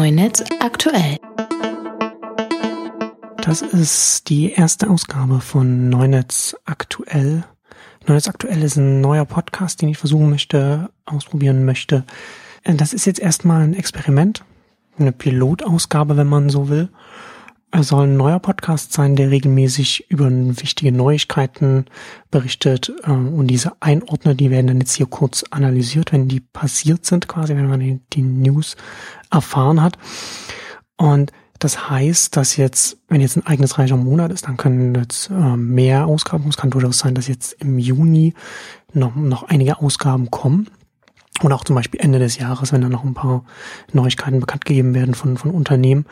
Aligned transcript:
Neunetz 0.00 0.42
aktuell. 0.60 1.18
Das 3.42 3.60
ist 3.60 4.30
die 4.30 4.50
erste 4.50 4.88
Ausgabe 4.88 5.42
von 5.42 5.90
Neunetz 5.90 6.56
aktuell. 6.64 7.44
Neunetz 8.06 8.26
aktuell 8.26 8.62
ist 8.62 8.76
ein 8.76 9.02
neuer 9.02 9.26
Podcast, 9.26 9.82
den 9.82 9.90
ich 9.90 9.98
versuchen 9.98 10.30
möchte, 10.30 10.88
ausprobieren 11.04 11.66
möchte. 11.66 12.04
Das 12.64 12.94
ist 12.94 13.04
jetzt 13.04 13.20
erstmal 13.20 13.60
ein 13.60 13.74
Experiment, 13.74 14.42
eine 14.98 15.12
Pilotausgabe, 15.12 16.16
wenn 16.16 16.28
man 16.28 16.48
so 16.48 16.70
will. 16.70 16.88
Es 17.72 17.88
soll 17.88 18.08
ein 18.08 18.16
neuer 18.16 18.40
Podcast 18.40 18.92
sein, 18.92 19.14
der 19.14 19.30
regelmäßig 19.30 20.10
über 20.10 20.28
wichtige 20.28 20.90
Neuigkeiten 20.90 21.84
berichtet 22.30 22.92
äh, 23.04 23.10
und 23.10 23.46
diese 23.46 23.72
einordnet. 23.78 24.40
Die 24.40 24.50
werden 24.50 24.66
dann 24.66 24.80
jetzt 24.80 24.94
hier 24.94 25.06
kurz 25.06 25.44
analysiert, 25.50 26.12
wenn 26.12 26.26
die 26.26 26.40
passiert 26.40 27.06
sind, 27.06 27.28
quasi, 27.28 27.54
wenn 27.54 27.68
man 27.68 28.00
die, 28.12 28.22
News 28.22 28.76
erfahren 29.30 29.80
hat. 29.82 29.98
Und 30.96 31.30
das 31.60 31.88
heißt, 31.88 32.36
dass 32.36 32.56
jetzt, 32.56 32.98
wenn 33.08 33.20
jetzt 33.20 33.36
ein 33.36 33.46
eigenes 33.46 33.78
reicher 33.78 33.96
Monat 33.96 34.32
ist, 34.32 34.48
dann 34.48 34.56
können 34.56 34.94
jetzt 34.96 35.30
äh, 35.30 35.56
mehr 35.56 36.06
Ausgaben, 36.06 36.48
es 36.48 36.56
kann 36.56 36.70
durchaus 36.70 36.98
sein, 36.98 37.14
dass 37.14 37.28
jetzt 37.28 37.52
im 37.60 37.78
Juni 37.78 38.34
noch, 38.92 39.14
noch 39.14 39.44
einige 39.44 39.78
Ausgaben 39.78 40.30
kommen. 40.30 40.68
Und 41.42 41.52
auch 41.52 41.64
zum 41.64 41.76
Beispiel 41.76 42.00
Ende 42.00 42.18
des 42.18 42.36
Jahres, 42.36 42.72
wenn 42.72 42.80
dann 42.80 42.92
noch 42.92 43.04
ein 43.04 43.14
paar 43.14 43.44
Neuigkeiten 43.92 44.40
bekannt 44.40 44.64
gegeben 44.64 44.94
werden 44.94 45.14
von, 45.14 45.36
von 45.36 45.52
Unternehmen. 45.52 46.04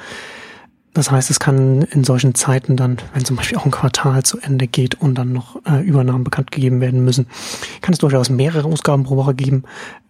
Das 0.99 1.13
heißt, 1.13 1.31
es 1.31 1.39
kann 1.39 1.83
in 1.83 2.03
solchen 2.03 2.35
Zeiten 2.35 2.77
dann, 2.77 2.97
wenn 3.15 3.25
zum 3.25 3.37
Beispiel 3.37 3.57
auch 3.57 3.65
ein 3.65 3.71
Quartal 3.71 4.25
zu 4.25 4.41
Ende 4.41 4.67
geht 4.67 4.97
und 4.97 5.15
dann 5.15 5.33
noch 5.33 5.55
äh, 5.65 5.81
Übernahmen 5.81 6.25
bekannt 6.25 6.51
gegeben 6.51 6.81
werden 6.81 7.05
müssen, 7.05 7.29
kann 7.83 7.93
es 7.93 8.01
durchaus 8.01 8.31
mehrere 8.31 8.67
Ausgaben 8.67 9.05
pro 9.05 9.17
Woche 9.17 9.37
geben. 9.37 9.63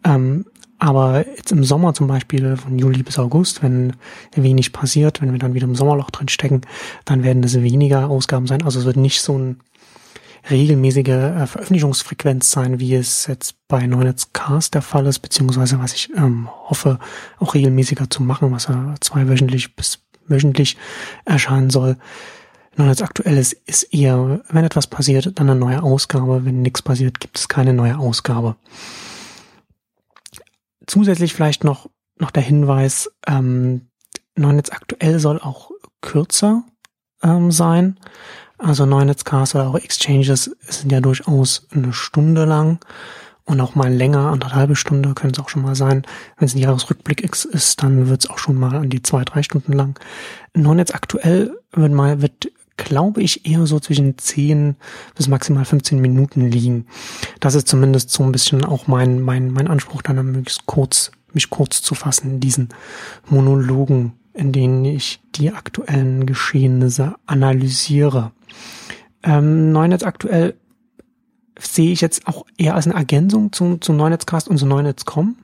Ähm, 0.02 0.46
aber 0.78 1.26
jetzt 1.36 1.52
im 1.52 1.62
Sommer 1.62 1.92
zum 1.92 2.06
Beispiel 2.06 2.56
von 2.56 2.78
Juli 2.78 3.02
bis 3.02 3.18
August, 3.18 3.62
wenn 3.62 3.96
wenig 4.34 4.72
passiert, 4.72 5.20
wenn 5.20 5.30
wir 5.30 5.38
dann 5.38 5.52
wieder 5.52 5.66
im 5.66 5.74
Sommerloch 5.74 6.10
drin 6.10 6.28
stecken, 6.28 6.62
dann 7.04 7.22
werden 7.22 7.44
es 7.44 7.60
weniger 7.60 8.08
Ausgaben 8.08 8.46
sein. 8.46 8.62
Also 8.62 8.78
es 8.78 8.86
wird 8.86 8.96
nicht 8.96 9.20
so 9.20 9.38
ein 9.38 9.60
regelmäßige 10.48 11.08
äh, 11.08 11.46
Veröffentlichungsfrequenz 11.46 12.50
sein, 12.50 12.80
wie 12.80 12.94
es 12.94 13.26
jetzt 13.26 13.56
bei 13.68 13.86
Neunetz 13.86 14.32
Cast 14.32 14.72
der 14.72 14.80
Fall 14.80 15.04
ist, 15.04 15.18
beziehungsweise 15.18 15.80
was 15.80 15.92
ich 15.92 16.08
ähm, 16.16 16.48
hoffe, 16.70 16.98
auch 17.40 17.52
regelmäßiger 17.52 18.08
zu 18.08 18.22
machen, 18.22 18.50
was 18.52 18.68
ja 18.68 18.94
zweiwöchentlich 19.02 19.76
bis 19.76 20.07
wöchentlich 20.28 20.76
erscheinen 21.24 21.70
soll. 21.70 21.96
Nun 22.76 22.88
als 22.88 23.02
aktuelles 23.02 23.52
ist 23.52 23.92
eher, 23.92 24.40
wenn 24.50 24.64
etwas 24.64 24.86
passiert, 24.86 25.38
dann 25.38 25.50
eine 25.50 25.58
neue 25.58 25.82
Ausgabe. 25.82 26.44
Wenn 26.44 26.62
nichts 26.62 26.80
passiert, 26.80 27.18
gibt 27.18 27.38
es 27.38 27.48
keine 27.48 27.72
neue 27.72 27.98
Ausgabe. 27.98 28.56
Zusätzlich 30.86 31.34
vielleicht 31.34 31.64
noch, 31.64 31.90
noch 32.18 32.30
der 32.30 32.42
Hinweis, 32.42 33.10
ähm, 33.26 33.88
Neunetz 34.36 34.70
aktuell 34.70 35.18
soll 35.18 35.40
auch 35.40 35.70
kürzer 36.00 36.62
ähm, 37.22 37.50
sein. 37.50 37.98
Also 38.58 38.86
Neunetzcast 38.86 39.54
oder 39.54 39.68
auch 39.68 39.76
Exchanges 39.76 40.56
sind 40.60 40.90
ja 40.90 41.00
durchaus 41.00 41.66
eine 41.70 41.92
Stunde 41.92 42.44
lang 42.44 42.78
und 43.48 43.62
auch 43.62 43.74
mal 43.74 43.90
länger, 43.90 44.30
anderthalbe 44.30 44.76
Stunde 44.76 45.14
können 45.14 45.32
es 45.32 45.38
auch 45.38 45.48
schon 45.48 45.62
mal 45.62 45.74
sein. 45.74 46.02
Wenn 46.36 46.46
es 46.46 46.54
ein 46.54 46.58
Jahresrückblick 46.58 47.22
ist, 47.22 47.82
dann 47.82 48.08
wird 48.08 48.24
es 48.24 48.30
auch 48.30 48.36
schon 48.36 48.56
mal 48.56 48.76
an 48.76 48.90
die 48.90 49.00
zwei, 49.00 49.24
drei 49.24 49.42
Stunden 49.42 49.72
lang. 49.72 49.98
Nun 50.54 50.78
jetzt 50.78 50.94
aktuell 50.94 51.58
wird 51.72 51.92
mal, 51.92 52.20
wird, 52.20 52.52
glaube 52.76 53.22
ich, 53.22 53.46
eher 53.46 53.66
so 53.66 53.80
zwischen 53.80 54.18
10 54.18 54.76
bis 55.14 55.28
maximal 55.28 55.64
15 55.64 55.98
Minuten 55.98 56.50
liegen. 56.50 56.86
Das 57.40 57.54
ist 57.54 57.68
zumindest 57.68 58.10
so 58.10 58.22
ein 58.22 58.32
bisschen 58.32 58.66
auch 58.66 58.86
mein, 58.86 59.18
mein, 59.22 59.50
mein 59.50 59.66
Anspruch, 59.66 60.02
dann 60.02 60.16
möglichst 60.16 60.66
kurz, 60.66 61.10
mich 61.32 61.48
kurz 61.48 61.80
zu 61.80 61.94
fassen 61.94 62.32
in 62.32 62.40
diesen 62.40 62.68
Monologen, 63.30 64.12
in 64.34 64.52
denen 64.52 64.84
ich 64.84 65.20
die 65.36 65.52
aktuellen 65.52 66.26
Geschehnisse 66.26 67.14
analysiere. 67.24 68.32
Ähm, 69.22 69.72
Neunetz 69.72 70.02
aktuell 70.02 70.54
sehe 71.58 71.92
ich 71.92 72.00
jetzt 72.00 72.26
auch 72.26 72.46
eher 72.56 72.74
als 72.74 72.86
eine 72.86 72.96
Ergänzung 72.96 73.52
zum, 73.52 73.80
zum 73.80 73.96
Neunetzcast 73.96 74.48
und 74.48 74.58
zum 74.58 74.68
Neunetz.com. 74.68 75.36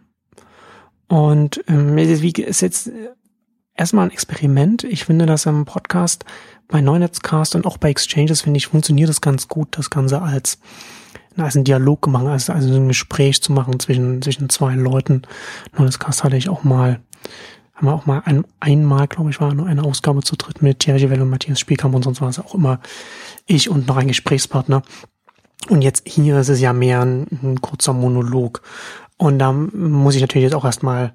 Und 1.08 1.62
ähm, 1.69 1.97
wie 1.97 2.32
ist 2.42 2.60
jetzt 2.62 2.91
erstmal 3.76 4.06
ein 4.06 4.12
Experiment. 4.12 4.84
Ich 4.84 5.04
finde, 5.04 5.26
dass 5.26 5.47
im 5.47 5.64
Podcast 5.64 6.25
bei 6.69 6.80
Neunetzcast 6.80 7.54
und 7.54 7.66
auch 7.66 7.76
bei 7.76 7.91
Exchanges, 7.91 8.42
finde 8.42 8.58
ich, 8.58 8.69
funktioniert 8.69 9.08
das 9.08 9.20
ganz 9.20 9.48
gut, 9.48 9.69
das 9.72 9.91
Ganze 9.91 10.22
als, 10.22 10.58
als 11.36 11.56
ein 11.56 11.64
Dialog 11.64 12.02
gemacht, 12.02 12.26
als 12.26 12.50
also 12.50 12.75
ein 12.75 12.88
Gespräch 12.88 13.42
zu 13.42 13.52
machen 13.52 13.78
zwischen, 13.81 14.22
zwischen 14.22 14.48
zwei 14.48 14.75
Leuten. 14.75 15.22
Neunetzcast 15.76 16.25
hatte 16.25 16.36
ich 16.36 16.48
auch 16.48 16.64
mal, 16.64 17.00
haben 17.75 17.86
wir 17.86 17.94
auch 17.94 18.06
mal 18.06 18.22
ein, 18.25 18.44
einmal, 18.60 19.08
glaube 19.08 19.31
ich, 19.31 19.41
war 19.41 19.52
nur 19.52 19.66
eine 19.66 19.82
Ausgabe 19.82 20.22
zu 20.22 20.36
dritt 20.36 20.62
mit 20.62 20.78
Thierry 20.78 21.10
Well 21.10 21.22
und 21.22 21.31
Matthias 21.31 21.60
Spielkamp 21.60 21.94
und 21.94 22.04
sonst 22.04 22.20
war 22.20 22.28
es 22.28 22.38
auch 22.38 22.54
immer 22.54 22.81
ich 23.46 23.69
und 23.69 23.86
noch 23.88 23.96
ein 23.96 24.08
Gesprächspartner. 24.08 24.82
Und 25.69 25.82
jetzt 25.82 26.06
hier 26.06 26.38
ist 26.38 26.48
es 26.48 26.60
ja 26.60 26.72
mehr 26.72 27.00
ein, 27.00 27.26
ein 27.42 27.60
kurzer 27.60 27.92
Monolog. 27.92 28.62
Und 29.16 29.38
da 29.38 29.52
muss 29.52 30.14
ich 30.14 30.20
natürlich 30.20 30.44
jetzt 30.44 30.54
auch 30.54 30.64
erstmal 30.64 31.14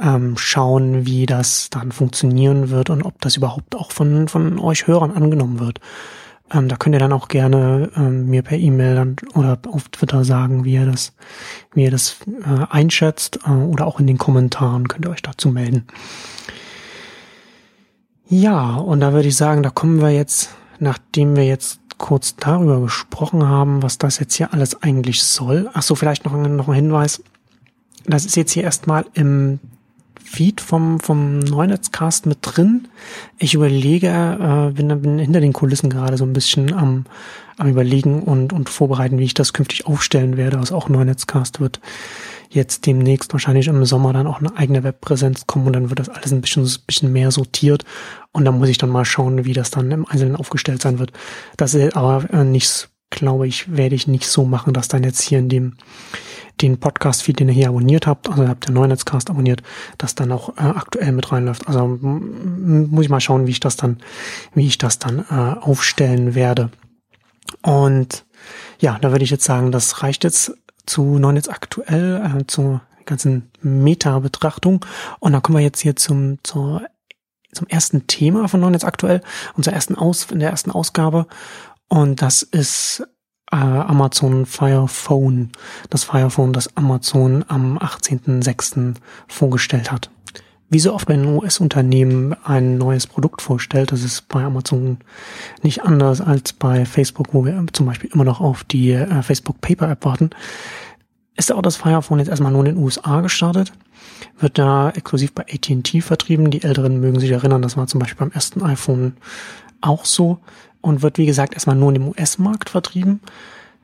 ähm, 0.00 0.36
schauen, 0.36 1.06
wie 1.06 1.26
das 1.26 1.70
dann 1.70 1.92
funktionieren 1.92 2.70
wird 2.70 2.90
und 2.90 3.02
ob 3.02 3.20
das 3.20 3.36
überhaupt 3.36 3.76
auch 3.76 3.92
von, 3.92 4.28
von 4.28 4.58
euch 4.58 4.86
Hörern 4.86 5.12
angenommen 5.12 5.60
wird. 5.60 5.80
Ähm, 6.52 6.68
da 6.68 6.76
könnt 6.76 6.94
ihr 6.94 6.98
dann 6.98 7.12
auch 7.12 7.28
gerne 7.28 7.90
ähm, 7.96 8.26
mir 8.26 8.42
per 8.42 8.58
E-Mail 8.58 9.16
oder 9.34 9.58
auf 9.68 9.88
Twitter 9.88 10.24
sagen, 10.24 10.64
wie 10.64 10.74
ihr 10.74 10.86
das, 10.86 11.12
wie 11.72 11.84
ihr 11.84 11.90
das 11.90 12.16
äh, 12.26 12.66
einschätzt 12.70 13.40
äh, 13.46 13.50
oder 13.50 13.86
auch 13.86 14.00
in 14.00 14.06
den 14.06 14.18
Kommentaren 14.18 14.88
könnt 14.88 15.06
ihr 15.06 15.10
euch 15.10 15.22
dazu 15.22 15.50
melden. 15.50 15.86
Ja, 18.26 18.76
und 18.76 19.00
da 19.00 19.12
würde 19.12 19.28
ich 19.28 19.36
sagen, 19.36 19.62
da 19.62 19.70
kommen 19.70 20.00
wir 20.00 20.10
jetzt, 20.10 20.50
nachdem 20.78 21.36
wir 21.36 21.44
jetzt 21.44 21.80
kurz 22.04 22.36
darüber 22.36 22.82
gesprochen 22.82 23.48
haben, 23.48 23.82
was 23.82 23.96
das 23.96 24.18
jetzt 24.18 24.34
hier 24.34 24.52
alles 24.52 24.82
eigentlich 24.82 25.22
soll. 25.22 25.70
Ach 25.72 25.80
so, 25.80 25.94
vielleicht 25.94 26.26
noch, 26.26 26.36
noch 26.36 26.68
ein 26.68 26.74
Hinweis. 26.74 27.22
Das 28.04 28.26
ist 28.26 28.36
jetzt 28.36 28.52
hier 28.52 28.62
erstmal 28.62 29.06
im 29.14 29.58
Feed 30.22 30.60
vom, 30.60 31.00
vom 31.00 31.38
Neunetzcast 31.38 32.26
mit 32.26 32.40
drin. 32.42 32.88
Ich 33.38 33.54
überlege, 33.54 34.08
äh, 34.08 34.72
bin, 34.74 35.00
bin 35.00 35.18
hinter 35.18 35.40
den 35.40 35.54
Kulissen 35.54 35.88
gerade 35.88 36.18
so 36.18 36.26
ein 36.26 36.34
bisschen 36.34 36.74
am, 36.74 37.06
am 37.56 37.68
überlegen 37.68 38.22
und, 38.22 38.52
und 38.52 38.68
vorbereiten, 38.68 39.16
wie 39.16 39.24
ich 39.24 39.32
das 39.32 39.54
künftig 39.54 39.86
aufstellen 39.86 40.36
werde, 40.36 40.60
was 40.60 40.72
auch 40.72 40.90
Neunetzcast 40.90 41.58
wird. 41.58 41.80
Jetzt 42.54 42.86
demnächst 42.86 43.32
wahrscheinlich 43.32 43.66
im 43.66 43.84
Sommer 43.84 44.12
dann 44.12 44.28
auch 44.28 44.38
eine 44.38 44.56
eigene 44.56 44.84
Webpräsenz 44.84 45.48
kommen 45.48 45.66
und 45.66 45.72
dann 45.72 45.90
wird 45.90 45.98
das 45.98 46.08
alles 46.08 46.30
ein 46.30 46.40
bisschen, 46.40 46.64
ein 46.64 46.86
bisschen 46.86 47.12
mehr 47.12 47.32
sortiert 47.32 47.84
und 48.30 48.44
dann 48.44 48.58
muss 48.58 48.68
ich 48.68 48.78
dann 48.78 48.90
mal 48.90 49.04
schauen, 49.04 49.44
wie 49.44 49.54
das 49.54 49.72
dann 49.72 49.90
im 49.90 50.06
Einzelnen 50.06 50.36
aufgestellt 50.36 50.80
sein 50.80 51.00
wird. 51.00 51.12
Das 51.56 51.74
ist 51.74 51.96
aber 51.96 52.32
äh, 52.32 52.44
nichts, 52.44 52.90
glaube 53.10 53.48
ich, 53.48 53.76
werde 53.76 53.96
ich 53.96 54.06
nicht 54.06 54.28
so 54.28 54.44
machen, 54.44 54.72
dass 54.72 54.86
dann 54.86 55.02
jetzt 55.02 55.20
hier 55.20 55.40
in 55.40 55.48
dem 55.48 55.74
den 56.60 56.78
Podcast-Feed, 56.78 57.40
den 57.40 57.48
ihr 57.48 57.54
hier 57.54 57.68
abonniert 57.70 58.06
habt, 58.06 58.28
also 58.28 58.46
habt 58.46 58.68
ihr 58.68 58.72
Neunetzcast 58.72 59.28
abonniert, 59.28 59.64
das 59.98 60.14
dann 60.14 60.30
auch 60.30 60.50
äh, 60.50 60.60
aktuell 60.60 61.10
mit 61.10 61.32
reinläuft. 61.32 61.66
Also 61.66 61.88
muss 61.88 63.04
ich 63.04 63.10
mal 63.10 63.20
schauen, 63.20 63.48
wie 63.48 63.50
ich 63.50 63.58
das 63.58 63.74
dann, 63.74 63.98
wie 64.54 64.68
ich 64.68 64.78
das 64.78 65.00
dann 65.00 65.24
äh, 65.28 65.58
aufstellen 65.60 66.36
werde. 66.36 66.70
Und 67.62 68.24
ja, 68.78 68.98
da 69.00 69.10
würde 69.10 69.24
ich 69.24 69.30
jetzt 69.30 69.44
sagen, 69.44 69.72
das 69.72 70.04
reicht 70.04 70.22
jetzt 70.22 70.56
zu 70.86 71.18
Neunetz 71.18 71.48
aktuell, 71.48 72.38
äh, 72.40 72.46
zur 72.46 72.80
ganzen 73.06 73.50
Meta-Betrachtung. 73.60 74.84
Und 75.20 75.32
dann 75.32 75.42
kommen 75.42 75.58
wir 75.58 75.64
jetzt 75.64 75.80
hier 75.80 75.96
zum, 75.96 76.38
zur, 76.42 76.82
zum 77.52 77.66
ersten 77.68 78.06
Thema 78.06 78.48
von 78.48 78.60
Neunetz 78.60 78.84
aktuell, 78.84 79.20
unserer 79.54 79.74
ersten 79.74 79.94
Aus, 79.94 80.30
in 80.30 80.40
der 80.40 80.50
ersten 80.50 80.70
Ausgabe. 80.70 81.26
Und 81.88 82.22
das 82.22 82.42
ist 82.42 83.06
äh, 83.52 83.56
Amazon 83.56 84.46
Fire 84.46 84.88
Phone, 84.88 85.52
das 85.90 86.04
Fire 86.04 86.30
Phone, 86.30 86.52
das 86.52 86.76
Amazon 86.76 87.44
am 87.48 87.78
18.06. 87.78 88.94
vorgestellt 89.28 89.92
hat. 89.92 90.10
Wie 90.74 90.80
so 90.80 90.92
oft, 90.92 91.06
wenn 91.06 91.22
ein 91.22 91.36
US-Unternehmen 91.36 92.34
ein 92.42 92.78
neues 92.78 93.06
Produkt 93.06 93.42
vorstellt, 93.42 93.92
das 93.92 94.02
ist 94.02 94.26
bei 94.26 94.42
Amazon 94.42 94.98
nicht 95.62 95.84
anders 95.84 96.20
als 96.20 96.52
bei 96.52 96.84
Facebook, 96.84 97.28
wo 97.32 97.44
wir 97.44 97.64
zum 97.72 97.86
Beispiel 97.86 98.10
immer 98.12 98.24
noch 98.24 98.40
auf 98.40 98.64
die 98.64 98.90
äh, 98.90 99.22
Facebook 99.22 99.60
Paper 99.60 99.88
App 99.88 100.04
warten, 100.04 100.30
ist 101.36 101.52
auch 101.52 101.62
das 101.62 101.76
Fire 101.76 102.02
Phone 102.02 102.18
jetzt 102.18 102.28
erstmal 102.28 102.50
nur 102.50 102.66
in 102.66 102.74
den 102.74 102.82
USA 102.82 103.20
gestartet, 103.20 103.72
wird 104.40 104.58
da 104.58 104.90
exklusiv 104.90 105.32
bei 105.32 105.44
AT&T 105.44 106.00
vertrieben. 106.00 106.50
Die 106.50 106.64
Älteren 106.64 106.98
mögen 106.98 107.20
sich 107.20 107.30
erinnern, 107.30 107.62
das 107.62 107.76
war 107.76 107.86
zum 107.86 108.00
Beispiel 108.00 108.18
beim 108.18 108.32
ersten 108.32 108.60
iPhone 108.64 109.16
auch 109.80 110.04
so 110.04 110.40
und 110.80 111.02
wird, 111.02 111.18
wie 111.18 111.26
gesagt, 111.26 111.54
erstmal 111.54 111.76
nur 111.76 111.90
in 111.90 112.00
dem 112.00 112.08
US-Markt 112.08 112.68
vertrieben. 112.68 113.20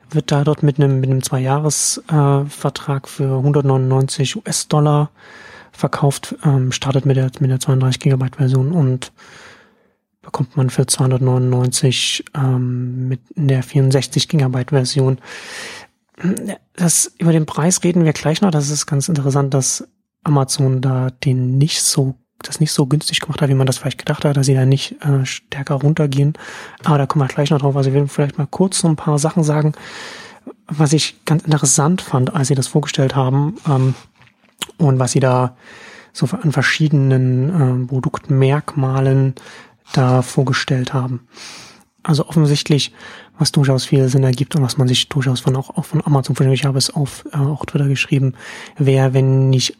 Wird 0.09 0.29
da 0.29 0.43
dort 0.43 0.61
mit 0.61 0.77
einem, 0.77 0.99
mit 0.99 1.09
einem 1.09 1.23
Zwei-Jahres-Vertrag 1.23 3.05
äh, 3.05 3.07
für 3.07 3.37
199 3.37 4.35
US-Dollar 4.35 5.09
verkauft, 5.81 6.35
ähm, 6.45 6.71
startet 6.71 7.05
mit 7.05 7.17
der, 7.17 7.29
mit 7.39 7.51
der 7.51 7.59
32 7.59 7.99
Gigabyte 7.99 8.37
Version 8.37 8.71
und 8.71 9.11
bekommt 10.21 10.55
man 10.55 10.69
für 10.69 10.85
299 10.85 12.23
ähm, 12.35 13.09
mit 13.09 13.19
der 13.35 13.63
64 13.63 14.29
Gigabyte 14.29 14.69
Version. 14.69 15.17
Das, 16.75 17.11
über 17.17 17.31
den 17.31 17.45
Preis 17.45 17.83
reden 17.83 18.05
wir 18.05 18.13
gleich 18.13 18.41
noch. 18.41 18.51
Das 18.51 18.69
ist 18.69 18.85
ganz 18.85 19.09
interessant, 19.09 19.53
dass 19.53 19.87
Amazon 20.23 20.81
da 20.81 21.09
den 21.09 21.57
nicht 21.57 21.81
so 21.81 22.15
das 22.43 22.59
nicht 22.59 22.71
so 22.71 22.87
günstig 22.87 23.19
gemacht 23.19 23.39
hat, 23.39 23.49
wie 23.49 23.53
man 23.53 23.67
das 23.67 23.77
vielleicht 23.77 23.99
gedacht 23.99 24.25
hat, 24.25 24.35
dass 24.35 24.47
sie 24.47 24.55
da 24.55 24.65
nicht 24.65 24.95
äh, 25.05 25.23
stärker 25.25 25.75
runtergehen. 25.75 26.33
Aber 26.83 26.97
da 26.97 27.05
kommen 27.05 27.23
wir 27.23 27.31
gleich 27.31 27.51
noch 27.51 27.59
drauf. 27.59 27.75
Also 27.75 27.89
ich 27.89 27.95
will 27.95 28.07
vielleicht 28.07 28.39
mal 28.39 28.47
kurz 28.47 28.79
so 28.79 28.87
ein 28.87 28.95
paar 28.95 29.19
Sachen 29.19 29.43
sagen, 29.43 29.73
was 30.65 30.91
ich 30.91 31.23
ganz 31.25 31.43
interessant 31.43 32.01
fand, 32.01 32.33
als 32.33 32.47
sie 32.47 32.55
das 32.55 32.67
vorgestellt 32.67 33.15
haben 33.15 33.57
ähm, 33.67 33.93
und 34.87 34.99
was 34.99 35.11
sie 35.11 35.19
da 35.19 35.55
so 36.13 36.27
an 36.27 36.51
verschiedenen 36.51 37.83
äh, 37.83 37.87
Produktmerkmalen 37.87 39.35
da 39.93 40.21
vorgestellt 40.21 40.93
haben. 40.93 41.27
Also 42.03 42.27
offensichtlich, 42.27 42.93
was 43.37 43.51
durchaus 43.51 43.85
viel 43.85 44.07
Sinn 44.09 44.23
ergibt 44.23 44.55
und 44.55 44.63
was 44.63 44.77
man 44.77 44.87
sich 44.87 45.07
durchaus 45.09 45.41
von 45.41 45.55
auch, 45.55 45.69
auch 45.69 45.85
von 45.85 46.03
Amazon, 46.05 46.35
von 46.35 46.51
ich 46.51 46.65
habe 46.65 46.77
es 46.77 46.89
auf 46.89 47.25
äh, 47.31 47.37
auch 47.37 47.65
Twitter 47.65 47.87
geschrieben, 47.87 48.33
wäre, 48.77 49.13
wenn 49.13 49.49
nicht 49.49 49.77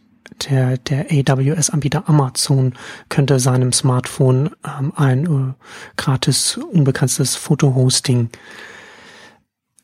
der, 0.50 0.77
der 0.77 1.07
AWS-Anbieter 1.12 2.07
Amazon 2.07 2.74
könnte 3.09 3.39
seinem 3.39 3.74
Smartphone 3.74 4.51
ähm, 4.65 4.94
ein 4.95 5.25
äh, 5.25 5.53
gratis, 5.98 6.57
unbegrenztes 6.57 7.36
Fotohosting 7.36 8.30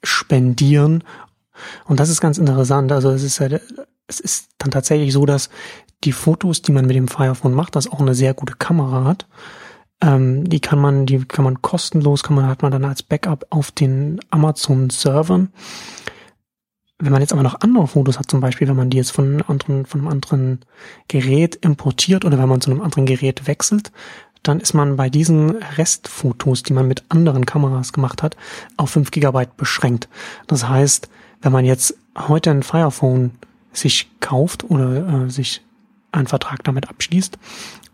spendieren. 0.03 1.03
Und 1.85 1.99
das 1.99 2.09
ist 2.09 2.21
ganz 2.21 2.37
interessant. 2.37 2.91
Also 2.91 3.09
es 3.09 3.23
ist 3.23 3.39
ja, 3.39 3.49
es 4.07 4.19
ist 4.19 4.49
dann 4.57 4.71
tatsächlich 4.71 5.13
so, 5.13 5.25
dass 5.25 5.49
die 6.03 6.11
Fotos, 6.11 6.61
die 6.61 6.71
man 6.71 6.85
mit 6.85 6.95
dem 6.95 7.07
Fire 7.07 7.35
Phone 7.35 7.53
macht, 7.53 7.75
das 7.75 7.91
auch 7.91 7.99
eine 7.99 8.15
sehr 8.15 8.33
gute 8.33 8.53
Kamera 8.53 9.03
hat. 9.03 9.27
Ähm, 10.01 10.47
die 10.47 10.59
kann 10.59 10.79
man, 10.79 11.05
die 11.05 11.25
kann 11.25 11.43
man 11.43 11.61
kostenlos, 11.61 12.23
kann 12.23 12.35
man, 12.35 12.47
hat 12.47 12.61
man 12.61 12.71
dann 12.71 12.85
als 12.85 13.03
Backup 13.03 13.45
auf 13.49 13.71
den 13.71 14.19
Amazon-Servern. 14.29 15.49
Wenn 16.99 17.11
man 17.11 17.21
jetzt 17.21 17.33
aber 17.33 17.43
noch 17.43 17.61
andere 17.61 17.87
Fotos 17.87 18.17
hat, 18.17 18.29
zum 18.29 18.39
Beispiel, 18.39 18.67
wenn 18.67 18.75
man 18.75 18.89
die 18.89 18.97
jetzt 18.97 19.11
von 19.11 19.41
anderen, 19.43 19.85
von 19.85 20.01
einem 20.01 20.09
anderen 20.09 20.59
Gerät 21.07 21.55
importiert 21.55 22.25
oder 22.25 22.39
wenn 22.39 22.49
man 22.49 22.61
zu 22.61 22.71
einem 22.71 22.81
anderen 22.81 23.05
Gerät 23.05 23.47
wechselt, 23.47 23.91
dann 24.43 24.59
ist 24.59 24.73
man 24.73 24.95
bei 24.95 25.09
diesen 25.09 25.57
Restfotos, 25.77 26.63
die 26.63 26.73
man 26.73 26.87
mit 26.87 27.03
anderen 27.09 27.45
Kameras 27.45 27.91
gemacht 27.91 28.23
hat, 28.23 28.37
auf 28.77 28.91
5 28.91 29.11
GB 29.11 29.47
beschränkt. 29.57 30.09
Das 30.47 30.67
heißt, 30.67 31.09
wenn 31.41 31.51
man 31.51 31.65
jetzt 31.65 31.97
heute 32.15 32.51
ein 32.51 32.63
Fire 32.63 32.91
Phone 32.91 33.31
sich 33.77 34.09
kauft 34.19 34.63
oder 34.69 35.25
äh, 35.25 35.29
sich 35.29 35.61
einen 36.11 36.27
Vertrag 36.27 36.63
damit 36.63 36.89
abschließt 36.89 37.37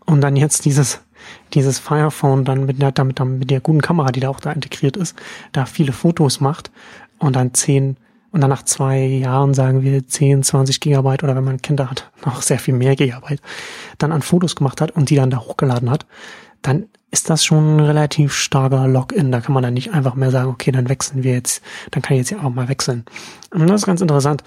und 0.06 0.20
dann 0.20 0.36
jetzt 0.36 0.64
dieses 0.64 1.00
dieses 1.54 1.78
Fire 1.78 2.10
Phone 2.10 2.44
dann 2.44 2.66
mit 2.66 2.82
der, 2.82 2.92
damit, 2.92 3.18
damit 3.18 3.38
mit 3.38 3.50
der 3.50 3.60
guten 3.60 3.80
Kamera, 3.80 4.12
die 4.12 4.20
da 4.20 4.28
auch 4.28 4.40
da 4.40 4.52
integriert 4.52 4.96
ist, 4.96 5.16
da 5.52 5.64
viele 5.64 5.92
Fotos 5.92 6.40
macht 6.40 6.70
und 7.18 7.36
dann 7.36 7.54
zehn 7.54 7.96
und 8.30 8.40
dann 8.40 8.50
nach 8.50 8.64
zwei 8.64 8.98
Jahren 8.98 9.54
sagen 9.54 9.82
wir 9.82 10.08
10, 10.08 10.42
20 10.42 10.80
Gigabyte 10.80 11.22
oder 11.22 11.36
wenn 11.36 11.44
man 11.44 11.62
Kinder 11.62 11.88
hat, 11.88 12.10
noch 12.26 12.42
sehr 12.42 12.58
viel 12.58 12.74
mehr 12.74 12.96
Gigabyte, 12.96 13.40
dann 13.98 14.10
an 14.10 14.22
Fotos 14.22 14.56
gemacht 14.56 14.80
hat 14.80 14.90
und 14.90 15.10
die 15.10 15.16
dann 15.16 15.30
da 15.30 15.38
hochgeladen 15.38 15.88
hat, 15.88 16.04
dann 16.60 16.86
ist 17.12 17.30
das 17.30 17.44
schon 17.44 17.76
ein 17.76 17.80
relativ 17.80 18.32
starker 18.34 18.88
Login. 18.88 19.30
Da 19.30 19.40
kann 19.40 19.54
man 19.54 19.62
dann 19.62 19.74
nicht 19.74 19.92
einfach 19.92 20.16
mehr 20.16 20.32
sagen, 20.32 20.50
okay, 20.50 20.72
dann 20.72 20.88
wechseln 20.88 21.22
wir 21.22 21.32
jetzt, 21.32 21.62
dann 21.92 22.02
kann 22.02 22.16
ich 22.16 22.22
jetzt 22.22 22.30
ja 22.30 22.42
auch 22.42 22.50
mal 22.50 22.68
wechseln. 22.68 23.04
Und 23.52 23.68
das 23.68 23.82
ist 23.82 23.86
ganz 23.86 24.00
interessant, 24.00 24.42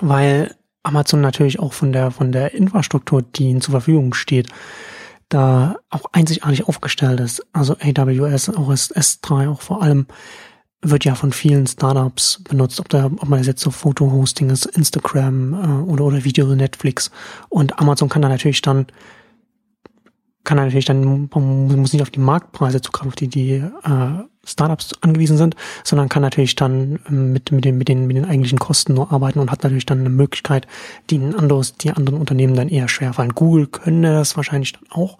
weil 0.00 0.54
Amazon 0.82 1.20
natürlich 1.20 1.58
auch 1.58 1.72
von 1.72 1.92
der, 1.92 2.10
von 2.10 2.32
der 2.32 2.54
Infrastruktur, 2.54 3.22
die 3.22 3.50
ihnen 3.50 3.60
zur 3.60 3.72
Verfügung 3.72 4.14
steht, 4.14 4.48
da 5.28 5.76
auch 5.90 6.06
einzigartig 6.12 6.66
aufgestellt 6.66 7.20
ist. 7.20 7.46
Also 7.52 7.74
AWS, 7.74 8.48
auch 8.50 8.70
S3, 8.70 9.50
auch 9.50 9.60
vor 9.60 9.82
allem 9.82 10.06
wird 10.80 11.04
ja 11.04 11.14
von 11.14 11.32
vielen 11.32 11.66
Startups 11.66 12.42
benutzt, 12.44 12.78
ob, 12.80 12.88
da, 12.88 13.06
ob 13.06 13.28
man 13.28 13.40
das 13.40 13.48
jetzt 13.48 13.60
so 13.60 13.70
Foto-Hosting 13.70 14.50
ist, 14.50 14.64
Instagram 14.64 15.54
äh, 15.54 15.90
oder, 15.90 16.04
oder 16.04 16.24
Video 16.24 16.46
Netflix. 16.54 17.10
Und 17.48 17.78
Amazon 17.78 18.08
kann 18.08 18.22
da 18.22 18.28
natürlich 18.28 18.62
dann 18.62 18.86
kann 20.48 20.56
natürlich 20.56 20.86
dann, 20.86 21.28
muss 21.34 21.92
nicht 21.92 22.00
auf 22.00 22.08
die 22.08 22.20
Marktpreise 22.20 22.80
zugreifen, 22.80 23.08
auf 23.08 23.16
die 23.16 23.28
die 23.28 23.50
äh, 23.52 24.24
Startups 24.48 24.94
angewiesen 25.00 25.36
sind, 25.36 25.56
sondern 25.84 26.08
kann 26.08 26.22
natürlich 26.22 26.56
dann 26.56 26.98
mit, 27.08 27.52
mit, 27.52 27.64
den, 27.64 27.78
mit, 27.78 27.88
den, 27.88 28.06
mit 28.06 28.16
den 28.16 28.24
eigentlichen 28.24 28.58
Kosten 28.58 28.94
nur 28.94 29.12
arbeiten 29.12 29.38
und 29.38 29.50
hat 29.50 29.62
natürlich 29.62 29.86
dann 29.86 30.00
eine 30.00 30.10
Möglichkeit, 30.10 30.66
die 31.10 31.18
anderes, 31.18 31.74
die 31.74 31.90
anderen 31.90 32.18
Unternehmen 32.18 32.54
dann 32.54 32.68
eher 32.68 32.88
schwer 32.88 33.12
fallen. 33.12 33.34
Google 33.34 33.66
könnte 33.66 34.12
das 34.12 34.36
wahrscheinlich 34.36 34.72
dann 34.72 34.90
auch. 34.90 35.18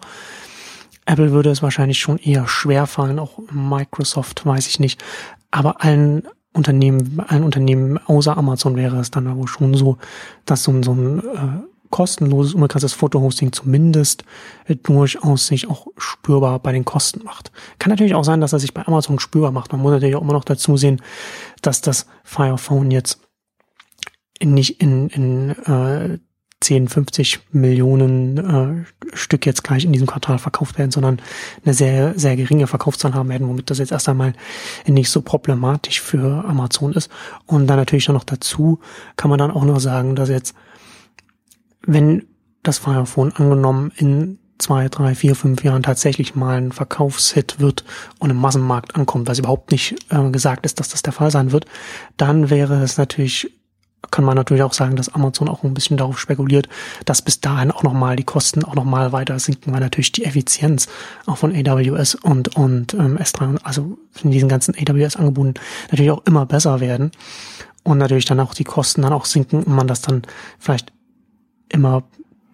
Apple 1.05 1.31
würde 1.31 1.49
es 1.49 1.63
wahrscheinlich 1.63 1.99
schon 1.99 2.17
eher 2.17 2.47
schwer 2.47 2.85
fallen, 2.85 3.17
auch 3.19 3.39
Microsoft, 3.51 4.45
weiß 4.45 4.67
ich 4.67 4.79
nicht. 4.79 5.03
Aber 5.49 5.83
allen 5.83 6.23
Unternehmen, 6.53 7.19
allen 7.27 7.43
Unternehmen 7.43 7.97
außer 7.97 8.37
Amazon 8.37 8.75
wäre 8.75 8.97
es 8.99 9.11
dann 9.11 9.27
aber 9.27 9.47
schon 9.47 9.73
so, 9.73 9.97
dass 10.45 10.63
so, 10.63 10.83
so 10.83 10.93
ein 10.93 11.19
äh, 11.19 11.69
kostenloses, 11.89 12.53
unbegrenztes 12.53 12.93
Fotohosting 12.93 13.51
zumindest 13.51 14.23
durchaus 14.83 15.47
sich 15.47 15.69
auch 15.69 15.87
spürbar 15.97 16.59
bei 16.59 16.71
den 16.71 16.85
Kosten 16.85 17.23
macht. 17.23 17.51
Kann 17.79 17.89
natürlich 17.89 18.15
auch 18.15 18.23
sein, 18.23 18.41
dass 18.41 18.53
er 18.53 18.59
sich 18.59 18.73
bei 18.73 18.85
Amazon 18.85 19.19
spürbar 19.19 19.51
macht. 19.51 19.71
Man 19.71 19.81
muss 19.81 19.91
natürlich 19.91 20.15
auch 20.15 20.21
immer 20.21 20.33
noch 20.33 20.43
dazu 20.43 20.77
sehen, 20.77 21.01
dass 21.61 21.81
das 21.81 22.05
Fire 22.23 22.57
Phone 22.57 22.91
jetzt 22.91 23.19
nicht 24.41 24.81
in, 24.81 25.09
in 25.09 25.49
äh, 25.65 26.19
10, 26.61 26.89
50 26.89 27.39
Millionen 27.51 28.37
äh, 28.37 29.15
Stück 29.15 29.45
jetzt 29.45 29.63
gleich 29.63 29.85
in 29.85 29.93
diesem 29.93 30.07
Quartal 30.07 30.39
verkauft 30.39 30.77
werden, 30.77 30.91
sondern 30.91 31.21
eine 31.63 31.73
sehr, 31.73 32.19
sehr 32.19 32.35
geringe 32.35 32.67
Verkaufszahl 32.67 33.13
haben 33.13 33.29
werden, 33.29 33.47
womit 33.47 33.69
das 33.69 33.77
jetzt 33.79 33.91
erst 33.91 34.09
einmal 34.09 34.33
nicht 34.85 35.09
so 35.09 35.21
problematisch 35.21 36.01
für 36.01 36.43
Amazon 36.45 36.93
ist. 36.93 37.09
Und 37.45 37.67
dann 37.67 37.77
natürlich 37.77 38.05
dann 38.05 38.15
noch 38.15 38.25
dazu 38.25 38.79
kann 39.15 39.29
man 39.29 39.39
dann 39.39 39.51
auch 39.51 39.63
noch 39.63 39.79
sagen, 39.79 40.15
dass 40.15 40.29
jetzt 40.29 40.53
wenn 41.93 42.27
das 42.63 42.77
Fire 42.77 43.05
Phone 43.05 43.33
angenommen 43.35 43.91
in 43.95 44.37
zwei, 44.59 44.89
drei, 44.89 45.15
vier, 45.15 45.35
fünf 45.35 45.63
Jahren 45.63 45.83
tatsächlich 45.83 46.35
mal 46.35 46.57
ein 46.57 46.71
Verkaufshit 46.71 47.59
wird 47.59 47.83
und 48.19 48.29
im 48.29 48.37
Massenmarkt 48.37 48.95
ankommt, 48.95 49.27
was 49.27 49.39
überhaupt 49.39 49.71
nicht 49.71 49.95
äh, 50.09 50.29
gesagt 50.29 50.65
ist, 50.65 50.79
dass 50.79 50.89
das 50.89 51.01
der 51.01 51.13
Fall 51.13 51.31
sein 51.31 51.51
wird, 51.51 51.65
dann 52.17 52.49
wäre 52.49 52.83
es 52.83 52.97
natürlich, 52.97 53.51
kann 54.11 54.25
man 54.25 54.35
natürlich 54.35 54.63
auch 54.63 54.73
sagen, 54.73 54.97
dass 54.97 55.13
Amazon 55.13 55.47
auch 55.47 55.63
ein 55.63 55.73
bisschen 55.73 55.97
darauf 55.97 56.19
spekuliert, 56.19 56.67
dass 57.05 57.21
bis 57.21 57.39
dahin 57.39 57.71
auch 57.71 57.83
nochmal 57.83 58.17
die 58.17 58.23
Kosten 58.23 58.63
auch 58.63 58.75
nochmal 58.75 59.11
weiter 59.13 59.39
sinken, 59.39 59.73
weil 59.73 59.79
natürlich 59.79 60.11
die 60.11 60.25
Effizienz 60.25 60.87
auch 61.25 61.37
von 61.37 61.55
AWS 61.55 62.15
und, 62.15 62.55
und 62.55 62.93
ähm, 62.93 63.17
S3, 63.17 63.59
also 63.63 63.97
in 64.21 64.31
diesen 64.31 64.49
ganzen 64.49 64.75
AWS-Angeboten 64.75 65.53
natürlich 65.89 66.11
auch 66.11 66.25
immer 66.25 66.45
besser 66.45 66.81
werden 66.81 67.11
und 67.83 67.97
natürlich 67.97 68.25
dann 68.25 68.41
auch 68.41 68.53
die 68.53 68.65
Kosten 68.65 69.01
dann 69.01 69.13
auch 69.13 69.25
sinken 69.25 69.63
und 69.63 69.69
man 69.69 69.87
das 69.87 70.01
dann 70.01 70.23
vielleicht 70.59 70.91
immer 71.69 72.03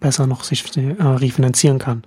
besser 0.00 0.26
noch 0.26 0.44
sich 0.44 0.64
äh, 0.76 1.02
refinanzieren 1.02 1.78
kann. 1.78 2.02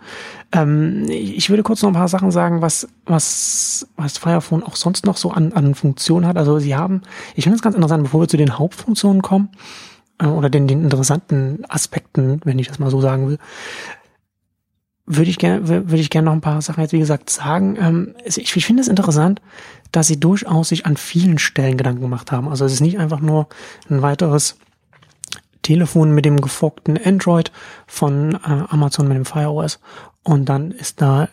Ähm, 0.52 1.06
ich 1.10 1.50
würde 1.50 1.64
kurz 1.64 1.81
noch 1.81 1.90
ein 1.90 1.95
paar 1.95 2.07
Sachen 2.07 2.31
sagen, 2.31 2.62
was, 2.62 2.88
was, 3.06 3.88
was 3.98 4.18
Firephone 4.18 4.64
auch 4.64 4.76
sonst 4.76 5.06
noch 5.06 5.18
so 5.18 5.31
an, 5.31 5.54
an 5.54 5.76
Funktionen 5.76 6.28
hat. 6.28 6.38
Also 6.38 6.60
sie 6.60 6.76
haben, 6.76 7.02
ich 7.36 7.44
finde 7.44 7.56
es 7.56 7.62
ganz 7.62 7.76
interessant, 7.76 8.04
bevor 8.04 8.22
wir 8.22 8.28
zu 8.28 8.38
den 8.38 8.57
Hauptfunktionen 8.57 9.22
kommen, 9.22 9.50
äh, 10.19 10.28
oder 10.28 10.50
den, 10.50 10.68
den 10.68 10.83
interessanten 10.83 11.66
Aspekten, 11.68 12.42
wenn 12.44 12.60
ich 12.60 12.68
das 12.68 12.80
mal 12.80 12.92
so 12.92 13.02
sagen 13.02 13.28
will, 13.28 13.38
würde 15.06 15.31
ich 15.31 15.40
gerne, 15.40 15.68
würde 15.68 15.98
ich 15.98 16.12
gerne 16.12 16.26
noch 16.26 16.33
ein 16.33 16.42
paar 16.42 16.62
Sachen 16.62 16.81
jetzt, 16.81 16.94
wie 16.94 17.00
gesagt, 17.00 17.31
sagen. 17.31 17.76
Ähm, 17.81 18.16
ich, 18.24 18.56
ich 18.56 18.66
finde 18.66 18.81
es 18.81 18.88
interessant, 18.88 19.42
dass 19.92 20.06
sie 20.06 20.19
durchaus 20.19 20.69
sich 20.69 20.86
an 20.86 20.98
vielen 20.98 21.40
Stellen 21.40 21.78
Gedanken 21.78 22.02
gemacht 22.02 22.31
haben. 22.31 22.48
Also 22.48 22.66
es 22.66 22.74
ist 22.74 22.81
nicht 22.81 23.00
einfach 23.00 23.19
nur 23.19 23.48
ein 23.90 24.04
weiteres 24.04 24.57
Telefon 25.61 26.11
mit 26.13 26.25
dem 26.25 26.42
geforkten 26.42 26.97
Android 27.04 27.51
von 27.87 28.35
äh, 28.35 28.63
Amazon 28.69 29.07
mit 29.07 29.18
dem 29.18 29.25
Fire 29.25 29.51
OS 29.51 29.80
und 30.23 30.45
dann 30.45 30.71
ist 30.71 31.01
da 31.01 31.30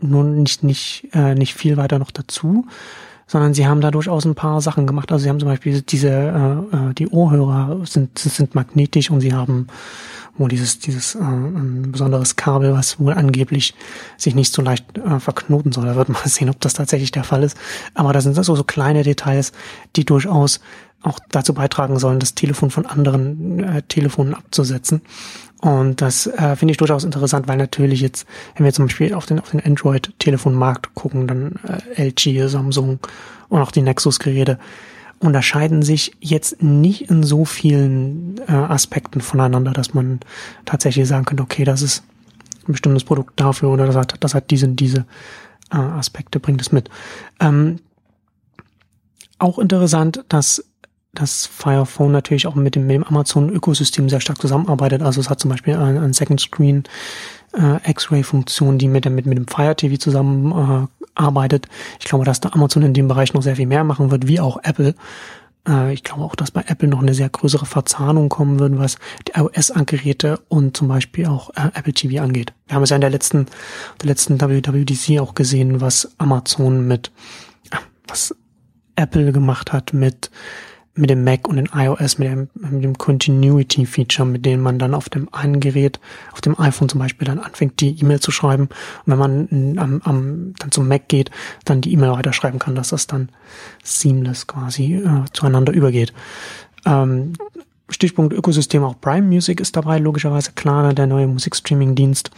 nun 0.00 0.42
nicht 0.42 0.62
nicht 0.62 1.08
äh, 1.12 1.34
nicht 1.34 1.54
viel 1.54 1.76
weiter 1.76 1.98
noch 1.98 2.10
dazu, 2.10 2.66
sondern 3.26 3.54
sie 3.54 3.66
haben 3.66 3.80
da 3.80 3.90
durchaus 3.90 4.24
ein 4.24 4.34
paar 4.34 4.60
Sachen 4.60 4.86
gemacht. 4.86 5.10
Also 5.10 5.24
sie 5.24 5.28
haben 5.28 5.40
zum 5.40 5.48
Beispiel 5.48 5.82
diese 5.82 6.08
äh, 6.08 6.76
äh 6.76 6.94
die 6.94 7.08
Ohrhörer 7.08 7.84
sind 7.84 8.18
sind 8.18 8.54
magnetisch 8.54 9.10
und 9.10 9.20
sie 9.20 9.34
haben 9.34 9.66
wohl 10.38 10.48
dieses 10.48 10.78
dieses 10.78 11.14
äh, 11.14 11.18
ein 11.20 11.92
besonderes 11.92 12.36
Kabel, 12.36 12.72
was 12.72 12.98
wohl 12.98 13.12
angeblich 13.12 13.74
sich 14.16 14.34
nicht 14.34 14.52
so 14.52 14.62
leicht 14.62 14.98
äh, 14.98 15.20
verknoten 15.20 15.72
soll. 15.72 15.86
Da 15.86 15.96
wird 15.96 16.08
man 16.08 16.22
sehen, 16.24 16.50
ob 16.50 16.60
das 16.60 16.74
tatsächlich 16.74 17.10
der 17.10 17.24
Fall 17.24 17.42
ist. 17.42 17.56
Aber 17.94 18.12
da 18.12 18.20
sind 18.20 18.34
so 18.34 18.54
so 18.54 18.64
kleine 18.64 19.02
Details, 19.02 19.52
die 19.96 20.04
durchaus 20.04 20.60
auch 21.02 21.20
dazu 21.30 21.54
beitragen 21.54 21.98
sollen, 21.98 22.18
das 22.18 22.34
Telefon 22.34 22.70
von 22.70 22.86
anderen 22.86 23.62
äh, 23.62 23.82
Telefonen 23.82 24.34
abzusetzen. 24.34 25.02
Und 25.60 26.00
das 26.00 26.26
äh, 26.26 26.56
finde 26.56 26.72
ich 26.72 26.78
durchaus 26.78 27.04
interessant, 27.04 27.48
weil 27.48 27.56
natürlich 27.56 28.00
jetzt, 28.00 28.26
wenn 28.56 28.64
wir 28.64 28.72
zum 28.72 28.86
Beispiel 28.86 29.14
auf 29.14 29.26
den, 29.26 29.40
auf 29.40 29.50
den 29.50 29.60
Android-Telefonmarkt 29.64 30.94
gucken, 30.94 31.26
dann 31.26 31.54
äh, 31.96 32.08
LG, 32.08 32.48
Samsung 32.48 33.00
und 33.48 33.60
auch 33.60 33.72
die 33.72 33.82
Nexus-Geräte 33.82 34.58
unterscheiden 35.20 35.82
sich 35.82 36.12
jetzt 36.20 36.62
nicht 36.62 37.10
in 37.10 37.22
so 37.22 37.44
vielen 37.44 38.38
äh, 38.46 38.52
Aspekten 38.52 39.20
voneinander, 39.20 39.72
dass 39.72 39.94
man 39.94 40.20
tatsächlich 40.64 41.08
sagen 41.08 41.24
könnte, 41.24 41.42
okay, 41.42 41.64
das 41.64 41.82
ist 41.82 42.04
ein 42.66 42.72
bestimmtes 42.72 43.04
Produkt 43.04 43.38
dafür 43.40 43.70
oder 43.70 43.86
das 43.86 43.96
hat, 43.96 44.14
das 44.20 44.34
hat 44.34 44.50
diese 44.50 44.66
und 44.66 44.76
diese 44.76 45.06
äh, 45.72 45.76
Aspekte, 45.76 46.40
bringt 46.40 46.60
es 46.60 46.72
mit. 46.72 46.88
Ähm, 47.40 47.80
auch 49.38 49.58
interessant, 49.58 50.24
dass 50.28 50.64
das 51.14 51.46
Fire 51.46 51.86
natürlich 52.10 52.46
auch 52.46 52.54
mit 52.54 52.74
dem, 52.74 52.86
mit 52.86 52.94
dem 52.94 53.04
Amazon-Ökosystem 53.04 54.08
sehr 54.08 54.20
stark 54.20 54.40
zusammenarbeitet. 54.40 55.02
Also 55.02 55.20
es 55.20 55.30
hat 55.30 55.40
zum 55.40 55.50
Beispiel 55.50 55.74
ein, 55.74 55.98
ein 55.98 56.12
Second 56.12 56.40
Screen 56.40 56.84
äh, 57.52 57.90
X-Ray-Funktion, 57.90 58.78
die 58.78 58.88
mit, 58.88 59.08
mit, 59.08 59.26
mit 59.26 59.38
dem 59.38 59.48
Fire 59.48 59.74
TV 59.74 59.96
zusammen 59.96 60.52
äh, 60.52 61.08
arbeitet. 61.14 61.68
Ich 61.98 62.06
glaube, 62.06 62.24
dass 62.24 62.40
da 62.40 62.50
Amazon 62.50 62.82
in 62.82 62.94
dem 62.94 63.08
Bereich 63.08 63.34
noch 63.34 63.42
sehr 63.42 63.56
viel 63.56 63.66
mehr 63.66 63.84
machen 63.84 64.10
wird, 64.10 64.26
wie 64.26 64.40
auch 64.40 64.58
Apple. 64.62 64.94
Äh, 65.66 65.92
ich 65.92 66.04
glaube 66.04 66.24
auch, 66.24 66.34
dass 66.34 66.50
bei 66.50 66.64
Apple 66.66 66.88
noch 66.88 67.00
eine 67.00 67.14
sehr 67.14 67.28
größere 67.28 67.66
Verzahnung 67.66 68.28
kommen 68.28 68.58
wird, 68.58 68.78
was 68.78 68.96
die 69.26 69.32
iOS-Geräte 69.38 70.40
und 70.48 70.76
zum 70.76 70.88
Beispiel 70.88 71.26
auch 71.26 71.50
äh, 71.50 71.70
Apple 71.74 71.92
TV 71.92 72.22
angeht. 72.22 72.52
Wir 72.66 72.76
haben 72.76 72.82
es 72.82 72.90
ja 72.90 72.96
in 72.96 73.02
der 73.02 73.10
letzten, 73.10 73.46
der 74.00 74.08
letzten 74.08 74.40
WWDC 74.40 75.20
auch 75.20 75.34
gesehen, 75.34 75.80
was 75.80 76.12
Amazon 76.18 76.86
mit, 76.86 77.10
was 78.06 78.34
Apple 78.96 79.32
gemacht 79.32 79.72
hat 79.72 79.92
mit 79.92 80.30
mit 80.98 81.10
dem 81.10 81.24
Mac 81.24 81.48
und 81.48 81.56
den 81.56 81.68
iOS, 81.72 82.18
mit 82.18 82.28
dem, 82.28 82.48
mit 82.54 82.84
dem 82.84 82.98
Continuity-Feature, 82.98 84.28
mit 84.28 84.44
dem 84.44 84.60
man 84.60 84.78
dann 84.78 84.94
auf 84.94 85.08
dem 85.08 85.32
einen 85.32 85.60
Gerät, 85.60 86.00
auf 86.32 86.40
dem 86.40 86.58
iPhone 86.58 86.88
zum 86.88 87.00
Beispiel, 87.00 87.26
dann 87.26 87.38
anfängt, 87.38 87.80
die 87.80 87.98
E-Mail 88.00 88.20
zu 88.20 88.30
schreiben. 88.30 88.64
Und 88.64 89.06
wenn 89.06 89.18
man 89.18 89.78
am, 89.78 90.02
am, 90.04 90.54
dann 90.58 90.72
zum 90.72 90.88
Mac 90.88 91.08
geht, 91.08 91.30
dann 91.64 91.80
die 91.80 91.92
E-Mail 91.92 92.12
weiterschreiben 92.12 92.58
kann, 92.58 92.74
dass 92.74 92.88
das 92.88 93.06
dann 93.06 93.30
seamless 93.82 94.46
quasi 94.46 94.94
äh, 94.96 95.24
zueinander 95.32 95.72
übergeht. 95.72 96.12
Ähm, 96.84 97.34
Stichpunkt 97.90 98.34
Ökosystem, 98.34 98.84
auch 98.84 99.00
Prime 99.00 99.26
Music 99.26 99.60
ist 99.60 99.76
dabei, 99.76 99.98
logischerweise 99.98 100.52
klar, 100.52 100.92
der 100.92 101.06
neue 101.06 101.26
Musikstreaming-Dienst. 101.26 102.30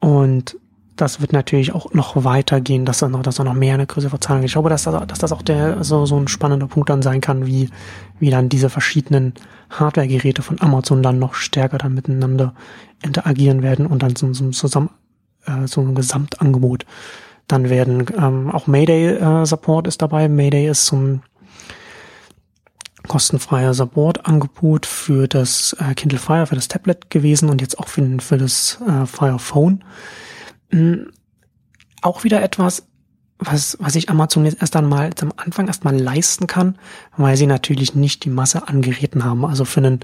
Und 0.00 0.56
das 1.00 1.20
wird 1.20 1.32
natürlich 1.32 1.72
auch 1.72 1.92
noch 1.92 2.24
weitergehen, 2.24 2.84
dass 2.84 2.98
da 2.98 3.08
noch, 3.08 3.22
dass 3.22 3.36
da 3.36 3.44
noch 3.44 3.54
mehr 3.54 3.74
eine 3.74 3.86
größere 3.86 4.10
Verzahnung 4.10 4.42
Ich 4.42 4.52
glaube, 4.52 4.68
dass 4.68 4.82
das, 4.82 5.06
dass 5.06 5.18
das 5.18 5.32
auch 5.32 5.42
der, 5.42 5.84
so, 5.84 6.06
so 6.06 6.18
ein 6.18 6.28
spannender 6.28 6.66
Punkt 6.66 6.90
dann 6.90 7.02
sein 7.02 7.20
kann, 7.20 7.46
wie, 7.46 7.70
wie 8.18 8.30
dann 8.30 8.48
diese 8.48 8.68
verschiedenen 8.68 9.34
Hardware-Geräte 9.70 10.42
von 10.42 10.60
Amazon 10.60 11.02
dann 11.02 11.18
noch 11.18 11.34
stärker 11.34 11.78
dann 11.78 11.94
miteinander 11.94 12.54
interagieren 13.02 13.62
werden 13.62 13.86
und 13.86 14.02
dann 14.02 14.16
so, 14.16 14.32
so, 14.32 14.50
zusammen, 14.50 14.90
äh, 15.46 15.66
so 15.66 15.80
ein 15.80 15.94
Gesamtangebot 15.94 16.84
dann 17.46 17.70
werden. 17.70 18.06
Ähm, 18.18 18.50
auch 18.50 18.66
Mayday 18.66 19.16
äh, 19.16 19.88
ist 19.88 20.02
dabei. 20.02 20.28
Mayday 20.28 20.68
ist 20.68 20.92
ein 20.92 21.22
kostenfreier 23.06 23.72
Support-Angebot 23.72 24.86
für 24.86 25.28
das 25.28 25.74
äh, 25.80 25.94
Kindle 25.94 26.18
Fire, 26.18 26.46
für 26.46 26.54
das 26.54 26.68
Tablet 26.68 27.10
gewesen 27.10 27.48
und 27.48 27.60
jetzt 27.60 27.78
auch 27.78 27.88
für, 27.88 28.04
für 28.20 28.36
das 28.36 28.78
äh, 28.86 29.06
Fire 29.06 29.38
Phone. 29.38 29.82
Hm, 30.70 31.10
auch 32.02 32.24
wieder 32.24 32.42
etwas, 32.42 32.86
was, 33.38 33.76
was 33.80 33.94
ich 33.94 34.10
Amazon 34.10 34.44
jetzt 34.44 34.60
erst 34.60 34.74
einmal 34.76 35.10
am 35.20 35.32
Anfang 35.36 35.68
erstmal 35.68 35.96
leisten 35.96 36.46
kann, 36.46 36.76
weil 37.16 37.36
sie 37.36 37.46
natürlich 37.46 37.94
nicht 37.94 38.24
die 38.24 38.30
Masse 38.30 38.66
an 38.66 38.82
Geräten 38.82 39.24
haben. 39.24 39.44
Also 39.44 39.64
für 39.64 39.80
einen, 39.80 40.00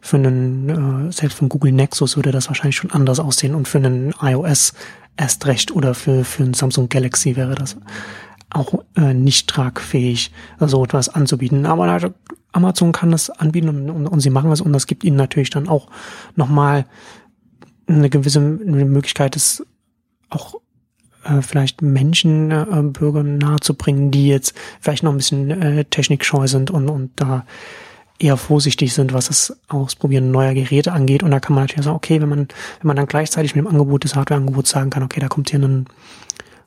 für 0.00 0.16
einen, 0.16 1.08
äh, 1.08 1.12
selbst 1.12 1.38
von 1.38 1.48
Google 1.48 1.72
Nexus 1.72 2.16
würde 2.16 2.30
das 2.30 2.48
wahrscheinlich 2.48 2.76
schon 2.76 2.92
anders 2.92 3.18
aussehen 3.18 3.54
und 3.54 3.66
für 3.66 3.78
einen 3.78 4.14
iOS 4.20 4.72
erst 5.16 5.46
recht 5.46 5.72
oder 5.72 5.94
für, 5.94 6.24
für 6.24 6.44
einen 6.44 6.54
Samsung 6.54 6.88
Galaxy 6.88 7.36
wäre 7.36 7.54
das 7.54 7.76
auch 8.50 8.84
äh, 8.96 9.12
nicht 9.12 9.48
tragfähig, 9.48 10.30
so 10.60 10.84
etwas 10.84 11.08
anzubieten. 11.08 11.66
Aber 11.66 12.12
Amazon 12.52 12.92
kann 12.92 13.10
das 13.10 13.30
anbieten 13.30 13.68
und, 13.68 13.90
und, 13.90 14.06
und 14.06 14.20
sie 14.20 14.30
machen 14.30 14.52
es 14.52 14.60
und 14.60 14.72
das 14.72 14.86
gibt 14.86 15.02
ihnen 15.02 15.16
natürlich 15.16 15.50
dann 15.50 15.68
auch 15.68 15.88
nochmal 16.36 16.86
eine 17.88 18.10
gewisse 18.10 18.40
Möglichkeit 18.40 19.34
des 19.34 19.66
auch 20.30 20.54
äh, 21.24 21.42
vielleicht 21.42 21.82
Menschen, 21.82 22.50
äh, 22.50 22.66
Bürgern 22.82 23.38
nahezubringen, 23.38 24.10
die 24.10 24.28
jetzt 24.28 24.54
vielleicht 24.80 25.02
noch 25.02 25.12
ein 25.12 25.18
bisschen 25.18 25.50
äh, 25.50 25.84
technikscheu 25.84 26.46
sind 26.46 26.70
und, 26.70 26.88
und 26.88 27.12
da 27.16 27.44
eher 28.18 28.36
vorsichtig 28.36 28.94
sind, 28.94 29.12
was 29.12 29.26
das 29.26 29.58
Ausprobieren 29.68 30.30
neuer 30.30 30.54
Geräte 30.54 30.92
angeht. 30.92 31.22
Und 31.22 31.30
da 31.30 31.40
kann 31.40 31.54
man 31.54 31.64
natürlich 31.64 31.84
sagen, 31.84 31.96
okay, 31.96 32.20
wenn 32.20 32.28
man, 32.28 32.48
wenn 32.80 32.86
man 32.86 32.96
dann 32.96 33.06
gleichzeitig 33.06 33.54
mit 33.54 33.64
dem 33.64 33.68
Angebot 33.68 34.04
des 34.04 34.16
Hardware-Angebots 34.16 34.70
sagen 34.70 34.90
kann, 34.90 35.02
okay, 35.02 35.20
da 35.20 35.28
kommt 35.28 35.50
hier 35.50 35.60
ein 35.60 35.86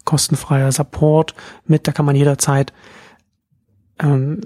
kostenfreier 0.06 0.72
Support 0.72 1.34
mit, 1.66 1.88
da 1.88 1.92
kann 1.92 2.06
man 2.06 2.16
jederzeit 2.16 2.74
ähm, 4.00 4.42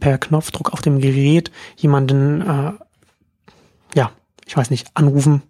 per 0.00 0.18
Knopfdruck 0.18 0.72
auf 0.72 0.82
dem 0.82 1.00
Gerät 1.00 1.50
jemanden, 1.76 2.40
äh, 2.40 2.72
ja, 3.94 4.10
ich 4.46 4.56
weiß 4.56 4.70
nicht, 4.70 4.88
anrufen, 4.94 5.42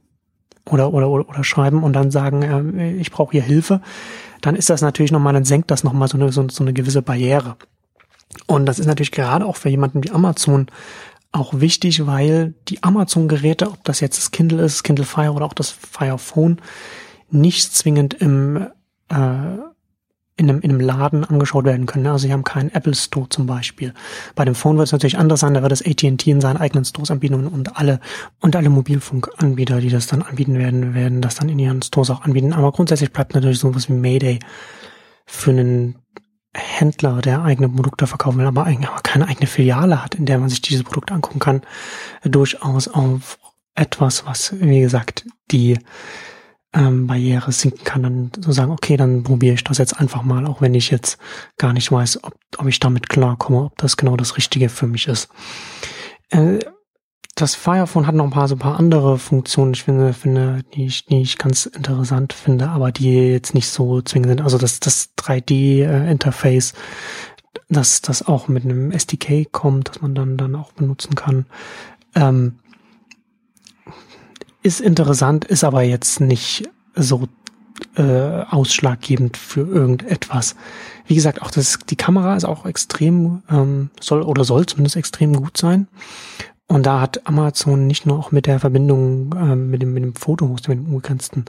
oder, 0.68 0.92
oder, 0.92 1.08
oder, 1.08 1.28
oder 1.28 1.44
schreiben 1.44 1.82
und 1.82 1.92
dann 1.92 2.10
sagen, 2.10 2.78
äh, 2.78 2.92
ich 2.92 3.10
brauche 3.10 3.32
hier 3.32 3.42
Hilfe, 3.42 3.80
dann 4.40 4.54
ist 4.54 4.70
das 4.70 4.82
natürlich 4.82 5.12
nochmal, 5.12 5.32
dann 5.32 5.44
senkt 5.44 5.70
das 5.70 5.84
nochmal 5.84 6.08
so 6.08 6.16
eine, 6.16 6.32
so, 6.32 6.48
so 6.48 6.62
eine 6.62 6.72
gewisse 6.72 7.02
Barriere. 7.02 7.56
Und 8.46 8.66
das 8.66 8.78
ist 8.78 8.86
natürlich 8.86 9.12
gerade 9.12 9.46
auch 9.46 9.56
für 9.56 9.68
jemanden 9.68 10.04
wie 10.04 10.10
Amazon 10.10 10.66
auch 11.32 11.60
wichtig, 11.60 12.06
weil 12.06 12.54
die 12.68 12.82
Amazon-Geräte, 12.82 13.68
ob 13.68 13.84
das 13.84 14.00
jetzt 14.00 14.18
das 14.18 14.30
Kindle 14.30 14.62
ist, 14.62 14.82
Kindle 14.82 15.04
Fire 15.04 15.32
oder 15.32 15.44
auch 15.44 15.52
das 15.52 15.70
Fire 15.70 16.18
Phone, 16.18 16.60
nicht 17.30 17.74
zwingend 17.74 18.14
im 18.14 18.68
äh, 19.08 19.58
in 20.38 20.48
einem, 20.48 20.60
in 20.60 20.70
einem 20.70 20.80
Laden 20.80 21.24
angeschaut 21.24 21.64
werden 21.64 21.86
können. 21.86 22.06
Also 22.06 22.26
sie 22.26 22.32
haben 22.32 22.44
keinen 22.44 22.70
Apple 22.70 22.94
Store 22.94 23.28
zum 23.28 23.46
Beispiel. 23.46 23.92
Bei 24.34 24.44
dem 24.44 24.54
Phone 24.54 24.78
wird 24.78 24.86
es 24.86 24.92
natürlich 24.92 25.18
anders 25.18 25.40
sein, 25.40 25.52
da 25.52 25.62
wird 25.62 25.72
das 25.72 25.84
AT&T 25.84 26.30
in 26.30 26.40
seinen 26.40 26.56
eigenen 26.56 26.84
Stores 26.84 27.10
anbieten 27.10 27.46
und, 27.46 27.76
alle 27.76 28.00
und 28.40 28.56
alle 28.56 28.70
Mobilfunkanbieter, 28.70 29.80
die 29.80 29.90
das 29.90 30.06
dann 30.06 30.22
anbieten 30.22 30.58
werden, 30.58 30.94
werden 30.94 31.20
das 31.20 31.34
dann 31.34 31.48
in 31.48 31.58
ihren 31.58 31.82
Stores 31.82 32.10
auch 32.10 32.22
anbieten. 32.22 32.52
Aber 32.52 32.72
grundsätzlich 32.72 33.12
bleibt 33.12 33.34
natürlich 33.34 33.58
sowas 33.58 33.88
wie 33.88 33.94
Mayday 33.94 34.38
für 35.26 35.50
einen 35.50 35.96
Händler, 36.54 37.20
der 37.20 37.42
eigene 37.42 37.68
Produkte 37.68 38.06
verkaufen 38.06 38.38
will, 38.38 38.46
aber 38.46 38.64
eigentlich 38.64 38.88
aber 38.88 39.02
keine 39.02 39.28
eigene 39.28 39.46
Filiale 39.46 40.02
hat, 40.02 40.14
in 40.14 40.24
der 40.24 40.38
man 40.38 40.48
sich 40.48 40.62
diese 40.62 40.84
Produkte 40.84 41.14
angucken 41.14 41.40
kann, 41.40 41.62
durchaus 42.24 42.88
auf 42.88 43.38
etwas, 43.74 44.24
was, 44.26 44.54
wie 44.60 44.80
gesagt, 44.80 45.26
die 45.50 45.78
ähm, 46.74 47.06
Barriere 47.06 47.50
sinken 47.52 47.84
kann, 47.84 48.02
dann 48.02 48.30
so 48.38 48.52
sagen, 48.52 48.72
okay, 48.72 48.96
dann 48.96 49.22
probiere 49.22 49.54
ich 49.54 49.64
das 49.64 49.78
jetzt 49.78 49.98
einfach 49.98 50.22
mal, 50.22 50.46
auch 50.46 50.60
wenn 50.60 50.74
ich 50.74 50.90
jetzt 50.90 51.18
gar 51.56 51.72
nicht 51.72 51.90
weiß, 51.90 52.24
ob, 52.24 52.34
ob 52.58 52.66
ich 52.66 52.78
damit 52.80 53.08
klarkomme, 53.08 53.64
ob 53.64 53.78
das 53.78 53.96
genau 53.96 54.16
das 54.16 54.36
Richtige 54.36 54.68
für 54.68 54.86
mich 54.86 55.08
ist. 55.08 55.28
Äh, 56.30 56.58
das 57.34 57.54
Firephone 57.54 58.06
hat 58.06 58.16
noch 58.16 58.24
ein 58.24 58.30
paar 58.30 58.48
so 58.48 58.56
ein 58.56 58.58
paar 58.58 58.78
andere 58.78 59.16
Funktionen, 59.18 59.72
ich 59.72 59.84
finde, 59.84 60.12
finde, 60.12 60.64
die 60.74 60.86
ich, 60.86 61.06
die 61.06 61.22
ich 61.22 61.38
ganz 61.38 61.66
interessant 61.66 62.32
finde, 62.32 62.68
aber 62.68 62.90
die 62.90 63.12
jetzt 63.12 63.54
nicht 63.54 63.68
so 63.68 64.02
zwingend 64.02 64.30
sind. 64.30 64.40
Also 64.40 64.58
das, 64.58 64.80
das 64.80 65.10
3D-Interface, 65.16 66.74
dass 67.68 68.02
das 68.02 68.26
auch 68.26 68.48
mit 68.48 68.64
einem 68.64 68.90
SDK 68.90 69.50
kommt, 69.52 69.88
dass 69.88 70.02
man 70.02 70.14
dann, 70.14 70.36
dann 70.36 70.56
auch 70.56 70.72
benutzen 70.72 71.14
kann. 71.14 71.46
Ähm, 72.14 72.58
ist 74.62 74.80
interessant, 74.80 75.44
ist 75.44 75.64
aber 75.64 75.82
jetzt 75.82 76.20
nicht 76.20 76.68
so 76.94 77.28
äh, 77.96 78.42
ausschlaggebend 78.50 79.36
für 79.36 79.60
irgendetwas. 79.60 80.56
Wie 81.06 81.14
gesagt, 81.14 81.42
auch 81.42 81.50
das, 81.50 81.78
die 81.88 81.96
Kamera 81.96 82.36
ist 82.36 82.44
auch 82.44 82.66
extrem, 82.66 83.42
ähm, 83.50 83.90
soll 84.00 84.22
oder 84.22 84.44
soll 84.44 84.66
zumindest 84.66 84.96
extrem 84.96 85.34
gut 85.34 85.56
sein. 85.56 85.88
Und 86.66 86.84
da 86.84 87.00
hat 87.00 87.26
Amazon 87.26 87.86
nicht 87.86 88.04
nur 88.04 88.18
auch 88.18 88.30
mit 88.30 88.46
der 88.46 88.60
Verbindung 88.60 89.34
ähm, 89.34 89.70
mit 89.70 89.80
dem, 89.80 89.94
mit 89.94 90.02
dem 90.02 90.14
Fotohost, 90.14 90.68
mit 90.68 90.78
dem 90.78 90.86
unbegrenzten, 90.86 91.46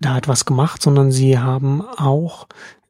da 0.00 0.14
hat 0.14 0.28
was 0.28 0.44
gemacht, 0.44 0.80
sondern 0.80 1.10
sie 1.10 1.38
haben 1.38 1.82
auch 1.82 2.46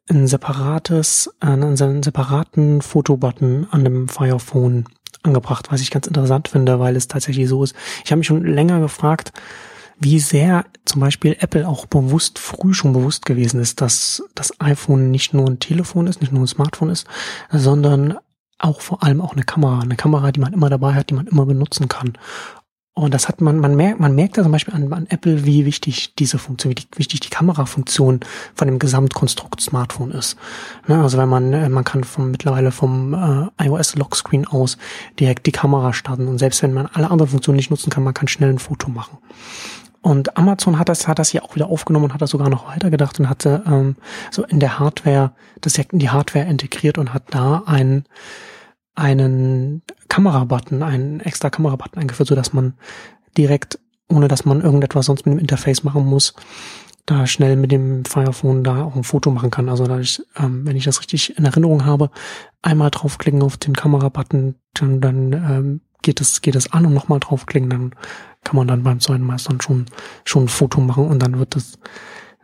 ein 0.09 0.27
separates, 0.27 1.29
einen, 1.39 1.81
einen 1.81 2.03
separaten 2.03 2.81
Fotobutton 2.81 3.67
an 3.71 3.83
dem 3.83 4.07
Fire 4.07 4.39
Phone 4.39 4.85
angebracht, 5.23 5.71
was 5.71 5.81
ich 5.81 5.91
ganz 5.91 6.07
interessant 6.07 6.47
finde, 6.47 6.79
weil 6.79 6.95
es 6.95 7.07
tatsächlich 7.07 7.47
so 7.47 7.63
ist. 7.63 7.75
Ich 8.03 8.11
habe 8.11 8.19
mich 8.19 8.27
schon 8.27 8.45
länger 8.45 8.79
gefragt, 8.79 9.33
wie 9.99 10.19
sehr 10.19 10.65
zum 10.85 11.01
Beispiel 11.01 11.35
Apple 11.39 11.67
auch 11.67 11.85
bewusst, 11.85 12.39
früh 12.39 12.73
schon 12.73 12.93
bewusst 12.93 13.25
gewesen 13.25 13.59
ist, 13.59 13.81
dass 13.81 14.23
das 14.33 14.59
iPhone 14.59 15.11
nicht 15.11 15.33
nur 15.33 15.47
ein 15.47 15.59
Telefon 15.59 16.07
ist, 16.07 16.21
nicht 16.21 16.31
nur 16.31 16.43
ein 16.43 16.47
Smartphone 16.47 16.89
ist, 16.89 17.05
sondern 17.51 18.17
auch 18.59 18.81
vor 18.81 19.03
allem 19.03 19.21
auch 19.21 19.33
eine 19.33 19.43
Kamera. 19.43 19.79
Eine 19.81 19.95
Kamera, 19.95 20.31
die 20.31 20.39
man 20.39 20.53
immer 20.53 20.69
dabei 20.69 20.93
hat, 20.93 21.09
die 21.09 21.15
man 21.15 21.27
immer 21.27 21.45
benutzen 21.45 21.87
kann. 21.87 22.13
Und 22.99 23.13
das 23.13 23.29
hat 23.29 23.39
man, 23.39 23.59
man 23.59 23.77
merkt, 23.77 24.01
man 24.01 24.13
merkt 24.13 24.35
ja 24.35 24.43
zum 24.43 24.51
Beispiel 24.51 24.73
an, 24.73 24.91
an 24.91 25.07
Apple, 25.07 25.45
wie 25.45 25.65
wichtig 25.65 26.15
diese 26.15 26.37
Funktion, 26.37 26.73
wie 26.73 26.83
wichtig 26.97 27.21
die 27.21 27.29
Kamerafunktion 27.29 28.19
von 28.53 28.67
dem 28.67 28.77
Gesamtkonstrukt 28.77 29.61
Smartphone 29.61 30.11
ist. 30.11 30.35
Ne, 30.85 31.01
also 31.01 31.17
wenn 31.17 31.29
man, 31.29 31.53
äh, 31.53 31.69
man 31.69 31.85
kann 31.85 32.03
vom, 32.03 32.29
mittlerweile 32.29 32.71
vom 32.71 33.13
äh, 33.13 33.65
iOS 33.65 33.95
Lockscreen 33.95 34.45
aus 34.45 34.77
direkt 35.17 35.45
die 35.45 35.53
Kamera 35.53 35.93
starten 35.93 36.27
und 36.27 36.39
selbst 36.39 36.61
wenn 36.61 36.73
man 36.73 36.87
alle 36.87 37.09
anderen 37.09 37.31
Funktionen 37.31 37.55
nicht 37.55 37.69
nutzen 37.69 37.89
kann, 37.89 38.03
man 38.03 38.13
kann 38.13 38.27
schnell 38.27 38.49
ein 38.49 38.59
Foto 38.59 38.89
machen. 38.89 39.17
Und 40.01 40.35
Amazon 40.35 40.77
hat 40.77 40.89
das, 40.89 41.07
hat 41.07 41.19
das 41.19 41.29
hier 41.29 41.45
auch 41.45 41.55
wieder 41.55 41.67
aufgenommen 41.67 42.05
und 42.05 42.13
hat 42.13 42.21
das 42.21 42.31
sogar 42.31 42.49
noch 42.49 42.67
weitergedacht 42.67 43.17
und 43.21 43.29
hatte 43.29 43.63
ähm, 43.65 43.95
so 44.29 44.43
in 44.43 44.59
der 44.59 44.77
Hardware, 44.77 45.31
das 45.61 45.77
in 45.77 45.99
die 45.99 46.09
Hardware 46.09 46.45
integriert 46.45 46.97
und 46.97 47.13
hat 47.13 47.23
da 47.29 47.63
einen 47.65 48.03
einen 48.99 49.81
Kamerabutton, 50.09 50.83
einen 50.83 51.19
extra 51.21 51.49
Kamerabutton 51.49 52.01
eingeführt, 52.01 52.29
so 52.29 52.35
dass 52.35 52.53
man 52.53 52.73
direkt, 53.37 53.79
ohne 54.09 54.27
dass 54.27 54.45
man 54.45 54.61
irgendetwas 54.61 55.07
sonst 55.07 55.25
mit 55.25 55.35
dem 55.35 55.39
Interface 55.39 55.83
machen 55.83 56.05
muss, 56.05 56.33
da 57.05 57.25
schnell 57.25 57.55
mit 57.55 57.71
dem 57.71 58.05
Firephone 58.05 58.63
da 58.63 58.83
auch 58.83 58.95
ein 58.95 59.03
Foto 59.03 59.31
machen 59.31 59.49
kann. 59.49 59.69
Also 59.69 59.85
dadurch, 59.87 60.21
ähm, 60.37 60.65
wenn 60.65 60.75
ich 60.75 60.83
das 60.83 60.99
richtig 60.99 61.37
in 61.37 61.45
Erinnerung 61.45 61.85
habe, 61.85 62.11
einmal 62.61 62.91
draufklicken 62.91 63.41
auf 63.41 63.57
den 63.57 63.75
Kamerabutton, 63.75 64.55
dann, 64.73 65.01
dann 65.01 65.33
ähm, 65.33 65.81
geht 66.01 66.21
es 66.21 66.41
geht 66.41 66.55
es 66.55 66.71
an 66.71 66.85
und 66.85 66.93
nochmal 66.93 67.19
draufklicken, 67.19 67.69
dann 67.69 67.95
kann 68.43 68.55
man 68.55 68.67
dann 68.67 68.83
beim 68.83 68.99
zweiten 68.99 69.23
Mal 69.23 69.39
schon 69.39 69.85
schon 70.23 70.43
ein 70.43 70.47
Foto 70.47 70.81
machen 70.81 71.07
und 71.07 71.19
dann 71.19 71.39
wird 71.39 71.55
es 71.55 71.79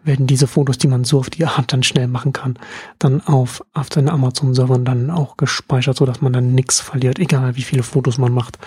werden 0.06 0.28
diese 0.28 0.48
Fotos, 0.48 0.78
die 0.78 0.88
man 0.88 1.04
so 1.04 1.20
auf 1.20 1.30
die 1.30 1.46
Art 1.46 1.74
dann 1.74 1.84
schnell 1.84 2.08
machen 2.08 2.34
kann, 2.34 2.58
dann 3.00 3.22
auf, 3.22 3.64
auf 3.74 3.90
den 3.90 4.10
Amazon-Servern 4.10 4.86
dann 4.86 5.10
auch 5.10 5.38
gespeichert, 5.38 5.98
so 5.98 6.06
dass 6.06 6.22
man 6.22 6.34
dann 6.34 6.54
nichts 6.54 6.80
verliert, 6.80 7.20
egal 7.20 7.56
wie 7.56 7.64
viele 7.64 7.84
Fotos 7.84 8.18
man 8.18 8.34
macht. 8.34 8.58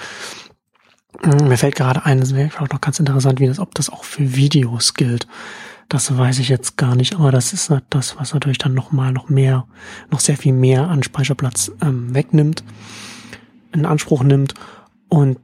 Mir 1.23 1.57
fällt 1.57 1.77
gerade 1.77 2.05
ein, 2.05 2.21
das 2.21 2.35
wäre 2.35 2.61
auch 2.61 2.69
noch 2.69 2.81
ganz 2.81 3.01
interessant, 3.01 3.41
wie 3.41 3.47
das, 3.47 3.59
ob 3.59 3.75
das 3.75 3.91
auch 3.91 4.05
für 4.05 4.37
Videos 4.37 4.95
gilt. 4.95 5.27
Das 5.89 6.17
weiß 6.17 6.39
ich 6.39 6.51
jetzt 6.51 6.77
gar 6.77 6.95
nicht, 6.95 7.15
aber 7.15 7.33
das 7.33 7.55
ist 7.55 7.73
das, 7.89 8.19
was 8.19 8.35
natürlich 8.35 8.59
dann 8.59 8.75
nochmal 8.75 9.11
noch 9.11 9.31
mehr, 9.31 9.67
noch 10.11 10.21
sehr 10.21 10.37
viel 10.37 10.53
mehr 10.53 10.89
an 10.89 11.03
Speicherplatz 11.03 11.73
ähm, 11.81 12.15
wegnimmt, 12.15 12.63
in 13.73 13.87
Anspruch 13.87 14.23
nimmt 14.23 14.55
und 15.09 15.39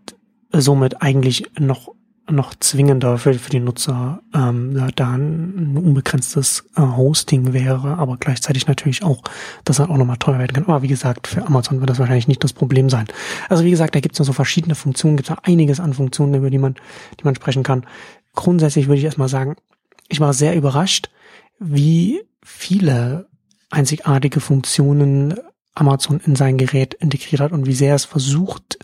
somit 0.53 1.01
eigentlich 1.01 1.51
noch 1.59 1.95
noch 2.31 2.54
zwingender 2.54 3.19
für, 3.19 3.35
für 3.35 3.50
die 3.50 3.61
Nutzer 3.61 4.23
ähm, 4.35 4.90
da 4.97 5.12
ein 5.12 5.76
unbegrenztes 5.76 6.64
äh, 6.76 6.81
Hosting 6.81 7.52
wäre, 7.52 7.99
aber 7.99 8.16
gleichzeitig 8.16 8.66
natürlich 8.66 9.02
auch, 9.02 9.23
dass 9.64 9.78
er 9.78 9.90
auch 9.90 9.97
nochmal 9.97 10.16
teuer 10.16 10.38
werden 10.38 10.54
kann. 10.54 10.64
Aber 10.64 10.83
wie 10.83 10.88
gesagt, 10.88 11.26
für 11.26 11.47
Amazon 11.47 11.81
wird 11.81 11.90
das 11.90 11.99
wahrscheinlich 11.99 12.28
nicht 12.28 12.43
das 12.43 12.54
Problem 12.54 12.88
sein. 12.88 13.07
Also 13.49 13.64
wie 13.64 13.71
gesagt, 13.71 13.95
da 13.95 14.00
gibt 14.00 14.14
es 14.14 14.19
noch 14.21 14.26
so 14.26 14.33
verschiedene 14.33 14.75
Funktionen, 14.75 15.16
gibt 15.16 15.28
es 15.28 15.37
einiges 15.43 15.81
an 15.81 15.93
Funktionen, 15.93 16.35
über 16.35 16.50
die 16.50 16.59
man, 16.59 16.76
die 17.21 17.25
man 17.25 17.35
sprechen 17.35 17.62
kann. 17.62 17.85
Grundsätzlich 18.35 18.87
würde 18.87 18.99
ich 18.99 19.04
erstmal 19.04 19.28
sagen, 19.28 19.57
ich 20.09 20.21
war 20.21 20.33
sehr 20.33 20.57
überrascht, 20.57 21.11
wie 21.59 22.23
viele 22.43 23.26
einzigartige 23.71 24.40
Funktionen 24.40 25.35
Amazon 25.75 26.21
in 26.25 26.37
sein 26.37 26.57
Gerät 26.57 26.95
integriert 26.95 27.40
hat 27.40 27.52
und 27.52 27.66
wie 27.66 27.75
sehr 27.75 27.95
es 27.95 28.04
versucht, 28.04 28.78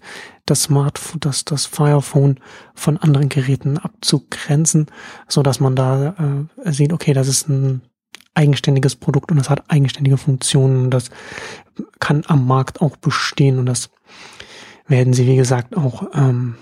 das 0.47 0.65
Smartphone, 0.65 1.21
das, 1.21 1.45
das 1.45 1.67
Firephone 1.67 2.41
von 2.75 2.97
anderen 2.97 3.29
Geräten 3.29 3.79
abzugrenzen, 3.79 4.87
so 5.29 5.43
dass 5.43 5.61
man 5.61 5.77
da 5.77 6.49
äh, 6.65 6.73
sieht, 6.73 6.93
okay, 6.93 7.13
das 7.13 7.29
ist 7.29 7.49
ein 7.49 7.83
eigenständiges 8.35 8.97
Produkt 8.97 9.31
und 9.31 9.39
das 9.39 9.51
hat 9.51 9.71
eigenständige 9.71 10.17
Funktionen 10.17 10.85
und 10.85 10.91
das 10.91 11.11
kann 12.01 12.25
am 12.27 12.47
Markt 12.47 12.81
auch 12.81 12.97
bestehen 12.97 13.59
und 13.59 13.67
das 13.67 13.91
werden 14.87 15.13
sie, 15.13 15.27
wie 15.27 15.37
gesagt, 15.37 15.77
auch 15.77 16.09
ähm, 16.15 16.57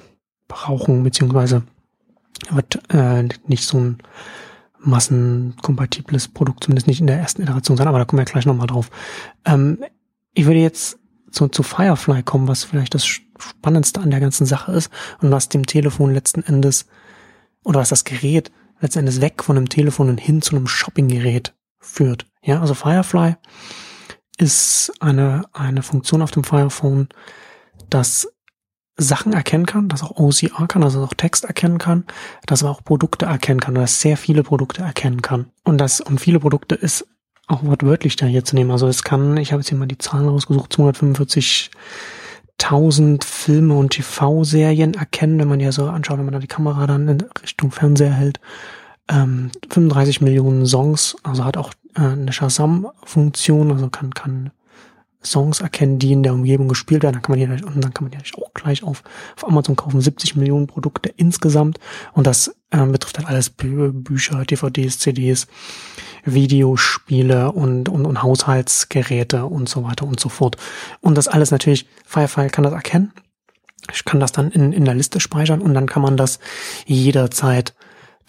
brauchen, 0.49 1.02
beziehungsweise 1.02 1.62
wird 2.50 2.80
äh, 2.92 3.28
nicht 3.47 3.64
so 3.64 3.78
ein 3.78 3.99
massenkompatibles 4.80 6.28
Produkt, 6.28 6.64
zumindest 6.64 6.87
nicht 6.87 7.00
in 7.00 7.06
der 7.06 7.18
ersten 7.18 7.42
Iteration 7.42 7.76
sein, 7.76 7.88
aber 7.88 7.99
da 7.99 8.04
kommen 8.04 8.20
wir 8.20 8.25
gleich 8.25 8.47
nochmal 8.47 8.66
drauf. 8.66 8.90
Ähm, 9.44 9.78
ich 10.38 10.47
würde 10.47 10.61
jetzt 10.61 11.00
zu, 11.33 11.49
zu 11.49 11.64
Firefly 11.64 12.23
kommen, 12.23 12.47
was 12.47 12.62
vielleicht 12.62 12.95
das 12.95 13.04
Spannendste 13.04 14.00
an 14.00 14.12
der 14.12 14.21
ganzen 14.21 14.47
Sache 14.47 14.71
ist 14.71 14.88
und 15.21 15.33
was 15.33 15.49
dem 15.49 15.66
Telefon 15.66 16.14
letzten 16.14 16.45
Endes 16.45 16.87
oder 17.64 17.80
was 17.80 17.88
das 17.88 18.04
Gerät 18.04 18.52
letzten 18.80 19.00
Endes 19.00 19.21
weg 19.21 19.42
von 19.42 19.57
dem 19.57 19.68
Telefon 19.68 20.09
und 20.09 20.21
hin 20.21 20.40
zu 20.40 20.54
einem 20.54 20.68
Shoppinggerät 20.68 21.57
führt. 21.80 22.26
Ja, 22.40 22.61
also 22.61 22.75
Firefly 22.75 23.35
ist 24.37 24.92
eine, 25.00 25.42
eine 25.54 25.83
Funktion 25.83 26.23
auf 26.23 26.30
dem 26.30 26.45
Firephone, 26.45 27.09
das 27.90 28.33
Sachen 28.97 29.33
erkennen 29.33 29.66
kann, 29.66 29.88
das 29.88 30.04
auch 30.04 30.18
OCR 30.18 30.68
kann, 30.68 30.85
also 30.85 31.02
auch 31.02 31.14
Text 31.14 31.47
erkennen 31.47 31.78
kann, 31.78 32.04
das 32.47 32.62
aber 32.62 32.71
auch 32.71 32.85
Produkte 32.85 33.26
erkennen 33.26 33.59
kann, 33.59 33.75
das 33.75 34.00
sehr 34.00 34.16
viele 34.16 34.45
Produkte 34.45 34.83
erkennen 34.83 35.21
kann. 35.21 35.50
Und 35.64 35.78
das, 35.78 36.00
und 36.00 36.21
viele 36.21 36.38
Produkte 36.38 36.76
ist 36.76 37.09
auch 37.49 37.64
wortwörtlich 37.64 38.14
da 38.17 38.26
zu 38.45 38.55
nehmen. 38.55 38.71
Also 38.71 38.87
es 38.87 39.02
kann, 39.02 39.37
ich 39.38 39.52
habe 39.52 39.61
jetzt 39.61 39.69
hier 39.69 39.78
mal 39.78 39.87
die 39.87 39.99
Zahlen 39.99 40.28
rausgesucht, 40.28 40.73
245.000 40.75 43.25
Filme 43.25 43.75
und 43.75 43.90
TV-Serien 43.90 44.95
erkennen, 44.95 45.40
wenn 45.40 45.49
man 45.49 45.61
ja 45.61 45.73
so 45.73 45.87
anschaut, 45.87 46.19
wenn 46.19 46.26
man 46.26 46.35
da 46.35 46.40
die 46.40 46.47
Kamera 46.47 46.87
dann 46.87 47.09
in 47.09 47.25
Richtung 47.43 47.73
Fernseher 47.73 48.12
hält. 48.12 48.38
Ähm, 49.09 49.50
35 49.71 50.21
Millionen 50.21 50.67
Songs, 50.67 51.17
also 51.23 51.45
hat 51.45 51.57
auch 51.57 51.73
äh, 51.97 52.02
eine 52.02 52.32
Shazam-Funktion, 52.32 53.73
also 53.73 53.89
kann, 53.89 54.13
kann 54.13 54.50
Songs 55.25 55.61
erkennen, 55.61 55.99
die 55.99 56.13
in 56.13 56.23
der 56.23 56.33
Umgebung 56.33 56.69
gespielt 56.69 57.02
werden. 57.02 57.15
Dann 57.15 57.23
kann 57.23 57.39
man 57.39 57.57
die, 57.57 57.65
und 57.65 57.83
dann 57.83 57.93
kann 57.93 58.04
man 58.04 58.13
die 58.13 58.19
auch 58.41 58.54
gleich 58.54 58.83
auf, 58.85 59.02
auf 59.37 59.47
Amazon 59.47 59.76
kaufen. 59.76 60.00
70 60.00 60.37
Millionen 60.37 60.67
Produkte 60.67 61.09
insgesamt. 61.09 61.78
Und 62.13 62.26
das 62.26 62.54
äh, 62.71 62.85
betrifft 62.87 63.19
halt 63.19 63.28
alles 63.28 63.50
Bü 63.50 63.93
Bücher, 63.93 64.45
DVDs, 64.45 64.99
CDs, 64.99 65.47
Videospiele 66.25 67.52
und, 67.52 67.89
und, 67.89 68.07
und 68.07 68.23
Haushaltsgeräte 68.23 69.45
und 69.47 69.69
so 69.69 69.85
weiter 69.85 70.07
und 70.07 70.21
so 70.21 70.28
fort. 70.28 70.57
Und 71.00 71.17
das 71.17 71.28
alles 71.28 71.50
natürlich, 71.50 71.87
Firefly 72.07 72.49
kann 72.49 72.65
das 72.65 72.73
erkennen. 72.73 73.13
Ich 73.93 74.04
kann 74.04 74.21
das 74.21 74.33
dann 74.33 74.50
in, 74.50 74.73
in 74.73 74.85
der 74.85 74.95
Liste 74.95 75.21
speichern 75.21 75.61
und 75.63 75.73
dann 75.75 75.87
kann 75.87 76.02
man 76.02 76.17
das 76.17 76.41
jederzeit 76.87 77.75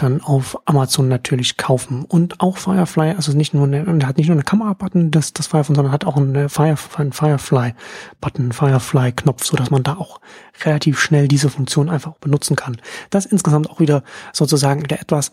dann 0.02 0.22
auf 0.22 0.58
Amazon 0.66 1.08
natürlich 1.08 1.58
kaufen. 1.58 2.06
Und 2.06 2.40
auch 2.40 2.58
Firefly, 2.58 3.12
also 3.12 3.34
nicht 3.34 3.54
nur 3.54 3.66
eine, 3.66 3.86
hat 4.08 4.18
nicht 4.18 4.28
nur 4.28 4.36
eine 4.36 4.44
Kamera-Button, 4.44 5.12
das, 5.12 5.34
das 5.34 5.48
Firefly, 5.48 5.76
sondern 5.76 5.94
hat 5.94 6.06
auch 6.06 6.18
eine 6.18 6.50
Fire, 6.50 6.76
einen 6.98 7.12
Firefly-Button, 7.12 8.52
Firefly-Knopf, 8.52 9.44
so 9.44 9.58
man 9.72 9.84
da 9.84 9.98
auch 9.98 10.22
relativ 10.64 11.00
schnell 11.00 11.28
diese 11.28 11.50
Funktion 11.50 11.90
einfach 11.90 12.14
benutzen 12.16 12.56
kann. 12.56 12.78
Das 13.10 13.26
insgesamt 13.26 13.70
auch 13.70 13.80
wieder 13.80 14.04
sozusagen 14.34 14.84
wieder 14.84 15.00
etwas, 15.00 15.32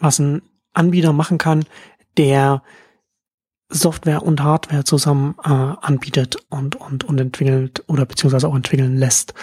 was 0.00 0.18
ein 0.18 0.42
Anbieter 0.72 1.12
machen 1.12 1.38
kann, 1.38 1.64
der 2.16 2.62
Software 3.70 4.22
und 4.22 4.42
Hardware 4.42 4.84
zusammen 4.84 5.34
äh, 5.44 5.48
anbietet 5.48 6.36
und, 6.48 6.76
und, 6.76 7.04
und 7.04 7.20
entwickelt 7.20 7.84
oder 7.86 8.06
beziehungsweise 8.06 8.48
auch 8.48 8.56
entwickeln 8.56 8.96
lässt 8.96 9.34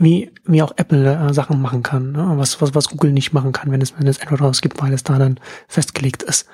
wie, 0.00 0.32
wie 0.44 0.62
auch 0.62 0.72
Apple 0.76 1.14
äh, 1.14 1.32
Sachen 1.34 1.60
machen 1.60 1.82
kann, 1.82 2.12
ne? 2.12 2.32
was, 2.36 2.60
was, 2.60 2.74
was 2.74 2.88
Google 2.88 3.12
nicht 3.12 3.32
machen 3.32 3.52
kann, 3.52 3.70
wenn 3.70 3.82
es, 3.82 3.94
wenn 3.98 4.06
es 4.06 4.20
Android 4.20 4.40
rausgibt, 4.40 4.80
weil 4.80 4.92
es 4.92 5.04
da 5.04 5.18
dann 5.18 5.38
festgelegt 5.68 6.22
ist. 6.22 6.46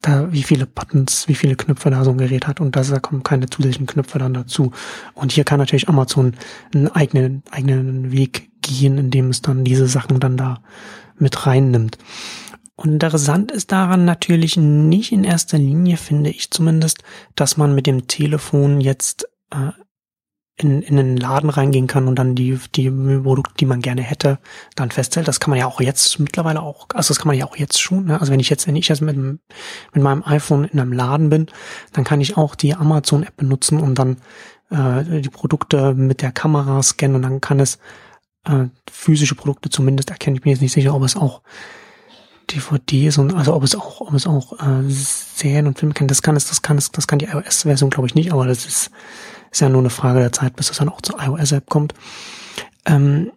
Da, 0.00 0.30
wie 0.32 0.42
viele 0.42 0.66
Buttons, 0.66 1.28
wie 1.28 1.34
viele 1.34 1.56
Knöpfe 1.56 1.88
da 1.90 2.04
so 2.04 2.10
ein 2.10 2.18
Gerät 2.18 2.46
hat 2.46 2.60
und 2.60 2.76
da 2.76 2.82
kommen 3.00 3.22
keine 3.22 3.48
zusätzlichen 3.48 3.86
Knöpfe 3.86 4.18
dann 4.18 4.34
dazu. 4.34 4.70
Und 5.14 5.32
hier 5.32 5.44
kann 5.44 5.58
natürlich 5.58 5.88
Amazon 5.88 6.34
einen 6.74 6.88
eigenen, 6.88 7.42
eigenen 7.50 8.12
Weg 8.12 8.50
gehen, 8.60 8.98
indem 8.98 9.30
es 9.30 9.40
dann 9.40 9.64
diese 9.64 9.86
Sachen 9.86 10.20
dann 10.20 10.36
da 10.36 10.60
mit 11.18 11.46
reinnimmt. 11.46 11.96
Und 12.76 12.90
interessant 12.90 13.50
ist 13.50 13.72
daran 13.72 14.04
natürlich 14.04 14.56
nicht 14.56 15.12
in 15.12 15.24
erster 15.24 15.58
Linie, 15.58 15.96
finde 15.96 16.30
ich 16.30 16.50
zumindest, 16.50 17.02
dass 17.34 17.56
man 17.56 17.74
mit 17.74 17.86
dem 17.86 18.08
Telefon 18.08 18.80
jetzt 18.80 19.26
äh, 19.52 19.70
in, 20.56 20.82
in 20.82 20.98
einen 20.98 21.16
Laden 21.16 21.50
reingehen 21.50 21.88
kann 21.88 22.06
und 22.06 22.16
dann 22.16 22.36
die, 22.36 22.58
die 22.74 22.90
Produkte, 22.90 23.54
die 23.58 23.66
man 23.66 23.80
gerne 23.80 24.02
hätte, 24.02 24.38
dann 24.76 24.92
festhält. 24.92 25.26
Das 25.26 25.40
kann 25.40 25.50
man 25.50 25.58
ja 25.58 25.66
auch 25.66 25.80
jetzt 25.80 26.20
mittlerweile 26.20 26.62
auch, 26.62 26.86
also 26.94 27.08
das 27.08 27.18
kann 27.18 27.28
man 27.28 27.36
ja 27.36 27.46
auch 27.46 27.56
jetzt 27.56 27.80
schon. 27.80 28.04
Ne? 28.04 28.20
Also 28.20 28.32
wenn 28.32 28.40
ich 28.40 28.50
jetzt, 28.50 28.66
wenn 28.68 28.76
ich 28.76 28.88
jetzt 28.88 29.02
mit, 29.02 29.16
mit 29.16 29.40
meinem 29.94 30.22
iPhone 30.24 30.64
in 30.64 30.78
einem 30.78 30.92
Laden 30.92 31.28
bin, 31.28 31.46
dann 31.92 32.04
kann 32.04 32.20
ich 32.20 32.36
auch 32.36 32.54
die 32.54 32.74
Amazon-App 32.74 33.36
benutzen 33.36 33.80
und 33.80 33.98
dann 33.98 34.18
äh, 34.70 35.20
die 35.20 35.28
Produkte 35.28 35.92
mit 35.94 36.22
der 36.22 36.30
Kamera 36.30 36.82
scannen 36.82 37.16
und 37.16 37.22
dann 37.22 37.40
kann 37.40 37.58
es 37.58 37.78
äh, 38.44 38.66
physische 38.88 39.34
Produkte 39.34 39.70
zumindest 39.70 40.10
erkennen. 40.10 40.36
Ich 40.36 40.42
bin 40.42 40.50
jetzt 40.50 40.62
nicht 40.62 40.72
sicher, 40.72 40.94
ob 40.94 41.02
es 41.02 41.16
auch 41.16 41.42
DVDs 42.50 43.18
und 43.18 43.34
also 43.34 43.54
ob 43.54 43.64
es 43.64 43.74
auch, 43.74 44.02
ob 44.02 44.14
es 44.14 44.26
auch 44.26 44.52
äh, 44.60 44.88
Serien 44.88 45.66
und 45.66 45.78
Filme 45.78 45.94
kennt. 45.94 46.10
Das 46.10 46.22
kann 46.22 46.36
es, 46.36 46.46
das 46.46 46.62
kann 46.62 46.78
es, 46.78 46.90
das 46.92 47.06
kann 47.06 47.18
die 47.18 47.26
iOS-Version 47.26 47.90
glaube 47.90 48.06
ich 48.06 48.14
nicht, 48.14 48.32
aber 48.32 48.46
das 48.46 48.66
ist 48.66 48.90
ist 49.54 49.60
ja 49.60 49.68
nur 49.68 49.80
eine 49.80 49.90
Frage 49.90 50.18
der 50.18 50.32
Zeit, 50.32 50.56
bis 50.56 50.70
es 50.70 50.78
dann 50.78 50.88
auch 50.88 51.00
zur 51.00 51.22
iOS-App 51.22 51.68
kommt. 51.68 51.94
Ähm, 52.86 53.30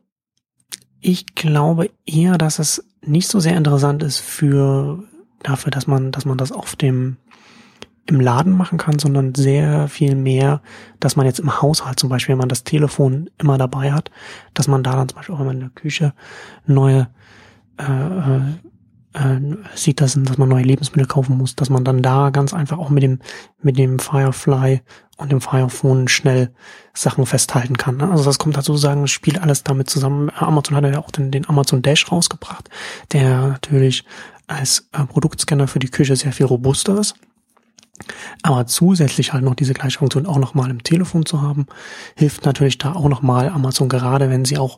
ich 0.99 1.35
glaube 1.35 1.91
eher, 2.05 2.37
dass 2.37 2.59
es 2.59 2.83
nicht 3.01 3.27
so 3.27 3.39
sehr 3.39 3.55
interessant 3.55 4.01
ist 4.01 4.19
für 4.19 5.03
dafür, 5.43 5.71
dass 5.71 5.85
man, 5.85 6.11
dass 6.11 6.25
man 6.25 6.37
das 6.37 6.51
auf 6.51 6.75
dem 6.75 7.17
im 8.07 8.19
Laden 8.21 8.53
machen 8.53 8.77
kann, 8.77 8.99
sondern 8.99 9.35
sehr 9.35 9.89
viel 9.89 10.15
mehr, 10.15 10.61
dass 10.99 11.17
man 11.17 11.25
jetzt 11.25 11.39
im 11.39 11.61
Haushalt 11.61 11.99
zum 11.99 12.09
Beispiel, 12.09 12.33
wenn 12.33 12.39
man 12.39 12.49
das 12.49 12.63
Telefon 12.63 13.29
immer 13.37 13.57
dabei 13.57 13.91
hat, 13.91 14.11
dass 14.53 14.67
man 14.67 14.81
da 14.81 14.95
dann 14.95 15.09
zum 15.09 15.17
Beispiel 15.17 15.35
auch 15.35 15.41
immer 15.41 15.51
in 15.51 15.59
der 15.59 15.69
Küche 15.69 16.13
neue 16.65 17.09
äh, 17.77 17.83
äh 19.17 19.27
äh, 19.35 19.57
sieht, 19.75 20.01
dass, 20.01 20.17
dass 20.17 20.37
man 20.37 20.49
neue 20.49 20.63
Lebensmittel 20.63 21.07
kaufen 21.07 21.37
muss, 21.37 21.55
dass 21.55 21.69
man 21.69 21.83
dann 21.83 22.01
da 22.01 22.29
ganz 22.29 22.53
einfach 22.53 22.77
auch 22.77 22.89
mit 22.89 23.03
dem, 23.03 23.19
mit 23.61 23.77
dem 23.77 23.99
Firefly 23.99 24.81
und 25.17 25.31
dem 25.31 25.41
Firephone 25.41 26.07
schnell 26.07 26.51
Sachen 26.93 27.25
festhalten 27.25 27.77
kann. 27.77 27.97
Ne? 27.97 28.09
Also 28.09 28.23
das 28.23 28.37
kommt 28.37 28.57
dazu 28.57 28.77
sagen, 28.77 29.03
es 29.03 29.11
spielt 29.11 29.41
alles 29.41 29.63
damit 29.63 29.89
zusammen. 29.89 30.31
Amazon 30.35 30.75
hat 30.75 30.83
ja 30.85 30.99
auch 30.99 31.11
den, 31.11 31.31
den 31.31 31.49
Amazon 31.49 31.81
Dash 31.81 32.11
rausgebracht, 32.11 32.69
der 33.13 33.47
natürlich 33.47 34.03
als 34.47 34.87
äh, 34.93 35.03
Produktscanner 35.05 35.67
für 35.67 35.79
die 35.79 35.89
Küche 35.89 36.15
sehr 36.15 36.31
viel 36.31 36.45
robuster 36.45 36.99
ist. 36.99 37.15
Aber 38.43 38.67
zusätzlich 38.67 39.33
halt 39.33 39.43
noch 39.43 39.55
diese 39.55 39.73
gleiche 39.73 39.97
Funktion 39.97 40.27
auch 40.27 40.37
nochmal 40.37 40.69
im 40.69 40.83
Telefon 40.83 41.25
zu 41.25 41.41
haben, 41.41 41.65
hilft 42.15 42.45
natürlich 42.45 42.77
da 42.77 42.93
auch 42.93 43.09
nochmal 43.09 43.49
Amazon, 43.49 43.89
gerade 43.89 44.29
wenn 44.29 44.45
sie 44.45 44.59
auch 44.59 44.77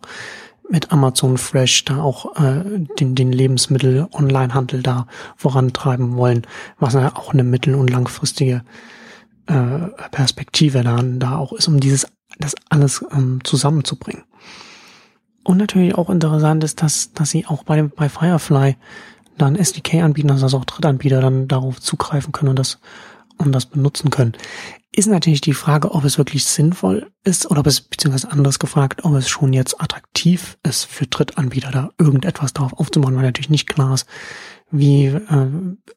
mit 0.69 0.91
Amazon 0.91 1.37
Fresh 1.37 1.85
da 1.85 2.01
auch 2.01 2.35
äh, 2.39 2.63
den, 2.99 3.15
den 3.15 3.31
Lebensmittel-Onlinehandel 3.31 4.83
da 4.83 5.07
vorantreiben 5.35 6.15
wollen, 6.15 6.45
was 6.77 6.93
ja 6.93 7.15
auch 7.15 7.33
eine 7.33 7.43
mittel- 7.43 7.75
und 7.75 7.89
langfristige 7.89 8.63
äh, 9.47 9.79
Perspektive 10.11 10.83
dann 10.83 11.19
da 11.19 11.37
auch 11.37 11.53
ist, 11.53 11.67
um 11.67 11.79
dieses 11.79 12.07
das 12.37 12.55
alles 12.69 13.03
ähm, 13.11 13.39
zusammenzubringen. 13.43 14.23
Und 15.43 15.57
natürlich 15.57 15.95
auch 15.95 16.09
interessant 16.09 16.63
ist, 16.63 16.81
dass, 16.81 17.13
dass 17.13 17.31
sie 17.31 17.45
auch 17.47 17.63
bei, 17.63 17.81
bei 17.83 18.09
Firefly 18.09 18.75
dann 19.37 19.55
SDK 19.55 20.01
anbieten, 20.03 20.31
also 20.31 20.57
auch 20.57 20.65
Drittanbieter 20.65 21.21
dann 21.21 21.47
darauf 21.47 21.79
zugreifen 21.81 22.31
können 22.31 22.49
und 22.49 22.59
das, 22.59 22.79
und 23.37 23.51
das 23.51 23.65
benutzen 23.65 24.09
können. 24.09 24.33
Ist 24.99 25.07
natürlich 25.07 25.39
die 25.39 25.53
Frage, 25.53 25.93
ob 25.93 26.03
es 26.03 26.17
wirklich 26.17 26.43
sinnvoll 26.43 27.09
ist 27.23 27.49
oder 27.49 27.61
ob 27.61 27.67
es, 27.67 27.79
beziehungsweise 27.79 28.33
anders 28.33 28.59
gefragt, 28.59 29.05
ob 29.05 29.13
es 29.13 29.29
schon 29.29 29.53
jetzt 29.53 29.79
attraktiv 29.79 30.57
ist 30.61 30.83
für 30.83 31.07
Drittanbieter, 31.07 31.71
da 31.71 31.89
irgendetwas 31.97 32.51
darauf 32.51 32.73
aufzubauen, 32.73 33.15
weil 33.15 33.23
natürlich 33.23 33.49
nicht 33.49 33.69
klar 33.69 33.93
ist, 33.93 34.05
wie, 34.71 35.05
äh, 35.05 35.47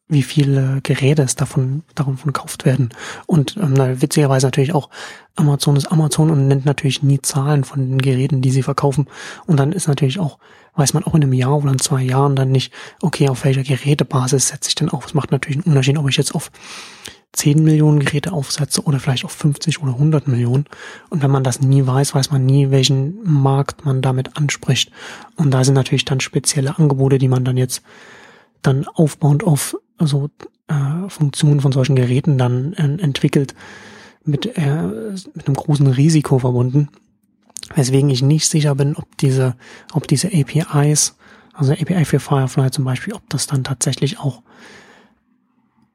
wie 0.07 0.23
viele 0.23 0.79
Geräte 0.85 1.23
es 1.23 1.35
davon, 1.35 1.83
davon 1.97 2.17
gekauft 2.25 2.65
werden. 2.65 2.91
Und 3.27 3.57
ähm, 3.57 3.77
witzigerweise 4.01 4.47
natürlich 4.47 4.73
auch 4.73 4.89
Amazon 5.35 5.75
ist 5.75 5.91
Amazon 5.91 6.31
und 6.31 6.47
nennt 6.47 6.65
natürlich 6.65 7.03
nie 7.03 7.21
Zahlen 7.21 7.65
von 7.65 7.81
den 7.81 8.01
Geräten, 8.01 8.41
die 8.41 8.53
sie 8.53 8.63
verkaufen. 8.63 9.09
Und 9.49 9.57
dann 9.57 9.73
ist 9.73 9.89
natürlich 9.89 10.21
auch, 10.21 10.39
weiß 10.77 10.95
man 10.95 11.03
auch 11.03 11.17
in 11.17 11.25
einem 11.25 11.33
Jahr 11.33 11.57
oder 11.57 11.73
in 11.73 11.81
zwei 11.81 12.05
Jahren 12.05 12.37
dann 12.37 12.53
nicht, 12.53 12.73
okay, 13.01 13.29
auf 13.29 13.43
welcher 13.45 13.65
Gerätebasis 13.65 14.47
setze 14.47 14.69
ich 14.69 14.77
denn 14.77 14.91
auf. 14.91 15.07
Es 15.07 15.15
macht 15.15 15.33
natürlich 15.33 15.57
einen 15.57 15.73
Unterschied, 15.73 15.99
ob 15.99 16.09
ich 16.09 16.17
jetzt 16.17 16.37
auf 16.37 16.53
10 17.33 17.65
Millionen 17.65 18.01
Geräte 18.01 18.33
aufsetze 18.33 18.83
oder 18.83 19.01
vielleicht 19.01 19.25
auf 19.25 19.33
50 19.33 19.83
oder 19.83 19.93
100 19.93 20.29
Millionen. 20.29 20.67
Und 21.09 21.23
wenn 21.23 21.31
man 21.31 21.45
das 21.45 21.61
nie 21.61 21.87
weiß, 21.87 22.15
weiß 22.15 22.31
man 22.31 22.45
nie, 22.45 22.71
welchen 22.71 23.19
Markt 23.25 23.85
man 23.85 24.03
damit 24.03 24.37
anspricht. 24.37 24.91
Und 25.37 25.51
da 25.51 25.65
sind 25.65 25.75
natürlich 25.75 26.05
dann 26.05 26.21
spezielle 26.21 26.79
Angebote, 26.79 27.19
die 27.19 27.29
man 27.29 27.45
dann 27.45 27.57
jetzt 27.57 27.83
dann 28.61 28.87
aufbauend 28.87 29.45
auf 29.45 29.77
so 29.99 30.29
äh, 30.69 31.09
Funktionen 31.09 31.61
von 31.61 31.73
solchen 31.73 31.97
Geräten 31.97 32.39
dann 32.39 32.75
äh, 32.75 33.03
entwickelt, 33.03 33.55
mit, 34.25 34.47
äh, 34.57 34.83
mit 35.35 35.47
einem 35.47 35.57
großen 35.57 35.87
Risiko 35.87 36.39
verbunden. 36.39 36.89
Weswegen 37.75 38.11
ich 38.11 38.23
nicht 38.23 38.49
sicher 38.49 38.75
bin, 38.75 38.95
ob 38.97 39.17
diese, 39.19 39.57
ob 39.93 40.07
diese 40.07 40.29
APIs, 40.29 41.17
also 41.55 41.73
API 41.73 42.05
für 42.05 42.21
Firefly 42.21 42.71
zum 42.71 42.85
Beispiel, 42.85 43.15
ob 43.15 43.29
das 43.31 43.47
dann 43.47 43.65
tatsächlich 43.65 44.19
auch 44.19 44.43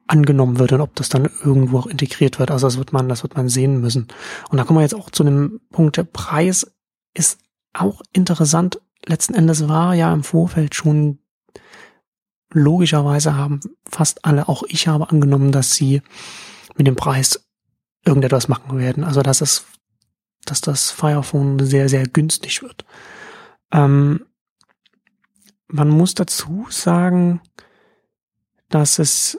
angenommen 0.08 0.58
wird 0.58 0.72
und 0.72 0.80
ob 0.80 0.94
das 0.96 1.08
dann 1.08 1.28
irgendwo 1.44 1.78
auch 1.78 1.86
integriert 1.86 2.38
wird. 2.38 2.50
Also 2.50 2.66
das 2.66 2.78
wird 2.78 2.92
man, 2.92 3.08
das 3.08 3.22
wird 3.22 3.36
man 3.36 3.48
sehen 3.48 3.80
müssen. 3.80 4.08
Und 4.50 4.58
da 4.58 4.64
kommen 4.64 4.78
wir 4.78 4.82
jetzt 4.82 4.94
auch 4.94 5.10
zu 5.10 5.22
dem 5.22 5.60
Punkt, 5.70 5.96
der 5.96 6.04
Preis 6.04 6.70
ist 7.14 7.38
auch 7.74 8.00
interessant. 8.12 8.80
Letzten 9.06 9.34
Endes 9.34 9.68
war 9.68 9.94
ja 9.94 10.12
im 10.12 10.24
Vorfeld 10.24 10.74
schon 10.74 11.18
logischerweise 12.50 13.36
haben 13.36 13.60
fast 13.86 14.24
alle, 14.24 14.48
auch 14.48 14.62
ich 14.68 14.88
habe 14.88 15.10
angenommen, 15.10 15.52
dass 15.52 15.74
sie 15.74 16.02
mit 16.76 16.86
dem 16.86 16.96
Preis 16.96 17.46
irgendetwas 18.04 18.48
machen 18.48 18.78
werden. 18.78 19.04
Also 19.04 19.22
dass 19.22 19.40
es, 19.40 19.66
dass 20.44 20.60
das 20.60 20.90
Firephone 20.90 21.58
sehr, 21.64 21.88
sehr 21.88 22.06
günstig 22.06 22.62
wird. 22.62 22.84
Ähm, 23.72 24.24
man 25.66 25.90
muss 25.90 26.14
dazu 26.14 26.66
sagen, 26.70 27.42
dass 28.70 28.98
es 28.98 29.38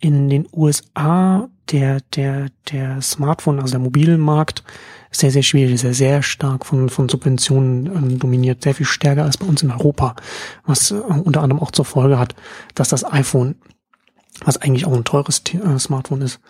in 0.00 0.28
den 0.28 0.46
USA 0.52 1.48
der, 1.70 2.00
der, 2.14 2.48
der 2.70 3.02
Smartphone, 3.02 3.60
also 3.60 3.72
der 3.72 3.80
Mobilmarkt, 3.80 4.62
sehr, 5.10 5.30
sehr 5.30 5.42
schwierig, 5.42 5.80
sehr, 5.80 5.94
sehr 5.94 6.22
stark 6.22 6.66
von, 6.66 6.88
von 6.88 7.08
Subventionen 7.08 7.86
ähm, 7.86 8.18
dominiert, 8.18 8.62
sehr 8.62 8.74
viel 8.74 8.86
stärker 8.86 9.24
als 9.24 9.38
bei 9.38 9.46
uns 9.46 9.62
in 9.62 9.70
Europa, 9.70 10.16
was 10.64 10.90
äh, 10.90 10.94
unter 10.94 11.42
anderem 11.42 11.62
auch 11.62 11.70
zur 11.70 11.84
Folge 11.84 12.18
hat, 12.18 12.34
dass 12.74 12.88
das 12.88 13.10
iPhone, 13.10 13.56
was 14.44 14.58
eigentlich 14.58 14.86
auch 14.86 14.94
ein 14.94 15.04
teures 15.04 15.42
äh, 15.52 15.78
Smartphone 15.78 16.22
ist, 16.22 16.40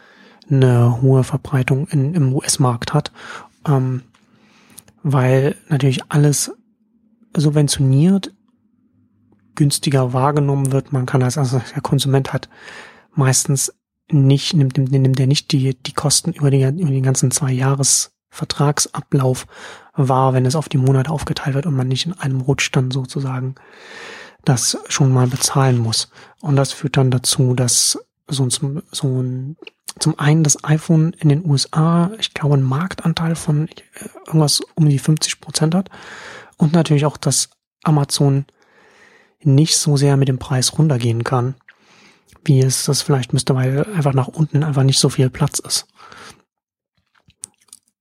eine 0.51 1.01
hohe 1.03 1.25
Verbreitung 1.25 1.89
in, 1.89 2.15
im 2.15 2.35
US-Markt 2.35 2.95
hat, 2.95 3.13
ähm, 3.67 4.03
weil 5.03 5.57
natürlich 5.69 6.03
alles 6.09 6.53
subventioniert 7.37 8.33
günstiger 9.55 10.13
wahrgenommen 10.13 10.73
wird. 10.73 10.93
Man 10.93 11.07
kann 11.07 11.23
als 11.23 11.37
also 11.37 11.61
der 11.75 11.83
Konsument 11.83 12.33
hat 12.33 12.49
meistens 13.19 13.75
nicht, 14.11 14.55
nimmt, 14.55 14.79
nimmt, 14.79 14.91
nimmt 14.91 15.21
er 15.21 15.27
nicht 15.27 15.53
die, 15.53 15.75
die 15.75 15.93
Kosten 15.93 16.33
über, 16.33 16.51
die, 16.51 16.63
über 16.63 16.91
den 16.91 17.03
ganzen 17.03 17.31
zwei 17.31 17.53
Jahres 17.53 18.13
Vertragsablauf 18.31 19.47
war, 19.95 20.33
wenn 20.33 20.47
es 20.47 20.55
auf 20.55 20.69
die 20.69 20.79
Monate 20.79 21.11
aufgeteilt 21.11 21.55
wird 21.55 21.67
und 21.67 21.75
man 21.75 21.89
nicht 21.89 22.07
in 22.07 22.13
einem 22.15 22.41
Rutsch 22.41 22.71
dann 22.73 22.91
sozusagen 22.91 23.57
das 24.45 24.79
schon 24.89 25.13
mal 25.13 25.27
bezahlen 25.27 25.79
muss. 25.79 26.11
Und 26.41 26.57
das 26.57 26.73
führt 26.73 26.97
dann 26.97 27.11
dazu, 27.11 27.55
dass 27.55 27.99
so 28.29 28.45
ein, 28.45 28.83
so 28.93 29.23
ein 29.23 29.57
zum 29.99 30.19
einen 30.19 30.45
das 30.45 30.63
iPhone 30.65 31.13
in 31.19 31.29
den 31.29 31.45
USA, 31.45 32.13
ich 32.19 32.33
glaube, 32.35 32.55
einen 32.55 32.63
Marktanteil 32.63 33.35
von 33.35 33.69
äh, 33.69 33.73
irgendwas 34.27 34.61
um 34.75 34.89
die 34.89 34.99
50 34.99 35.41
Prozent 35.41 35.75
hat 35.75 35.91
und 36.57 36.73
natürlich 36.73 37.05
auch, 37.05 37.17
dass 37.17 37.51
Amazon 37.83 38.45
nicht 39.43 39.77
so 39.77 39.97
sehr 39.97 40.17
mit 40.17 40.29
dem 40.29 40.39
Preis 40.39 40.79
runtergehen 40.79 41.25
kann, 41.25 41.55
wie 42.49 42.61
es 42.61 42.85
das 42.85 43.03
vielleicht 43.03 43.33
müsste, 43.33 43.55
weil 43.55 43.85
einfach 43.95 44.15
nach 44.15 44.29
unten 44.29 44.65
einfach 44.65 44.83
nicht 44.83 44.99
so 44.99 45.09
viel 45.09 45.31
Platz 45.31 45.59
ist. 45.59 45.87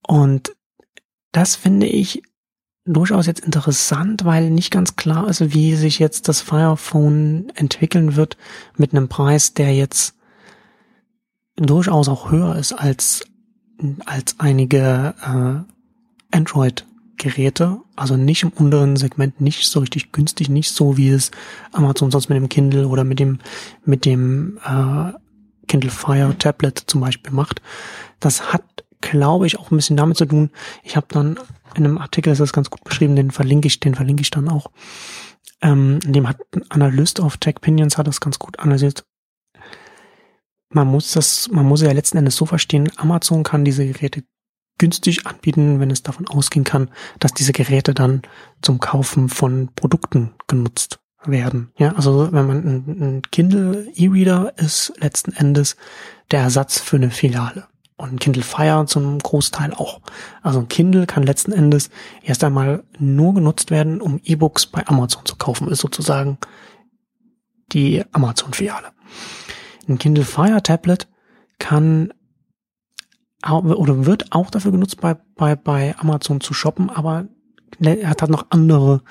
Und 0.02 0.54
das 1.32 1.54
finde 1.54 1.86
ich 1.86 2.22
durchaus 2.84 3.26
jetzt 3.26 3.40
interessant, 3.40 4.24
weil 4.24 4.50
nicht 4.50 4.70
ganz 4.70 4.96
klar 4.96 5.28
ist, 5.28 5.52
wie 5.52 5.76
sich 5.76 5.98
jetzt 5.98 6.28
das 6.28 6.40
Firephone 6.40 7.50
entwickeln 7.54 8.16
wird 8.16 8.36
mit 8.76 8.92
einem 8.92 9.08
Preis, 9.08 9.52
der 9.52 9.74
jetzt 9.74 10.14
durchaus 11.56 12.08
auch 12.08 12.30
höher 12.30 12.56
ist 12.56 12.72
als, 12.72 13.24
als 14.06 14.36
einige 14.38 15.14
äh, 16.32 16.36
Android-Geräte. 17.18 17.80
Also 17.96 18.16
nicht 18.16 18.42
im 18.42 18.50
unteren 18.50 18.96
Segment, 18.96 19.40
nicht 19.40 19.66
so 19.66 19.80
richtig 19.80 20.12
günstig, 20.12 20.48
nicht 20.48 20.70
so 20.70 20.96
wie 20.96 21.10
es 21.10 21.30
Amazon 21.72 22.10
sonst 22.10 22.28
mit 22.28 22.36
dem 22.36 22.48
Kindle 22.48 22.86
oder 22.86 23.04
mit 23.04 23.18
dem, 23.18 23.38
mit 23.84 24.04
dem 24.04 24.58
äh, 24.64 25.12
Kindle 25.66 25.90
Fire 25.90 26.34
Tablet 26.38 26.82
zum 26.86 27.00
Beispiel 27.00 27.32
macht. 27.32 27.60
Das 28.20 28.52
hat 28.52 28.62
glaube 29.00 29.46
ich, 29.46 29.60
auch 29.60 29.70
ein 29.70 29.76
bisschen 29.76 29.96
damit 29.96 30.16
zu 30.16 30.26
tun. 30.26 30.50
Ich 30.82 30.96
habe 30.96 31.06
dann 31.08 31.38
in 31.76 31.84
einem 31.84 31.98
Artikel, 31.98 32.30
das 32.30 32.40
ist 32.40 32.52
ganz 32.52 32.68
gut 32.68 32.82
beschrieben, 32.82 33.14
den 33.14 33.30
verlinke 33.30 33.68
ich, 33.68 33.78
den 33.78 33.94
verlinke 33.94 34.22
ich 34.22 34.30
dann 34.30 34.48
auch. 34.48 34.72
Ähm, 35.62 36.00
in 36.04 36.14
dem 36.14 36.28
hat 36.28 36.38
ein 36.52 36.68
Analyst 36.68 37.20
auf 37.20 37.36
TechPinions 37.36 37.96
hat 37.96 38.08
das 38.08 38.20
ganz 38.20 38.40
gut 38.40 38.58
analysiert. 38.58 39.04
Man 40.70 40.88
muss 40.88 41.12
das, 41.12 41.48
man 41.52 41.64
muss 41.64 41.80
ja 41.80 41.92
letzten 41.92 42.18
Endes 42.18 42.34
so 42.34 42.44
verstehen, 42.44 42.90
Amazon 42.96 43.44
kann 43.44 43.64
diese 43.64 43.86
Geräte 43.86 44.24
günstig 44.78 45.26
anbieten, 45.26 45.80
wenn 45.80 45.90
es 45.90 46.02
davon 46.02 46.26
ausgehen 46.26 46.64
kann, 46.64 46.90
dass 47.18 47.34
diese 47.34 47.52
Geräte 47.52 47.94
dann 47.94 48.22
zum 48.62 48.80
Kaufen 48.80 49.28
von 49.28 49.70
Produkten 49.74 50.34
genutzt 50.46 51.00
werden. 51.24 51.72
Ja, 51.76 51.94
also 51.94 52.32
wenn 52.32 52.46
man 52.46 52.64
ein, 52.64 53.22
Kindle 53.30 53.90
E-Reader 53.94 54.54
ist 54.56 54.92
letzten 54.98 55.32
Endes 55.32 55.76
der 56.30 56.40
Ersatz 56.40 56.78
für 56.78 56.96
eine 56.96 57.10
Filiale 57.10 57.66
und 57.96 58.20
Kindle 58.20 58.44
Fire 58.44 58.86
zum 58.86 59.18
Großteil 59.18 59.74
auch. 59.74 60.00
Also 60.42 60.60
ein 60.60 60.68
Kindle 60.68 61.06
kann 61.06 61.24
letzten 61.24 61.52
Endes 61.52 61.90
erst 62.22 62.44
einmal 62.44 62.84
nur 62.98 63.34
genutzt 63.34 63.70
werden, 63.70 64.00
um 64.00 64.20
E-Books 64.22 64.66
bei 64.66 64.86
Amazon 64.86 65.26
zu 65.26 65.36
kaufen, 65.36 65.68
ist 65.68 65.80
sozusagen 65.80 66.38
die 67.72 68.04
Amazon-Filiale. 68.12 68.92
Ein 69.88 69.98
Kindle 69.98 70.24
Fire 70.24 70.62
Tablet 70.62 71.08
kann 71.58 72.14
oder 73.46 74.06
wird 74.06 74.32
auch 74.32 74.50
dafür 74.50 74.72
genutzt, 74.72 75.00
bei, 75.00 75.16
bei, 75.36 75.54
bei 75.56 75.94
Amazon 75.98 76.40
zu 76.40 76.54
shoppen, 76.54 76.90
aber 76.90 77.28
er 77.80 78.10
hat 78.10 78.28
noch 78.28 78.46
andere 78.50 79.02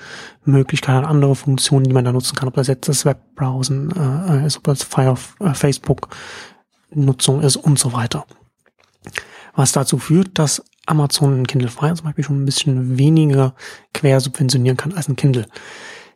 Möglichkeiten, 0.44 1.06
andere 1.06 1.34
Funktionen, 1.34 1.84
die 1.84 1.92
man 1.92 2.04
da 2.04 2.12
nutzen 2.12 2.36
kann, 2.36 2.48
ob 2.48 2.54
das 2.54 2.66
jetzt 2.66 2.88
das 2.88 3.04
Webbrowsen 3.04 3.90
äh, 3.96 4.46
ist, 4.46 4.58
ob 4.58 4.64
das 4.64 4.82
Fire, 4.82 5.16
äh, 5.40 5.54
Facebook 5.54 6.08
Nutzung 6.90 7.40
ist 7.40 7.56
und 7.56 7.78
so 7.78 7.92
weiter 7.92 8.26
was 9.58 9.72
dazu 9.72 9.98
führt, 9.98 10.38
dass 10.38 10.62
Amazon 10.86 11.40
ein 11.40 11.46
Kindle 11.46 11.68
Fire 11.68 11.92
zum 11.94 12.04
Beispiel 12.06 12.22
schon 12.22 12.42
ein 12.42 12.44
bisschen 12.44 12.96
weniger 12.96 13.54
quer 13.92 14.20
subventionieren 14.20 14.76
kann 14.76 14.94
als 14.94 15.08
ein 15.08 15.16
Kindle. 15.16 15.46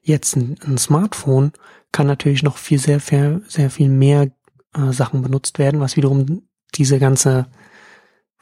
Jetzt 0.00 0.36
ein, 0.36 0.56
ein 0.64 0.78
Smartphone 0.78 1.50
kann 1.90 2.06
natürlich 2.06 2.44
noch 2.44 2.56
viel, 2.56 2.78
sehr, 2.78 3.00
sehr, 3.00 3.40
sehr 3.48 3.68
viel 3.68 3.88
mehr 3.88 4.30
äh, 4.74 4.92
Sachen 4.92 5.22
benutzt 5.22 5.58
werden, 5.58 5.80
was 5.80 5.96
wiederum 5.96 6.42
diese 6.76 7.00
ganze 7.00 7.46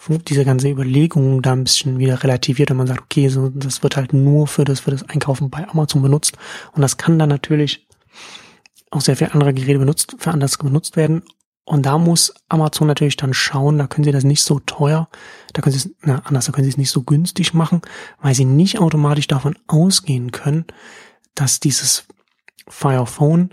diese 0.09 0.45
ganze 0.45 0.71
Überlegung 0.71 1.43
da 1.43 1.53
ein 1.53 1.65
bisschen 1.65 1.99
wieder 1.99 2.23
relativiert, 2.23 2.71
wenn 2.71 2.77
man 2.77 2.87
sagt, 2.87 3.03
okay, 3.03 3.29
so, 3.29 3.51
das 3.51 3.83
wird 3.83 3.97
halt 3.97 4.13
nur 4.13 4.47
für 4.47 4.65
das, 4.65 4.81
für 4.81 4.91
das 4.91 5.09
Einkaufen 5.09 5.51
bei 5.51 5.69
Amazon 5.69 6.03
benutzt. 6.03 6.39
Und 6.73 6.83
das 6.83 6.97
kann 6.97 7.19
dann 7.19 7.29
natürlich 7.29 7.87
auch 8.91 9.01
sehr 9.01 9.17
viel 9.17 9.29
andere 9.33 9.55
Geräte 9.55 9.79
benutzt, 9.79 10.17
für 10.19 10.31
anders 10.31 10.59
benutzt 10.59 10.97
werden 10.97 11.23
Und 11.65 11.87
da 11.87 11.99
muss 11.99 12.35
Amazon 12.49 12.89
natürlich 12.89 13.17
dann 13.17 13.33
schauen, 13.35 13.79
da 13.79 13.87
können 13.87 14.05
sie 14.05 14.11
das 14.11 14.25
nicht 14.25 14.43
so 14.43 14.59
teuer, 14.59 15.09
da 15.53 15.63
können 15.63 15.79
sie 15.79 15.89
es, 15.89 15.95
na, 16.03 16.19
anders, 16.25 16.47
da 16.47 16.53
können 16.53 16.65
sie 16.65 16.71
es 16.71 16.79
nicht 16.79 16.91
so 16.91 17.03
günstig 17.03 17.55
machen, 17.55 17.83
weil 18.21 18.35
sie 18.35 18.45
nicht 18.45 18.81
automatisch 18.81 19.29
davon 19.29 19.57
ausgehen 19.69 20.33
können, 20.33 20.65
dass 21.35 21.61
dieses 21.61 22.07
Fire 22.67 23.07
Phone 23.07 23.51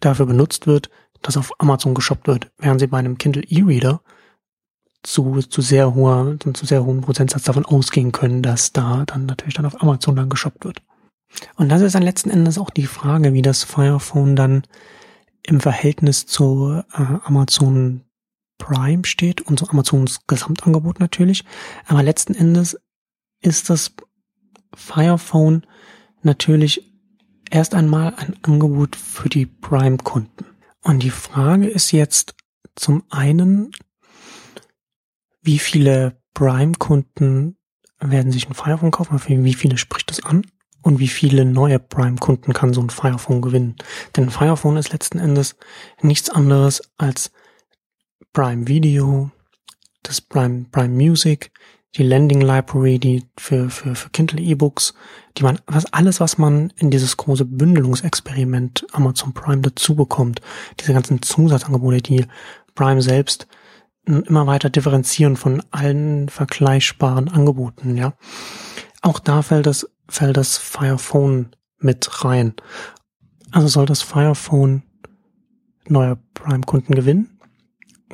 dafür 0.00 0.26
benutzt 0.26 0.66
wird, 0.66 0.90
dass 1.22 1.36
auf 1.38 1.52
Amazon 1.58 1.94
geshoppt 1.94 2.26
wird, 2.26 2.50
während 2.58 2.80
sie 2.80 2.86
bei 2.88 2.98
einem 2.98 3.16
Kindle 3.16 3.42
E-Reader 3.44 4.02
zu, 5.02 5.40
zu 5.40 5.62
sehr 5.62 5.94
hoher, 5.94 6.36
zu 6.40 6.66
sehr 6.66 6.84
hohen 6.84 7.00
Prozentsatz 7.00 7.44
davon 7.44 7.64
ausgehen 7.64 8.12
können, 8.12 8.42
dass 8.42 8.72
da 8.72 9.04
dann 9.06 9.26
natürlich 9.26 9.54
dann 9.54 9.66
auf 9.66 9.80
Amazon 9.80 10.16
dann 10.16 10.28
geshoppt 10.28 10.64
wird. 10.64 10.82
Und 11.56 11.68
das 11.68 11.82
ist 11.82 11.94
dann 11.94 12.02
letzten 12.02 12.30
Endes 12.30 12.58
auch 12.58 12.70
die 12.70 12.86
Frage, 12.86 13.32
wie 13.32 13.42
das 13.42 13.64
Fire 13.64 14.00
Phone 14.00 14.34
dann 14.34 14.62
im 15.42 15.60
Verhältnis 15.60 16.26
zu 16.26 16.82
äh, 16.92 17.02
Amazon 17.24 18.02
Prime 18.58 19.04
steht 19.04 19.40
und 19.42 19.58
zu 19.58 19.68
Amazons 19.68 20.26
Gesamtangebot 20.26 21.00
natürlich. 21.00 21.44
Aber 21.86 22.02
letzten 22.02 22.34
Endes 22.34 22.78
ist 23.40 23.70
das 23.70 23.92
Fire 24.74 25.18
Phone 25.18 25.64
natürlich 26.22 26.92
erst 27.50 27.74
einmal 27.74 28.14
ein 28.16 28.36
Angebot 28.42 28.96
für 28.96 29.28
die 29.28 29.46
Prime-Kunden. 29.46 30.44
Und 30.82 31.02
die 31.02 31.10
Frage 31.10 31.68
ist 31.68 31.92
jetzt 31.92 32.34
zum 32.74 33.04
einen, 33.10 33.70
wie 35.48 35.58
viele 35.58 36.20
Prime-Kunden 36.34 37.56
werden 38.00 38.32
sich 38.32 38.46
ein 38.46 38.54
Fire 38.54 38.76
Phone 38.76 38.90
kaufen, 38.90 39.18
wie 39.26 39.54
viele 39.54 39.78
spricht 39.78 40.10
das 40.10 40.22
an? 40.22 40.42
Und 40.82 40.98
wie 40.98 41.08
viele 41.08 41.46
neue 41.46 41.78
Prime-Kunden 41.78 42.52
kann 42.52 42.74
so 42.74 42.82
ein 42.82 42.90
Fire 42.90 43.18
Phone 43.18 43.40
gewinnen? 43.40 43.76
Denn 44.14 44.24
ein 44.24 44.30
Fire 44.30 44.58
Phone 44.58 44.76
ist 44.76 44.92
letzten 44.92 45.18
Endes 45.18 45.56
nichts 46.02 46.28
anderes 46.28 46.82
als 46.98 47.32
Prime 48.34 48.68
Video, 48.68 49.30
das 50.02 50.20
Prime, 50.20 50.66
Prime 50.70 50.94
Music, 50.94 51.50
die 51.96 52.02
Landing 52.02 52.42
Library, 52.42 52.98
die 52.98 53.24
für, 53.38 53.70
für, 53.70 53.94
für 53.94 54.10
Kindle 54.10 54.42
E-Books, 54.42 54.92
die 55.38 55.44
man, 55.44 55.60
was, 55.66 55.90
alles, 55.94 56.20
was 56.20 56.36
man 56.36 56.74
in 56.76 56.90
dieses 56.90 57.16
große 57.16 57.46
Bündelungsexperiment 57.46 58.86
Amazon 58.92 59.32
Prime 59.32 59.62
dazu 59.62 59.94
bekommt, 59.94 60.42
diese 60.78 60.92
ganzen 60.92 61.22
Zusatzangebote, 61.22 62.02
die 62.02 62.26
Prime 62.74 63.00
selbst 63.00 63.48
immer 64.08 64.46
weiter 64.46 64.70
differenzieren 64.70 65.36
von 65.36 65.62
allen 65.70 66.28
vergleichbaren 66.28 67.28
Angeboten, 67.28 67.96
ja. 67.96 68.14
Auch 69.02 69.18
da 69.18 69.42
fällt 69.42 69.66
das, 69.66 69.88
fällt 70.08 70.36
das 70.36 70.56
Fire 70.56 70.98
mit 71.78 72.24
rein. 72.24 72.54
Also 73.50 73.68
soll 73.68 73.86
das 73.86 74.02
Fire 74.02 74.34
neue 75.88 76.18
Prime-Kunden 76.34 76.94
gewinnen? 76.94 77.38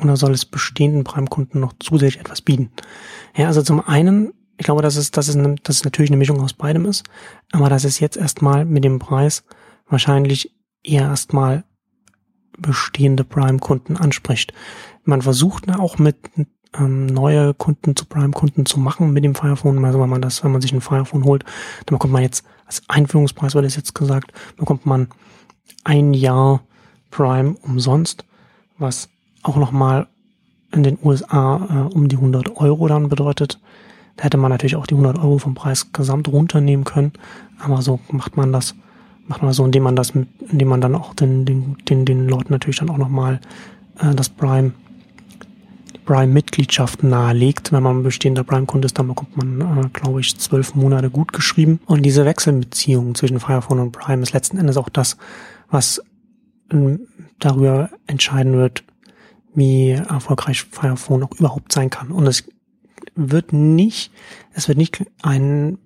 Oder 0.01 0.17
soll 0.17 0.33
es 0.33 0.45
bestehenden 0.45 1.05
Prime-Kunden 1.05 1.61
noch 1.61 1.73
zusätzlich 1.79 2.21
etwas 2.21 2.43
bieten? 2.43 2.71
Ja, 3.37 3.47
also 3.47 3.63
zum 3.63 3.81
einen, 3.81 4.33
ich 4.59 4.65
glaube, 4.65 4.83
dass 4.83 4.97
es, 4.97 5.11
dass 5.11 5.29
es, 5.29 5.37
dass 5.63 5.77
es 5.77 5.85
natürlich 5.85 6.11
eine 6.11 6.19
Mischung 6.19 6.41
aus 6.41 6.53
beidem 6.53 6.85
ist, 6.85 7.05
aber 7.53 7.69
dass 7.69 7.85
es 7.85 8.01
jetzt 8.01 8.17
erstmal 8.17 8.65
mit 8.65 8.85
dem 8.85 8.99
Preis 8.99 9.45
wahrscheinlich 9.89 10.55
eher 10.83 11.03
erstmal 11.03 11.65
bestehende 12.59 13.25
Prime-Kunden 13.25 13.97
anspricht. 13.97 14.53
Man 15.05 15.23
versucht 15.23 15.69
auch 15.71 15.99
mit 15.99 16.17
ähm, 16.79 17.07
neue 17.07 17.55
Kunden 17.55 17.97
zu 17.97 18.05
Prime-Kunden 18.07 18.67
zu 18.67 18.81
machen 18.81 19.13
mit 19.13 19.25
dem 19.25 19.35
Firephone. 19.35 19.85
Also 19.85 20.01
wenn 20.01 20.09
man 20.09 20.23
das, 20.23 20.45
wenn 20.45 20.53
man 20.53 20.61
sich 20.61 20.73
ein 20.73 20.81
Firephone 20.81 21.25
holt, 21.25 21.45
dann 21.87 21.97
bekommt 21.97 22.13
man 22.13 22.23
jetzt 22.23 22.45
als 22.67 22.83
Einführungspreis, 22.89 23.55
wird 23.55 23.65
es 23.65 23.77
jetzt 23.77 23.95
gesagt, 23.95 24.33
bekommt 24.57 24.87
man 24.87 25.09
ein 25.85 26.15
Jahr 26.15 26.63
Prime 27.11 27.57
umsonst, 27.63 28.25
was 28.79 29.09
auch 29.43 29.57
nochmal 29.57 30.09
in 30.73 30.83
den 30.83 30.99
USA 31.03 31.89
äh, 31.91 31.95
um 31.95 32.09
die 32.09 32.17
100 32.17 32.57
Euro 32.57 32.89
dann 32.89 33.09
bedeutet. 33.09 33.61
Da 34.17 34.25
hätte 34.25 34.37
man 34.37 34.51
natürlich 34.51 34.77
auch 34.77 34.87
die 34.87 34.95
100 34.95 35.19
Euro 35.19 35.39
vom 35.39 35.55
Preis 35.55 35.93
gesamt 35.93 36.29
runternehmen 36.29 36.85
können, 36.85 37.13
aber 37.59 37.83
so 37.83 38.01
macht 38.11 38.37
man 38.37 38.53
das, 38.53 38.75
macht 39.27 39.43
man 39.43 39.53
so, 39.53 39.65
indem 39.65 39.83
man 39.83 39.97
das 39.97 40.15
mit, 40.15 40.29
indem 40.51 40.69
man 40.69 40.81
dann 40.81 40.95
auch 40.95 41.15
den, 41.15 41.45
den, 41.45 41.77
den, 41.89 42.05
den 42.05 42.29
Leuten 42.29 42.53
natürlich 42.53 42.79
dann 42.79 42.91
auch 42.91 42.99
nochmal 42.99 43.41
äh, 43.99 44.15
das 44.15 44.29
Prime 44.29 44.73
Prime-Mitgliedschaft 46.05 47.03
nahelegt. 47.03 47.73
Wenn 47.73 47.83
man 47.83 48.03
bestehender 48.03 48.45
Prime-Kunde 48.45 48.87
ist, 48.87 48.99
dann 48.99 49.09
bekommt 49.09 49.37
man, 49.37 49.85
äh, 49.85 49.89
glaube 49.93 50.21
ich, 50.21 50.39
zwölf 50.39 50.75
Monate 50.75 51.11
gut 51.11 51.33
geschrieben. 51.33 51.81
Und 51.87 52.03
diese 52.03 52.25
Wechselbeziehung 52.25 53.15
zwischen 53.15 53.41
Firephone 53.41 53.81
und 53.81 53.93
Prime 53.93 54.23
ist 54.23 54.33
letzten 54.33 54.59
Endes 54.59 54.77
auch 54.77 54.89
das, 54.89 55.17
was 55.71 56.03
äh, 56.71 56.99
darüber 57.39 57.91
entscheiden 58.07 58.55
wird, 58.55 58.85
wie 59.55 59.91
erfolgreich 59.91 60.65
Firephone 60.65 61.23
auch 61.23 61.33
überhaupt 61.39 61.73
sein 61.73 61.91
kann. 61.91 62.11
Und 62.11 62.27
es 62.27 62.45
wird 63.15 63.53
nicht, 63.53 64.13
es 64.53 64.69
wird 64.69 64.79
nicht 64.79 65.05
ein 65.23 65.79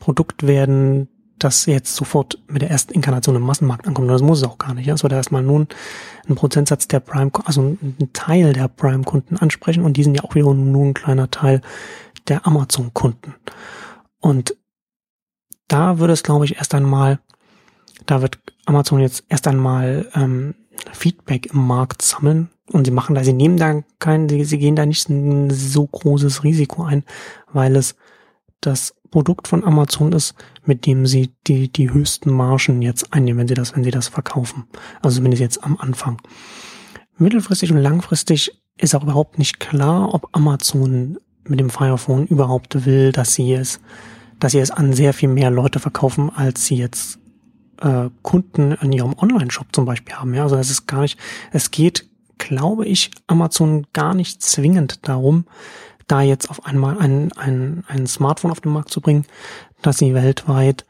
Produkt 0.00 0.46
werden, 0.46 1.08
das 1.38 1.66
jetzt 1.66 1.94
sofort 1.94 2.38
mit 2.48 2.62
der 2.62 2.70
ersten 2.70 2.92
Inkarnation 2.92 3.36
im 3.36 3.42
Massenmarkt 3.42 3.86
ankommt. 3.86 4.10
Das 4.10 4.22
muss 4.22 4.38
es 4.38 4.44
auch 4.44 4.58
gar 4.58 4.74
nicht. 4.74 4.88
Es 4.88 5.02
wird 5.02 5.12
erstmal 5.12 5.42
nun 5.42 5.68
ein 6.28 6.34
Prozentsatz 6.34 6.88
der 6.88 7.00
Prime, 7.00 7.30
also 7.44 7.62
ein 7.62 8.10
Teil 8.12 8.52
der 8.52 8.68
Prime-Kunden 8.68 9.36
ansprechen 9.36 9.84
und 9.84 9.96
die 9.96 10.02
sind 10.02 10.14
ja 10.14 10.24
auch 10.24 10.34
wieder 10.34 10.52
nur 10.54 10.86
ein 10.86 10.94
kleiner 10.94 11.30
Teil 11.30 11.60
der 12.28 12.46
Amazon-Kunden. 12.46 13.34
Und 14.20 14.56
da 15.68 15.98
wird 15.98 16.10
es, 16.10 16.22
glaube 16.22 16.44
ich, 16.44 16.56
erst 16.56 16.74
einmal, 16.74 17.18
da 18.06 18.22
wird 18.22 18.38
Amazon 18.64 19.00
jetzt 19.00 19.24
erst 19.28 19.46
einmal 19.46 20.08
ähm, 20.14 20.54
Feedback 20.92 21.52
im 21.52 21.66
Markt 21.66 22.02
sammeln 22.02 22.50
und 22.72 22.84
sie 22.84 22.90
machen 22.90 23.14
da, 23.14 23.22
sie 23.22 23.32
nehmen 23.32 23.56
da 23.56 23.82
kein, 23.98 24.28
sie, 24.28 24.44
sie 24.44 24.58
gehen 24.58 24.76
da 24.76 24.86
nicht 24.86 25.08
ein 25.08 25.50
so 25.50 25.86
großes 25.86 26.44
Risiko 26.44 26.84
ein, 26.84 27.04
weil 27.52 27.76
es 27.76 27.96
das 28.60 28.95
Produkt 29.06 29.48
von 29.48 29.64
Amazon 29.64 30.12
ist, 30.12 30.34
mit 30.64 30.86
dem 30.86 31.06
sie 31.06 31.32
die, 31.46 31.70
die 31.70 31.90
höchsten 31.92 32.30
Margen 32.30 32.82
jetzt 32.82 33.12
einnehmen, 33.12 33.40
wenn 33.40 33.48
sie 33.48 33.54
das, 33.54 33.74
wenn 33.74 33.84
sie 33.84 33.90
das 33.90 34.08
verkaufen. 34.08 34.64
Also 35.02 35.16
zumindest 35.16 35.40
jetzt 35.40 35.64
am 35.64 35.76
Anfang. 35.78 36.20
Mittelfristig 37.18 37.72
und 37.72 37.78
langfristig 37.78 38.62
ist 38.78 38.94
auch 38.94 39.02
überhaupt 39.02 39.38
nicht 39.38 39.58
klar, 39.60 40.12
ob 40.12 40.28
Amazon 40.32 41.18
mit 41.44 41.60
dem 41.60 41.70
Fire 41.70 41.98
Phone 41.98 42.26
überhaupt 42.26 42.84
will, 42.84 43.12
dass 43.12 43.34
sie 43.34 43.54
es, 43.54 43.80
dass 44.38 44.52
sie 44.52 44.58
es 44.58 44.70
an 44.70 44.92
sehr 44.92 45.12
viel 45.12 45.28
mehr 45.28 45.50
Leute 45.50 45.78
verkaufen, 45.78 46.30
als 46.34 46.66
sie 46.66 46.76
jetzt 46.76 47.18
äh, 47.80 48.10
Kunden 48.22 48.72
in 48.72 48.92
ihrem 48.92 49.14
Online-Shop 49.18 49.68
zum 49.72 49.84
Beispiel 49.84 50.14
haben. 50.14 50.34
Ja, 50.34 50.42
also 50.42 50.56
es 50.56 50.70
ist 50.70 50.86
gar 50.86 51.02
nicht, 51.02 51.18
es 51.52 51.70
geht, 51.70 52.08
glaube 52.38 52.86
ich, 52.86 53.10
Amazon 53.26 53.86
gar 53.92 54.14
nicht 54.14 54.42
zwingend 54.42 55.08
darum, 55.08 55.46
da 56.06 56.22
jetzt 56.22 56.50
auf 56.50 56.64
einmal 56.66 56.98
ein, 56.98 57.32
ein, 57.32 57.84
ein 57.88 58.06
Smartphone 58.06 58.50
auf 58.50 58.60
den 58.60 58.72
Markt 58.72 58.90
zu 58.90 59.00
bringen, 59.00 59.26
dass 59.82 59.98
sie 59.98 60.14
weltweit 60.14 60.86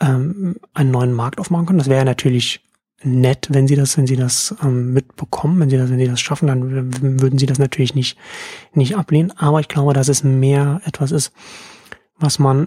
ähm, 0.00 0.56
einen 0.74 0.90
neuen 0.90 1.12
Markt 1.12 1.38
aufmachen 1.38 1.66
können. 1.66 1.78
Das 1.78 1.88
wäre 1.88 2.04
natürlich 2.04 2.60
nett, 3.02 3.48
wenn 3.50 3.66
sie 3.66 3.76
das, 3.76 3.96
wenn 3.96 4.06
sie 4.06 4.16
das 4.16 4.54
ähm, 4.62 4.92
mitbekommen, 4.92 5.60
wenn 5.60 5.70
sie 5.70 5.76
das, 5.76 5.90
wenn 5.90 5.98
sie 5.98 6.08
das 6.08 6.20
schaffen, 6.20 6.48
dann 6.48 7.20
würden 7.20 7.38
sie 7.38 7.46
das 7.46 7.58
natürlich 7.58 7.94
nicht, 7.94 8.18
nicht 8.74 8.96
ablehnen. 8.96 9.32
Aber 9.38 9.60
ich 9.60 9.68
glaube, 9.68 9.92
dass 9.92 10.08
es 10.08 10.24
mehr 10.24 10.80
etwas 10.84 11.12
ist, 11.12 11.32
was 12.18 12.38
man 12.38 12.66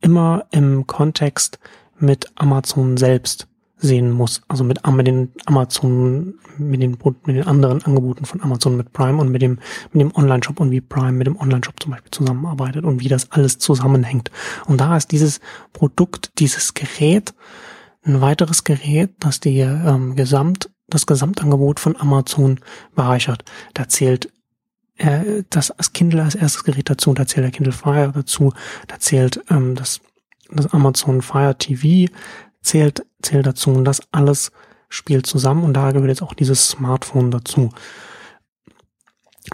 immer 0.00 0.46
im 0.50 0.86
Kontext 0.86 1.58
mit 1.98 2.30
Amazon 2.36 2.96
selbst 2.96 3.48
sehen 3.84 4.10
muss. 4.10 4.42
Also 4.48 4.64
mit, 4.64 4.86
mit 4.86 5.06
den 5.06 5.32
Amazon, 5.46 6.34
mit 6.58 6.82
den, 6.82 6.96
mit 7.26 7.36
den 7.36 7.46
anderen 7.46 7.82
Angeboten 7.84 8.24
von 8.24 8.40
Amazon 8.42 8.76
mit 8.76 8.92
Prime 8.92 9.20
und 9.20 9.30
mit 9.30 9.42
dem, 9.42 9.58
mit 9.92 10.00
dem 10.00 10.14
Online-Shop 10.14 10.58
und 10.58 10.70
wie 10.70 10.80
Prime 10.80 11.12
mit 11.12 11.26
dem 11.26 11.36
Online-Shop 11.36 11.74
zum 11.80 11.92
Beispiel 11.92 12.10
zusammenarbeitet 12.10 12.84
und 12.84 13.00
wie 13.00 13.08
das 13.08 13.30
alles 13.30 13.58
zusammenhängt. 13.58 14.30
Und 14.66 14.80
da 14.80 14.96
ist 14.96 15.12
dieses 15.12 15.40
Produkt, 15.72 16.38
dieses 16.38 16.74
Gerät, 16.74 17.34
ein 18.04 18.20
weiteres 18.20 18.64
Gerät, 18.64 19.12
das 19.20 19.40
die 19.40 19.60
ähm, 19.60 20.16
Gesamt, 20.16 20.70
das 20.88 21.06
Gesamtangebot 21.06 21.80
von 21.80 21.96
Amazon 21.96 22.60
bereichert. 22.94 23.44
Da 23.72 23.88
zählt 23.88 24.30
äh, 24.96 25.42
das, 25.50 25.72
das 25.76 25.92
Kindle 25.92 26.22
als 26.22 26.34
erstes 26.34 26.64
Gerät 26.64 26.90
dazu, 26.90 27.12
da 27.14 27.26
zählt 27.26 27.44
der 27.44 27.52
Kindle 27.52 27.72
Fire 27.72 28.12
dazu, 28.14 28.52
da 28.86 28.98
zählt 28.98 29.42
ähm, 29.50 29.74
das, 29.74 30.00
das 30.50 30.72
Amazon 30.72 31.22
Fire 31.22 31.56
TV, 31.56 32.12
zählt, 32.64 33.06
zählt 33.22 33.46
dazu 33.46 33.70
und 33.70 33.84
das 33.84 34.02
alles 34.12 34.52
spielt 34.88 35.26
zusammen 35.26 35.64
und 35.64 35.74
da 35.74 35.92
gehört 35.92 36.08
jetzt 36.08 36.22
auch 36.22 36.34
dieses 36.34 36.68
Smartphone 36.68 37.30
dazu. 37.30 37.70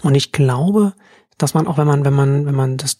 Und 0.03 0.15
ich 0.15 0.31
glaube, 0.31 0.93
dass 1.37 1.53
man 1.53 1.67
auch, 1.67 1.77
wenn 1.77 1.87
man, 1.87 2.05
wenn 2.05 2.13
man, 2.13 2.45
wenn 2.45 2.55
man 2.55 2.77
das 2.77 2.97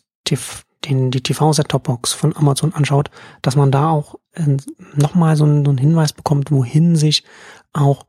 den, 0.85 1.11
die 1.11 1.21
TV-Set-Top-Box 1.21 2.13
von 2.13 2.35
Amazon 2.35 2.73
anschaut, 2.73 3.11
dass 3.41 3.55
man 3.55 3.71
da 3.71 3.89
auch 3.89 4.15
äh, 4.33 4.57
nochmal 4.95 5.35
so, 5.35 5.43
einen, 5.43 5.65
so 5.65 5.71
einen 5.71 5.77
Hinweis 5.77 6.13
bekommt, 6.13 6.51
wohin 6.51 6.95
sich 6.95 7.23
auch 7.73 8.05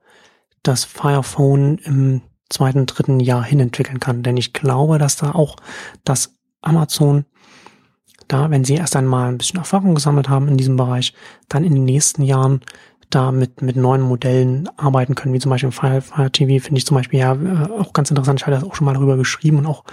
das 0.63 0.85
Fire 0.85 1.23
Phone 1.23 1.79
im 1.79 2.23
zweiten, 2.49 2.87
dritten 2.87 3.21
Jahr 3.21 3.45
hin 3.45 3.61
entwickeln 3.61 4.01
kann. 4.01 4.23
Denn 4.23 4.37
ich 4.37 4.53
glaube, 4.53 4.99
dass 4.99 5.17
da 5.17 5.33
auch 5.33 5.57
das 6.05 6.37
Amazon 6.61 7.25
da, 8.33 8.51
wenn 8.51 8.65
sie 8.65 8.75
erst 8.75 8.97
einmal 8.97 9.29
ein 9.29 9.39
bisschen 9.39 9.59
Erfahrung 9.59 9.95
gesammelt 9.95 10.29
haben 10.29 10.49
in 10.49 10.57
diesem 10.57 10.77
Bereich, 10.77 11.15
dann 11.49 11.65
in 11.65 11.75
den 11.75 11.85
nächsten 11.85 12.23
Jahren 12.23 12.63
da 13.11 13.31
mit, 13.31 13.61
mit 13.63 13.77
neuen 13.77 14.01
Modellen 14.01 14.69
arbeiten 14.77 15.15
können, 15.15 15.35
wie 15.35 15.39
zum 15.39 15.51
Beispiel 15.51 15.71
Fire, 15.71 16.01
Fire 16.01 16.31
TV, 16.31 16.65
finde 16.65 16.79
ich 16.79 16.87
zum 16.87 16.97
Beispiel 16.97 17.21
ja 17.21 17.35
äh, 17.35 17.71
auch 17.79 17.93
ganz 17.93 18.11
interessant. 18.11 18.41
Ich 18.41 18.47
hatte 18.47 18.57
das 18.57 18.65
auch 18.65 18.75
schon 18.75 18.87
mal 18.87 18.95
darüber 18.95 19.17
geschrieben 19.17 19.59
und 19.59 19.67
auch, 19.67 19.85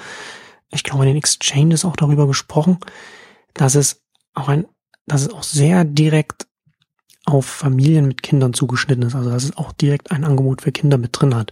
ich 0.71 0.83
glaube, 0.83 1.03
in 1.03 1.09
den 1.09 1.17
Exchanges 1.17 1.83
auch 1.83 1.95
darüber 1.95 2.27
gesprochen, 2.27 2.79
dass 3.53 3.75
es 3.75 4.01
auch 4.33 4.47
ein, 4.47 4.65
dass 5.05 5.21
es 5.21 5.33
auch 5.33 5.43
sehr 5.43 5.83
direkt 5.83 6.47
auf 7.29 7.45
Familien 7.45 8.07
mit 8.07 8.23
Kindern 8.23 8.53
zugeschnitten 8.53 9.03
ist. 9.03 9.15
Also 9.15 9.29
dass 9.29 9.43
es 9.43 9.55
auch 9.55 9.71
direkt 9.71 10.11
ein 10.11 10.23
Angebot 10.23 10.61
für 10.61 10.71
Kinder 10.71 10.97
mit 10.97 11.11
drin 11.13 11.35
hat. 11.35 11.51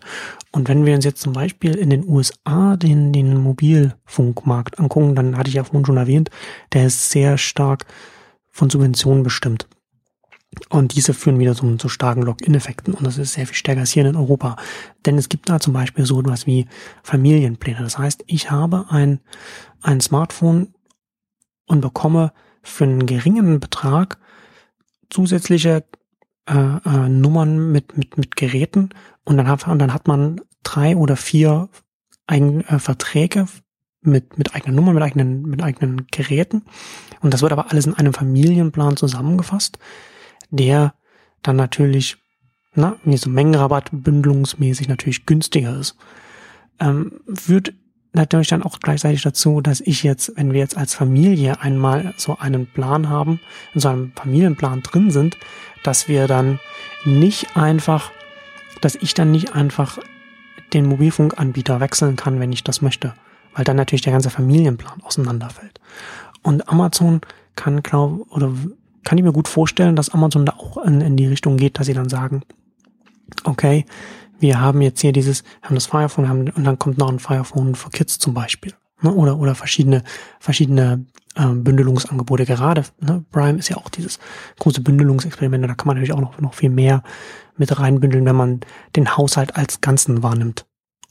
Und 0.52 0.68
wenn 0.68 0.86
wir 0.86 0.96
uns 0.96 1.06
jetzt 1.06 1.22
zum 1.22 1.34
Beispiel 1.34 1.76
in 1.76 1.90
den 1.90 2.08
USA 2.08 2.76
den, 2.76 3.13
den 3.13 3.38
Mobilfunkmarkt 3.38 4.80
angucken, 4.80 5.16
dann 5.16 5.38
hatte 5.38 5.50
ich 5.50 5.56
ja 5.56 5.63
vorhin 5.63 5.86
schon 5.86 5.98
erwähnt, 5.98 6.30
der 6.74 6.88
ist 6.88 7.12
sehr 7.12 7.38
stark 7.38 7.86
von 8.50 8.70
Subventionen 8.70 9.24
bestimmt. 9.24 9.68
Und 10.70 10.96
diese 10.96 11.13
führen 11.13 11.40
wieder 11.40 11.54
zu, 11.54 11.76
zu 11.76 11.90
starken 11.90 12.24
Login-Effekten. 12.24 12.94
Und 12.94 13.06
das 13.06 13.18
ist 13.18 13.34
sehr 13.34 13.46
viel 13.46 13.56
stärker 13.56 13.82
als 13.82 13.92
hier 13.92 14.06
in 14.06 14.16
Europa. 14.16 14.56
Denn 15.06 15.18
es 15.18 15.30
gibt 15.30 15.50
da 15.50 15.60
zum 15.60 15.74
Beispiel 15.74 16.06
so 16.06 16.20
etwas 16.20 16.48
wie 16.48 16.66
Familienpläne. 17.04 17.80
Das 17.80 17.98
heißt, 17.98 18.24
ich 18.26 18.50
habe 18.50 18.86
ein, 18.90 19.20
ein 19.82 20.02
Smartphone 20.02 20.74
und 21.68 21.82
bekomme 21.82 22.32
für 22.63 22.86
einen 22.86 23.06
geringen 23.06 23.60
Betrag 23.60 24.18
zusätzliche 25.10 25.84
äh, 26.48 26.54
äh, 26.54 27.10
Nummern 27.10 27.72
mit, 27.72 27.98
mit, 27.98 28.17
mit 28.17 28.36
Geräten. 28.36 28.89
Und 29.24 29.38
dann, 29.38 29.48
hat, 29.48 29.67
und 29.67 29.80
dann 29.80 29.93
hat 29.93 30.08
man 30.08 30.41
drei 30.63 30.96
oder 30.96 31.15
vier 31.15 31.70
eigen, 32.26 32.62
äh, 32.62 32.80
Verträge 32.80 33.48
mit, 34.02 34.38
mit 34.38 34.56
eigenen 34.56 34.76
Nummern, 34.76 34.96
mit 34.96 35.04
eigenen, 35.04 35.41
mit 35.43 35.63
eigenen 35.63 36.08
Geräten. 36.12 36.63
Und 37.22 37.34
das 37.34 37.41
wird 37.41 37.52
aber 37.52 37.72
alles 37.72 37.86
in 37.86 37.93
einem 37.93 38.13
Familienplan 38.13 38.98
zusammengefasst 38.98 39.80
der 40.50 40.93
dann 41.41 41.56
natürlich, 41.56 42.17
na, 42.74 42.98
wie 43.04 43.17
so 43.17 43.30
Mengenrabatt 43.30 43.89
bündelungsmäßig 43.91 44.88
natürlich 44.88 45.26
günstiger 45.26 45.80
ist. 45.80 45.96
Ähm, 46.80 47.20
führt 47.34 47.74
natürlich 48.18 48.48
dann 48.48 48.64
auch 48.64 48.80
gleichzeitig 48.80 49.22
dazu, 49.22 49.62
dass 49.62 49.82
ich 49.82 50.04
jetzt, 50.04 50.34
wenn 50.36 50.54
wir 50.54 50.60
jetzt 50.60 50.78
als 50.78 50.94
Familie 50.94 51.62
einmal 51.62 52.14
so 52.18 52.38
einen 52.38 52.68
Plan 52.68 53.10
haben, 53.10 53.40
in 53.74 53.82
so 53.82 53.90
einem 53.90 54.12
Familienplan 54.16 54.82
drin 54.84 55.12
sind, 55.12 55.38
dass 55.84 56.08
wir 56.08 56.28
dann 56.28 56.60
nicht 57.06 57.56
einfach, 57.56 58.12
dass 58.82 58.96
ich 58.96 59.14
dann 59.14 59.32
nicht 59.32 59.54
einfach 59.54 60.00
den 60.74 60.86
Mobilfunkanbieter 60.86 61.80
wechseln 61.80 62.16
kann, 62.16 62.40
wenn 62.40 62.52
ich 62.52 62.64
das 62.64 62.82
möchte, 62.82 63.14
weil 63.54 63.64
dann 63.64 63.78
natürlich 63.78 64.02
der 64.02 64.14
ganze 64.14 64.30
Familienplan 64.30 65.02
auseinanderfällt. 65.04 65.80
Und 66.44 66.70
Amazon 66.70 67.22
kann, 67.56 67.84
glaube 67.84 68.26
oder 68.30 68.52
kann 69.04 69.18
ich 69.18 69.24
mir 69.24 69.32
gut 69.32 69.48
vorstellen, 69.48 69.96
dass 69.96 70.10
Amazon 70.10 70.46
da 70.46 70.54
auch 70.54 70.78
in, 70.78 71.02
in 71.02 71.16
die 71.16 71.28
Richtung 71.28 71.58
geht, 71.58 71.80
dass 71.80 71.88
sie 71.88 71.94
dann 71.94 72.10
sagen, 72.10 72.42
okay, 73.44 73.86
wir 74.39 74.62
haben 74.62 74.82
jetzt 74.82 75.02
hier 75.02 75.12
dieses, 75.12 75.43
haben 75.62 75.76
das 75.76 75.86
Fire 75.88 76.10
Phone 76.10 76.30
haben, 76.30 76.50
und 76.50 76.63
dann 76.63 76.80
kommt 76.80 76.97
noch 76.97 77.10
ein 77.10 77.19
Fire 77.19 77.43
Phone 77.43 77.76
für 77.76 77.89
Kids 77.89 78.19
zum 78.19 78.34
Beispiel. 78.34 78.73
Ne? 79.02 79.12
Oder, 79.12 79.38
oder 79.38 79.56
verschiedene, 79.56 80.04
verschiedene 80.39 81.06
äh, 81.36 81.45
Bündelungsangebote. 81.47 82.45
Gerade 82.45 82.84
ne? 83.00 83.23
Prime 83.32 83.60
ist 83.60 83.69
ja 83.69 83.78
auch 83.78 83.89
dieses 83.89 84.19
große 84.60 84.82
Bündelungsexperiment. 84.82 85.63
Da 85.63 85.76
kann 85.76 85.88
man 85.88 85.97
natürlich 85.97 86.13
auch 86.13 86.21
noch, 86.21 86.39
noch 86.39 86.54
viel 86.54 86.69
mehr 86.69 87.04
mit 87.58 87.80
reinbündeln, 87.80 88.26
wenn 88.26 88.36
man 88.36 88.60
den 88.95 89.17
Haushalt 89.17 89.56
als 89.56 89.82
Ganzen 89.82 90.23
wahrnimmt 90.23 90.65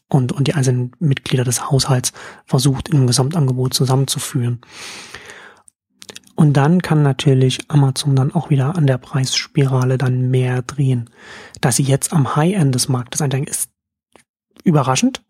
und, 0.08 0.32
und 0.32 0.46
die 0.46 0.54
einzelnen 0.54 0.92
Mitglieder 0.98 1.44
des 1.44 1.70
Haushalts 1.70 2.12
versucht, 2.44 2.88
in 2.88 2.96
einem 2.96 3.06
Gesamtangebot 3.06 3.74
zusammenzuführen. 3.74 4.60
Und 6.37 6.53
dann 6.53 6.83
kann 6.83 7.03
natürlich 7.03 7.59
Amazon 7.68 8.14
dann 8.14 8.35
auch 8.35 8.51
wieder 8.51 8.77
an 8.77 8.87
der 8.87 8.99
Preisspirale 8.99 9.96
dann 9.96 10.31
mehr 10.31 10.62
drehen. 10.62 11.09
Dass 11.62 11.77
sie 11.77 11.83
jetzt 11.83 12.12
am 12.12 12.37
High-End 12.37 12.75
des 12.75 12.88
Marktes 12.88 13.22
einsteigen, 13.22 13.49
ist 13.49 13.70
überraschend. 14.62 15.22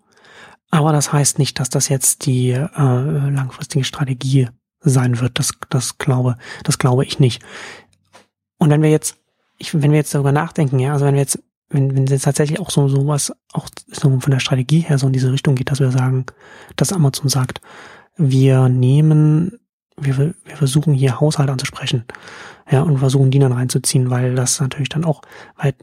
Aber 0.71 0.93
das 0.93 1.13
heißt 1.13 1.39
nicht, 1.39 1.61
dass 1.61 1.71
das 1.71 1.89
jetzt 1.89 2.27
die 2.27 2.51
äh, 2.51 2.67
langfristige 2.77 3.85
Strategie 3.85 4.49
sein 4.81 5.21
wird. 5.21 5.39
Das, 5.39 5.53
das 5.69 5.99
glaube, 5.99 6.37
das 6.65 6.79
glaube 6.79 7.05
ich 7.05 7.21
nicht. 7.21 7.41
Und 8.59 8.71
wenn 8.71 8.83
wir 8.83 8.91
jetzt, 8.91 9.17
ich, 9.59 9.81
wenn 9.81 9.93
wir 9.93 9.99
jetzt 9.99 10.13
darüber 10.13 10.33
nachdenken, 10.33 10.81
ja, 10.81 10.93
also 10.93 11.05
wenn 11.05 11.15
wir 11.15 11.21
jetzt, 11.21 11.39
wenn, 11.69 11.95
wenn 11.95 12.05
es 12.05 12.11
jetzt 12.11 12.25
tatsächlich 12.25 12.59
auch 12.59 12.71
so 12.71 12.89
sowas, 12.89 13.33
auch 13.53 13.69
so 13.87 14.19
von 14.19 14.31
der 14.31 14.41
Strategie 14.41 14.81
her 14.81 14.99
so 14.99 15.07
in 15.07 15.13
diese 15.13 15.33
Richtung 15.33 15.55
geht, 15.55 15.71
dass 15.71 15.79
wir 15.79 15.93
sagen, 15.93 16.27
dass 16.75 16.93
Amazon 16.93 17.29
sagt, 17.29 17.61
wir 18.17 18.69
nehmen 18.69 19.61
wir, 19.97 20.17
wir 20.17 20.57
versuchen 20.57 20.95
hier 20.95 21.21
Haushalte 21.21 21.53
anzusprechen, 21.53 22.05
ja, 22.71 22.83
und 22.83 22.99
versuchen 22.99 23.31
die 23.31 23.39
dann 23.39 23.53
reinzuziehen, 23.53 24.11
weil 24.11 24.35
das 24.35 24.61
natürlich 24.61 24.89
dann 24.89 25.05
auch 25.05 25.23
halt 25.57 25.77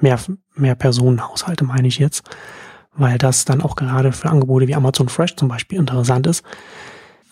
mehr, 0.00 0.18
mehr 0.54 0.74
Personenhaushalte 0.74 1.64
meine 1.64 1.88
ich 1.88 1.98
jetzt, 1.98 2.28
weil 2.92 3.18
das 3.18 3.44
dann 3.44 3.62
auch 3.62 3.76
gerade 3.76 4.12
für 4.12 4.28
Angebote 4.28 4.68
wie 4.68 4.74
Amazon 4.74 5.08
Fresh 5.08 5.36
zum 5.36 5.48
Beispiel 5.48 5.78
interessant 5.78 6.26
ist, 6.26 6.44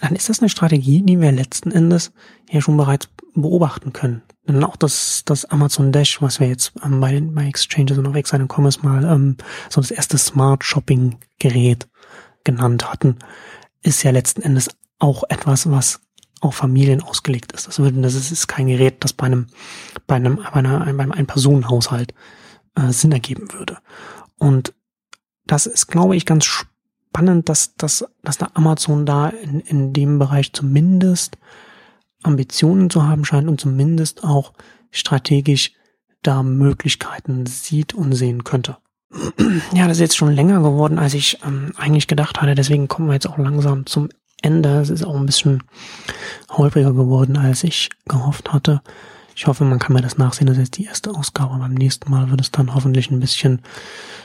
dann 0.01 0.15
ist 0.15 0.29
das 0.29 0.41
eine 0.41 0.49
Strategie, 0.49 1.03
die 1.03 1.21
wir 1.21 1.33
letzten 1.33 1.71
Endes 1.71 2.13
ja 2.51 2.61
schon 2.61 2.77
bereits 2.77 3.09
beobachten 3.35 3.93
können. 3.93 4.23
Denn 4.47 4.63
auch 4.63 4.77
das, 4.77 5.23
das 5.25 5.45
Amazon 5.47 5.91
Dash, 5.91 6.21
was 6.23 6.39
wir 6.39 6.49
jetzt 6.49 6.73
ähm, 6.85 7.01
bei, 7.01 7.21
bei 7.21 7.47
Exchanges 7.47 7.99
und 7.99 8.07
auf 8.07 8.15
Exile 8.15 8.47
Commerce 8.47 8.81
mal 8.83 9.05
ähm, 9.05 9.37
so 9.71 9.81
das 9.81 9.91
erste 9.91 10.19
Smart 10.19 10.65
Shopping 10.65 11.17
Gerät 11.39 11.89
genannt 12.45 12.91
hatten, 12.91 13.19
ist 13.83 14.03
ja 14.03 14.11
letzten 14.11 14.43
Endes 14.43 14.69
auch 14.99 15.25
etwas, 15.29 15.71
was 15.71 16.01
auf 16.41 16.55
Familien 16.55 17.03
ausgelegt 17.03 17.53
ist. 17.53 17.67
Das, 17.67 17.77
das 17.77 18.31
ist 18.31 18.47
kein 18.47 18.67
Gerät, 18.67 19.05
das 19.05 19.13
bei 19.13 19.27
einem, 19.27 19.47
bei 20.07 20.17
einem, 20.17 20.37
bei 20.37 20.53
einer, 20.53 20.81
bei 20.81 21.03
einem 21.03 21.13
Ein-Personen-Haushalt 21.13 22.15
äh, 22.75 22.93
Sinn 22.93 23.13
ergeben 23.13 23.53
würde. 23.53 23.79
Und 24.39 24.75
das 25.47 25.67
ist, 25.67 25.87
glaube 25.87 26.17
ich, 26.17 26.27
ganz 26.27 26.45
spannend, 26.45 27.49
dass, 27.49 27.75
dass, 27.77 28.05
dass 28.23 28.39
da 28.39 28.51
Amazon 28.55 29.07
da 29.07 29.29
in, 29.29 29.61
in 29.61 29.93
dem 29.93 30.19
Bereich 30.19 30.53
zumindest 30.53 31.39
Ambitionen 32.23 32.91
zu 32.91 33.05
haben 33.05 33.25
scheint 33.25 33.49
und 33.49 33.61
zumindest 33.61 34.25
auch 34.25 34.53
strategisch 34.91 35.73
da 36.23 36.43
Möglichkeiten 36.43 37.47
sieht 37.47 37.95
und 37.95 38.13
sehen 38.13 38.45
könnte. 38.45 38.77
Ja, 39.73 39.87
das 39.87 39.99
ist 39.99 40.03
jetzt 40.03 40.17
schon 40.17 40.33
länger 40.33 40.61
geworden, 40.61 40.99
als 40.99 41.15
ich 41.15 41.39
ähm, 41.45 41.73
eigentlich 41.77 42.07
gedacht 42.07 42.41
hatte. 42.41 42.55
Deswegen 42.55 42.89
kommen 42.89 43.09
wir 43.09 43.15
jetzt 43.15 43.29
auch 43.29 43.39
langsam 43.39 43.87
zum 43.87 44.09
Ende. 44.43 44.81
Es 44.81 44.91
ist 44.91 45.05
auch 45.05 45.17
ein 45.17 45.27
bisschen 45.27 45.63
holpriger 46.51 46.93
geworden, 46.93 47.37
als 47.37 47.65
ich 47.65 47.91
gehofft 48.07 48.53
hatte. 48.53 48.83
Ich 49.35 49.47
hoffe, 49.47 49.65
man 49.65 49.79
kann 49.79 49.93
mir 49.93 50.03
das 50.03 50.19
nachsehen. 50.19 50.47
Das 50.47 50.57
ist 50.57 50.65
jetzt 50.65 50.79
die 50.79 50.85
erste 50.85 51.11
Ausgabe. 51.11 51.59
Beim 51.59 51.75
nächsten 51.75 52.11
Mal 52.11 52.31
wird 52.31 52.41
es 52.41 52.51
dann 52.51 52.75
hoffentlich 52.75 53.11
ein 53.11 53.21
bisschen 53.21 53.61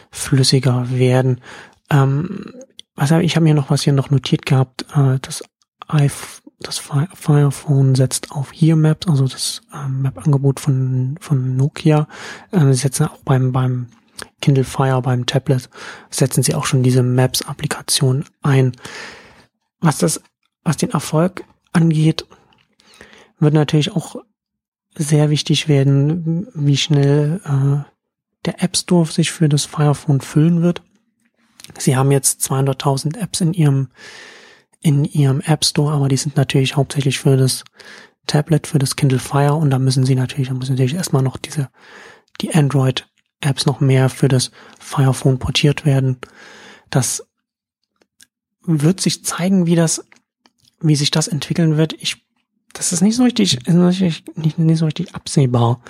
flüssiger 0.10 0.90
werden. 0.90 1.42
Ähm, 1.90 2.54
was 2.96 3.12
hab, 3.12 3.22
ich 3.22 3.36
habe 3.36 3.44
mir 3.44 3.54
noch 3.54 3.70
was 3.70 3.82
hier 3.82 3.94
noch 3.94 4.10
notiert 4.10 4.46
gehabt. 4.46 4.86
Äh, 4.96 5.20
das, 5.22 5.44
iPhone, 5.88 6.42
das 6.60 6.78
Fire 6.78 7.52
Phone 7.52 7.96
setzt 7.96 8.32
auf 8.32 8.52
Here 8.54 8.78
Maps, 8.78 9.08
also 9.08 9.28
das 9.28 9.62
ähm, 9.74 10.04
Map-Angebot 10.04 10.60
von, 10.60 11.18
von 11.20 11.58
Nokia. 11.58 12.08
Äh, 12.52 12.66
sie 12.68 12.74
setzen 12.76 13.08
auch 13.08 13.18
beim, 13.26 13.52
beim 13.52 13.88
Kindle 14.42 14.64
Fire, 14.64 15.02
beim 15.02 15.26
Tablet, 15.26 15.70
setzen 16.10 16.44
sie 16.44 16.56
auch 16.56 16.66
schon 16.66 16.84
diese 16.84 17.04
Maps-Applikation 17.04 18.26
ein. 18.44 18.74
Was 19.82 19.98
das, 19.98 20.22
was 20.64 20.78
den 20.78 20.92
Erfolg 20.92 21.44
angeht, 21.74 22.26
wird 23.40 23.54
natürlich 23.54 23.92
auch 23.92 24.16
sehr 24.96 25.30
wichtig 25.30 25.68
werden, 25.68 26.48
wie 26.54 26.78
schnell 26.78 27.42
äh, 27.46 27.84
der 28.46 28.64
App 28.64 28.78
Store 28.78 29.06
sich 29.06 29.32
für 29.32 29.50
das 29.50 29.66
Fire 29.66 29.96
Phone 29.96 30.22
füllen 30.22 30.62
wird. 30.62 30.84
Sie 31.78 31.96
haben 31.96 32.12
jetzt 32.12 32.42
200.000 32.42 33.18
Apps 33.18 33.42
in 33.42 33.54
ihrem 33.54 33.90
in 34.84 35.06
ihrem 35.06 35.42
App 35.42 35.64
Store, 35.64 35.94
aber 35.94 36.08
die 36.08 36.18
sind 36.18 36.38
natürlich 36.38 36.76
hauptsächlich 36.76 37.20
für 37.20 37.38
das 37.38 37.64
Tablet, 38.26 38.66
für 38.66 38.80
das 38.80 38.96
Kindle 38.96 39.20
Fire 39.20 39.54
und 39.54 39.70
da 39.70 39.78
müssen 39.78 40.06
sie 40.06 40.16
natürlich, 40.16 40.48
da 40.48 40.56
müssen 40.56 40.74
natürlich 40.74 40.96
erstmal 40.96 41.22
noch 41.22 41.38
diese 41.38 41.70
die 42.42 42.54
Android 42.54 43.08
Apps 43.42 43.66
noch 43.66 43.80
mehr 43.80 44.10
für 44.10 44.28
das 44.28 44.52
Fire 44.80 45.14
Phone 45.14 45.40
portiert 45.40 45.86
werden. 45.86 46.18
Das 46.90 47.28
wird 48.64 49.02
sich 49.02 49.24
zeigen, 49.26 49.66
wie 49.66 49.76
das, 49.76 50.06
wie 50.80 50.96
sich 50.96 51.12
das 51.12 51.28
entwickeln 51.28 51.78
wird. 51.78 51.94
Ich, 51.94 52.26
das 52.74 52.94
ist 52.94 53.02
nicht 53.02 53.16
so 53.16 53.24
richtig, 53.24 53.60
nicht, 53.68 54.58
nicht, 54.58 54.78
so 54.78 54.86
richtig 54.86 55.14
absehbar, 55.16 55.82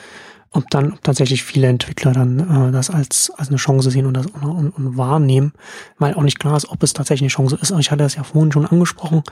ob 0.51 0.69
dann 0.69 0.93
ob 0.93 1.03
tatsächlich 1.03 1.43
viele 1.43 1.67
Entwickler 1.67 2.11
dann 2.11 2.39
äh, 2.39 2.71
das 2.71 2.89
als 2.89 3.31
als 3.37 3.49
eine 3.49 3.57
Chance 3.57 3.91
sehen 3.91 4.05
und 4.05 4.15
das 4.15 4.25
und, 4.27 4.43
und, 4.43 4.69
und 4.71 4.97
wahrnehmen, 4.97 5.53
weil 5.97 6.13
auch 6.13 6.23
nicht 6.23 6.39
klar 6.39 6.57
ist, 6.57 6.69
ob 6.69 6.83
es 6.83 6.93
tatsächlich 6.93 7.25
eine 7.25 7.47
Chance 7.47 7.57
ist. 7.61 7.71
Ich 7.71 7.91
hatte 7.91 8.03
das 8.03 8.15
ja 8.15 8.23
vorhin 8.23 8.51
schon 8.51 8.65
angesprochen. 8.65 9.23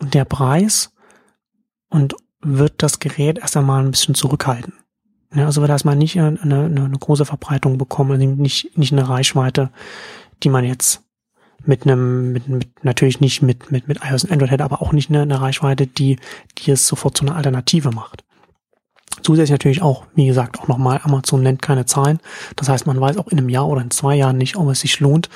Der 0.00 0.24
Preis 0.24 0.92
und 1.88 2.14
wird 2.40 2.82
das 2.82 2.98
Gerät 2.98 3.38
erst 3.38 3.56
einmal 3.56 3.82
ein 3.82 3.90
bisschen 3.90 4.14
zurückhalten. 4.14 4.74
Ja, 5.34 5.46
also 5.46 5.60
wird 5.60 5.70
erstmal 5.70 5.96
nicht 5.96 6.18
eine, 6.18 6.40
eine, 6.40 6.64
eine 6.64 6.98
große 6.98 7.24
Verbreitung 7.24 7.78
bekommen, 7.78 8.12
also 8.12 8.26
nicht, 8.26 8.76
nicht 8.78 8.92
eine 8.92 9.08
Reichweite, 9.08 9.70
die 10.42 10.48
man 10.48 10.64
jetzt 10.64 11.03
mit 11.66 11.84
einem, 11.84 12.32
mit, 12.32 12.48
mit 12.48 12.84
natürlich 12.84 13.20
nicht 13.20 13.42
mit, 13.42 13.70
mit, 13.70 13.88
mit 13.88 14.00
iOS 14.04 14.24
und 14.24 14.32
Android 14.32 14.50
hätte, 14.50 14.64
aber 14.64 14.82
auch 14.82 14.92
nicht 14.92 15.10
eine, 15.10 15.22
eine 15.22 15.40
Reichweite, 15.40 15.86
die, 15.86 16.18
die 16.58 16.70
es 16.70 16.86
sofort 16.86 17.16
zu 17.16 17.24
einer 17.24 17.36
Alternative 17.36 17.90
macht. 17.90 18.24
Zusätzlich 19.22 19.52
natürlich 19.52 19.82
auch, 19.82 20.06
wie 20.14 20.26
gesagt, 20.26 20.58
auch 20.58 20.68
nochmal, 20.68 21.00
Amazon 21.02 21.42
nennt 21.42 21.62
keine 21.62 21.86
Zahlen. 21.86 22.18
Das 22.56 22.68
heißt, 22.68 22.86
man 22.86 23.00
weiß 23.00 23.16
auch 23.16 23.28
in 23.28 23.38
einem 23.38 23.48
Jahr 23.48 23.68
oder 23.68 23.80
in 23.80 23.90
zwei 23.90 24.16
Jahren 24.16 24.36
nicht, 24.36 24.56
ob 24.56 24.68
es 24.68 24.80
sich 24.80 25.00
lohnt. 25.00 25.28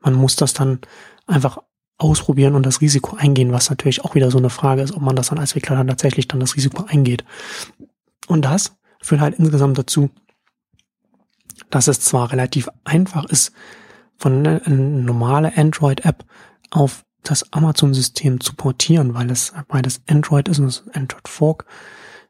Man 0.00 0.14
muss 0.14 0.36
das 0.36 0.54
dann 0.54 0.80
einfach 1.26 1.58
ausprobieren 1.98 2.54
und 2.54 2.64
das 2.64 2.80
Risiko 2.80 3.16
eingehen, 3.16 3.52
was 3.52 3.70
natürlich 3.70 4.04
auch 4.04 4.14
wieder 4.14 4.30
so 4.30 4.38
eine 4.38 4.50
Frage 4.50 4.82
ist, 4.82 4.94
ob 4.94 5.02
man 5.02 5.16
das 5.16 5.28
dann 5.28 5.38
als 5.38 5.50
Entwickler 5.50 5.76
dann 5.76 5.88
tatsächlich 5.88 6.28
dann 6.28 6.40
das 6.40 6.56
Risiko 6.56 6.84
eingeht. 6.88 7.24
Und 8.28 8.44
das 8.44 8.76
führt 9.02 9.20
halt 9.20 9.38
insgesamt 9.38 9.78
dazu, 9.78 10.10
dass 11.70 11.88
es 11.88 12.00
zwar 12.00 12.32
relativ 12.32 12.68
einfach 12.84 13.24
ist, 13.26 13.52
von 14.18 14.46
einer 14.46 14.68
normale 14.68 15.56
Android-App 15.56 16.24
auf 16.70 17.04
das 17.22 17.52
Amazon-System 17.52 18.40
zu 18.40 18.54
portieren, 18.54 19.14
weil 19.14 19.30
es 19.30 19.52
beides 19.68 20.02
Android 20.08 20.48
ist 20.48 20.58
und 20.58 20.66
das 20.66 20.84
Android 20.92 21.26
Fork 21.26 21.64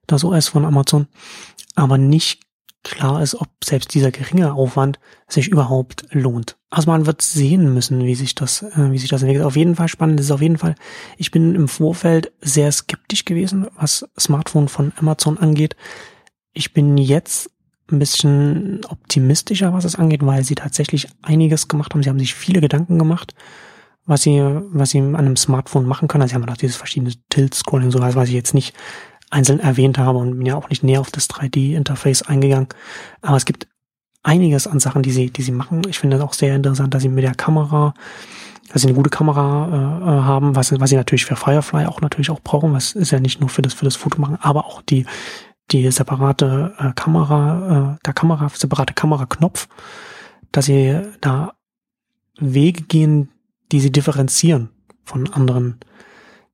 das 0.07 0.24
OS 0.24 0.49
von 0.49 0.64
Amazon, 0.64 1.07
aber 1.74 1.99
nicht 1.99 2.41
klar 2.82 3.22
ist, 3.22 3.34
ob 3.34 3.49
selbst 3.62 3.93
dieser 3.95 4.11
geringe 4.11 4.55
Aufwand 4.55 4.99
sich 5.28 5.49
überhaupt 5.49 6.07
lohnt. 6.11 6.57
Also 6.70 6.91
man 6.91 7.07
wird 7.07 7.22
sehen 7.22 7.74
müssen, 7.74 8.05
wie 8.05 8.14
sich 8.14 8.34
das, 8.34 8.62
äh, 8.62 8.91
wie 8.91 8.99
sich 8.99 9.11
das 9.11 9.22
entwickelt. 9.22 9.45
Auf 9.45 9.57
jeden 9.57 9.76
Fall 9.76 9.89
spannend 9.89 10.20
ist 10.20 10.30
auf 10.30 10.41
jeden 10.41 10.59
Fall. 10.59 10.74
Ich 11.16 11.30
bin 11.30 11.55
im 11.55 11.68
Vorfeld 11.68 12.32
sehr 12.41 12.72
skeptisch 12.72 13.24
gewesen, 13.24 13.66
was 13.76 14.09
Smartphone 14.18 14.68
von 14.68 14.93
Amazon 14.97 15.39
angeht. 15.39 15.76
Ich 16.55 16.72
bin 16.72 16.97
jetzt 16.97 17.51
ein 17.91 17.99
bisschen 17.99 18.80
optimistischer, 18.89 19.72
was 19.72 19.84
es 19.84 19.97
angeht, 19.97 20.24
weil 20.24 20.45
sie 20.45 20.55
tatsächlich 20.55 21.09
einiges 21.22 21.68
gemacht 21.68 21.95
haben. 21.95 22.03
Sie 22.03 22.09
haben 22.09 22.18
sich 22.18 22.34
viele 22.34 22.61
Gedanken 22.61 22.99
gemacht, 22.99 23.34
was 24.05 24.22
sie, 24.22 24.41
was 24.41 24.91
sie 24.91 24.99
an 24.99 25.16
einem 25.16 25.36
Smartphone 25.36 25.86
machen 25.86 26.09
können. 26.09 26.22
Also 26.22 26.32
sie 26.32 26.34
haben 26.36 26.49
auch 26.49 26.57
dieses 26.57 26.76
verschiedene 26.76 27.12
Tilt-Scrolling, 27.30 27.91
so 27.91 28.01
was 28.01 28.28
ich 28.28 28.34
jetzt 28.34 28.55
nicht 28.55 28.74
einzeln 29.30 29.61
erwähnt 29.61 29.99
habe 29.99 30.18
und 30.18 30.39
bin 30.39 30.47
ja 30.47 30.57
auch 30.57 30.70
nicht 30.70 30.82
näher 30.82 31.01
auf 31.01 31.11
das 31.11 31.28
3D-Interface 31.28 32.22
eingegangen. 32.22 32.68
Aber 33.20 33.36
es 33.36 33.45
gibt 33.45 33.68
einiges 34.22 34.66
an 34.66 34.80
Sachen, 34.80 35.03
die 35.03 35.11
sie, 35.11 35.30
die 35.30 35.43
sie 35.43 35.53
machen. 35.53 35.82
Ich 35.89 35.99
finde 35.99 36.16
es 36.16 36.22
auch 36.22 36.32
sehr 36.32 36.55
interessant, 36.55 36.95
dass 36.95 37.03
sie 37.03 37.09
mit 37.09 37.24
der 37.24 37.34
Kamera, 37.34 37.95
dass 38.72 38.82
sie 38.82 38.89
eine 38.89 38.97
gute 38.97 39.11
Kamera 39.11 39.68
äh, 39.68 40.05
äh, 40.05 40.22
haben, 40.22 40.57
was, 40.57 40.78
was 40.78 40.91
sie 40.91 40.97
natürlich 40.97 41.24
für 41.24 41.36
Firefly 41.36 41.86
auch 41.86 42.01
natürlich 42.01 42.30
auch 42.30 42.41
brauchen. 42.41 42.72
Was 42.72 42.93
ist 42.93 43.11
ja 43.11 43.20
nicht 43.20 43.41
nur 43.41 43.49
für 43.49 43.62
das 43.62 43.74
für 43.74 43.84
das 43.84 43.97
Foto 43.97 44.20
machen, 44.20 44.39
aber 44.41 44.66
auch 44.66 44.82
die 44.82 45.07
die 45.71 45.91
separate 45.91 46.75
äh, 46.79 46.93
Kamera, 46.95 47.95
äh, 47.95 48.05
der 48.05 48.14
Kamera 48.14 48.49
separate 48.49 48.95
Kameraknopf, 48.95 49.69
dass 50.53 50.66
sie 50.66 51.01
da 51.21 51.55
Wege 52.39 52.83
gehen, 52.85 53.31
die 53.73 53.81
sie 53.81 53.93
differenzieren 53.93 54.71
von 55.05 55.31
anderen 55.33 55.79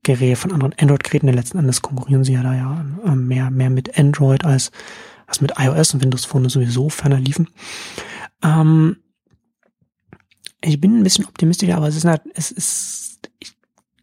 Geräten, 0.03 0.37
von 0.37 0.53
anderen 0.53 0.75
Android-Geräten. 0.79 1.27
Denn 1.27 1.37
letzten 1.37 1.59
Endes 1.59 1.83
konkurrieren 1.83 2.25
sie 2.25 2.35
ja 2.35 2.43
da 2.43 2.55
ja 2.55 2.85
äh, 3.05 3.15
mehr, 3.15 3.51
mehr 3.51 3.71
mit 3.71 3.99
Android 3.99 4.45
als, 4.45 4.73
als 5.27 5.41
mit 5.41 5.53
iOS 5.59 5.95
und 5.95 6.03
Windows 6.03 6.25
Phone 6.25 6.49
sowieso 6.49 6.89
ferner 6.89 7.21
liefen. 7.21 7.49
Ähm, 8.43 8.97
ich 10.61 10.81
bin 10.81 10.99
ein 10.99 11.03
bisschen 11.03 11.27
optimistischer, 11.27 11.77
aber 11.77 11.89
es 11.89 11.97
ist, 11.97 12.05
halt, 12.07 12.23
es 12.35 12.51
ist, 12.51 13.31
ich 13.39 13.55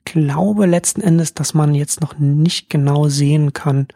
glaube 0.06 0.68
letzten 0.68 1.02
Endes, 1.02 1.34
dass 1.34 1.54
man 1.54 1.74
jetzt 1.74 2.02
noch 2.02 2.18
nicht 2.18 2.70
genau 2.70 3.08
sehen 3.08 3.54
kann, 3.54 3.88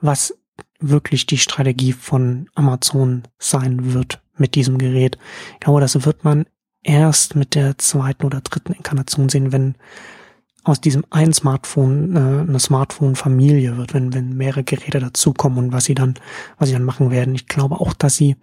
was 0.00 0.37
wirklich 0.78 1.26
die 1.26 1.38
Strategie 1.38 1.92
von 1.92 2.48
Amazon 2.54 3.22
sein 3.38 3.92
wird 3.94 4.22
mit 4.36 4.54
diesem 4.54 4.78
Gerät. 4.78 5.18
Ich 5.54 5.60
glaube, 5.60 5.80
das 5.80 6.04
wird 6.04 6.24
man 6.24 6.46
erst 6.82 7.34
mit 7.34 7.54
der 7.54 7.78
zweiten 7.78 8.24
oder 8.24 8.40
dritten 8.40 8.72
Inkarnation 8.72 9.28
sehen, 9.28 9.52
wenn 9.52 9.74
aus 10.64 10.80
diesem 10.80 11.04
einen 11.10 11.32
Smartphone 11.32 12.14
äh, 12.14 12.18
eine 12.48 12.60
Smartphone-Familie 12.60 13.76
wird, 13.76 13.94
wenn, 13.94 14.12
wenn 14.12 14.36
mehrere 14.36 14.64
Geräte 14.64 14.98
dazukommen 14.98 15.58
und 15.58 15.72
was 15.72 15.84
sie 15.84 15.94
dann, 15.94 16.14
was 16.58 16.68
sie 16.68 16.74
dann 16.74 16.84
machen 16.84 17.10
werden. 17.10 17.34
Ich 17.34 17.46
glaube 17.46 17.76
auch, 17.80 17.94
dass 17.94 18.16
sie 18.16 18.36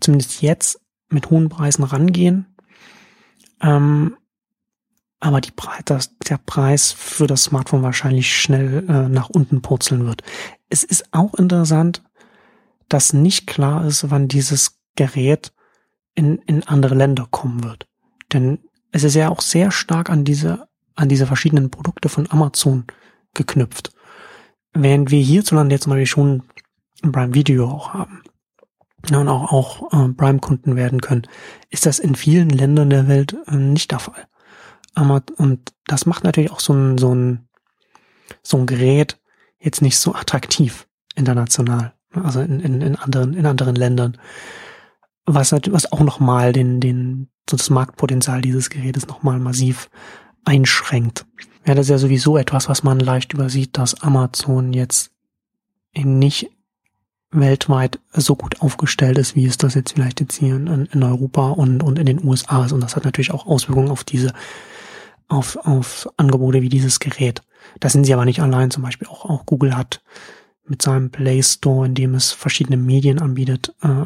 zumindest 0.00 0.42
jetzt 0.42 0.80
mit 1.08 1.30
hohen 1.30 1.48
Preisen 1.48 1.84
rangehen. 1.84 2.46
Ähm, 3.60 4.16
aber 5.20 5.40
die 5.40 5.52
Preis, 5.52 5.82
das, 5.84 6.18
der 6.18 6.38
Preis 6.38 6.90
für 6.90 7.28
das 7.28 7.44
Smartphone 7.44 7.82
wahrscheinlich 7.82 8.34
schnell 8.34 8.84
äh, 8.88 9.08
nach 9.08 9.30
unten 9.30 9.62
purzeln 9.62 10.04
wird. 10.04 10.22
Es 10.72 10.84
ist 10.84 11.12
auch 11.12 11.34
interessant, 11.34 12.02
dass 12.88 13.12
nicht 13.12 13.46
klar 13.46 13.84
ist, 13.86 14.10
wann 14.10 14.26
dieses 14.26 14.80
Gerät 14.96 15.52
in, 16.14 16.38
in 16.46 16.66
andere 16.66 16.94
Länder 16.94 17.26
kommen 17.30 17.62
wird. 17.62 17.86
Denn 18.32 18.58
es 18.90 19.04
ist 19.04 19.14
ja 19.14 19.28
auch 19.28 19.42
sehr 19.42 19.70
stark 19.70 20.08
an 20.08 20.24
diese 20.24 20.66
an 20.94 21.10
diese 21.10 21.26
verschiedenen 21.26 21.70
Produkte 21.70 22.08
von 22.08 22.30
Amazon 22.30 22.84
geknüpft. 23.34 23.92
Während 24.72 25.10
wir 25.10 25.22
hierzulande 25.22 25.74
jetzt 25.74 25.86
mal 25.86 26.04
schon 26.06 26.42
Prime 27.02 27.34
Video 27.34 27.68
auch 27.68 27.92
haben 27.92 28.22
ja, 29.10 29.18
und 29.18 29.28
auch, 29.28 29.52
auch 29.52 29.92
äh, 29.92 30.08
Prime-Kunden 30.12 30.76
werden 30.76 31.02
können, 31.02 31.26
ist 31.68 31.84
das 31.84 31.98
in 31.98 32.14
vielen 32.14 32.48
Ländern 32.48 32.88
der 32.88 33.08
Welt 33.08 33.36
äh, 33.46 33.56
nicht 33.56 33.90
der 33.90 33.98
Fall. 33.98 34.26
Aber, 34.94 35.22
und 35.36 35.74
das 35.86 36.06
macht 36.06 36.24
natürlich 36.24 36.50
auch 36.50 36.60
so 36.60 36.72
ein, 36.72 36.96
so 36.96 37.14
ein, 37.14 37.48
so 38.42 38.56
ein 38.56 38.66
Gerät 38.66 39.18
jetzt 39.62 39.82
nicht 39.82 39.98
so 39.98 40.14
attraktiv 40.14 40.86
international, 41.14 41.92
also 42.14 42.40
in, 42.40 42.60
in, 42.60 42.80
in 42.80 42.96
anderen, 42.96 43.34
in 43.34 43.46
anderen 43.46 43.76
Ländern. 43.76 44.18
Was, 45.24 45.52
was 45.52 45.92
auch 45.92 46.00
nochmal 46.00 46.52
den, 46.52 46.80
den, 46.80 47.28
so 47.48 47.56
das 47.56 47.70
Marktpotenzial 47.70 48.42
dieses 48.42 48.70
Gerätes 48.70 49.06
nochmal 49.06 49.38
massiv 49.38 49.88
einschränkt. 50.44 51.26
Ja, 51.64 51.74
das 51.74 51.86
ist 51.86 51.90
ja 51.90 51.98
sowieso 51.98 52.36
etwas, 52.36 52.68
was 52.68 52.82
man 52.82 52.98
leicht 52.98 53.32
übersieht, 53.32 53.78
dass 53.78 54.02
Amazon 54.02 54.72
jetzt 54.72 55.12
nicht 55.96 56.50
weltweit 57.30 58.00
so 58.12 58.34
gut 58.34 58.60
aufgestellt 58.60 59.16
ist, 59.16 59.36
wie 59.36 59.46
es 59.46 59.58
das 59.58 59.74
jetzt 59.74 59.92
vielleicht 59.92 60.20
jetzt 60.20 60.36
hier 60.36 60.56
in, 60.56 60.86
in 60.92 61.02
Europa 61.02 61.50
und, 61.50 61.82
und 61.82 61.98
in 61.98 62.06
den 62.06 62.24
USA 62.24 62.64
ist. 62.64 62.72
Und 62.72 62.80
das 62.80 62.96
hat 62.96 63.04
natürlich 63.04 63.32
auch 63.32 63.46
Auswirkungen 63.46 63.90
auf 63.90 64.02
diese, 64.02 64.32
auf, 65.28 65.56
auf 65.56 66.08
Angebote 66.16 66.62
wie 66.62 66.68
dieses 66.68 67.00
Gerät. 67.00 67.42
Da 67.80 67.88
sind 67.88 68.04
sie 68.04 68.14
aber 68.14 68.24
nicht 68.24 68.40
allein. 68.40 68.70
Zum 68.70 68.82
Beispiel 68.82 69.08
auch, 69.08 69.24
auch 69.24 69.46
Google 69.46 69.76
hat 69.76 70.02
mit 70.66 70.82
seinem 70.82 71.10
Play 71.10 71.42
Store, 71.42 71.86
in 71.86 71.94
dem 71.94 72.14
es 72.14 72.32
verschiedene 72.32 72.76
Medien 72.76 73.20
anbietet, 73.20 73.74
äh, 73.82 74.04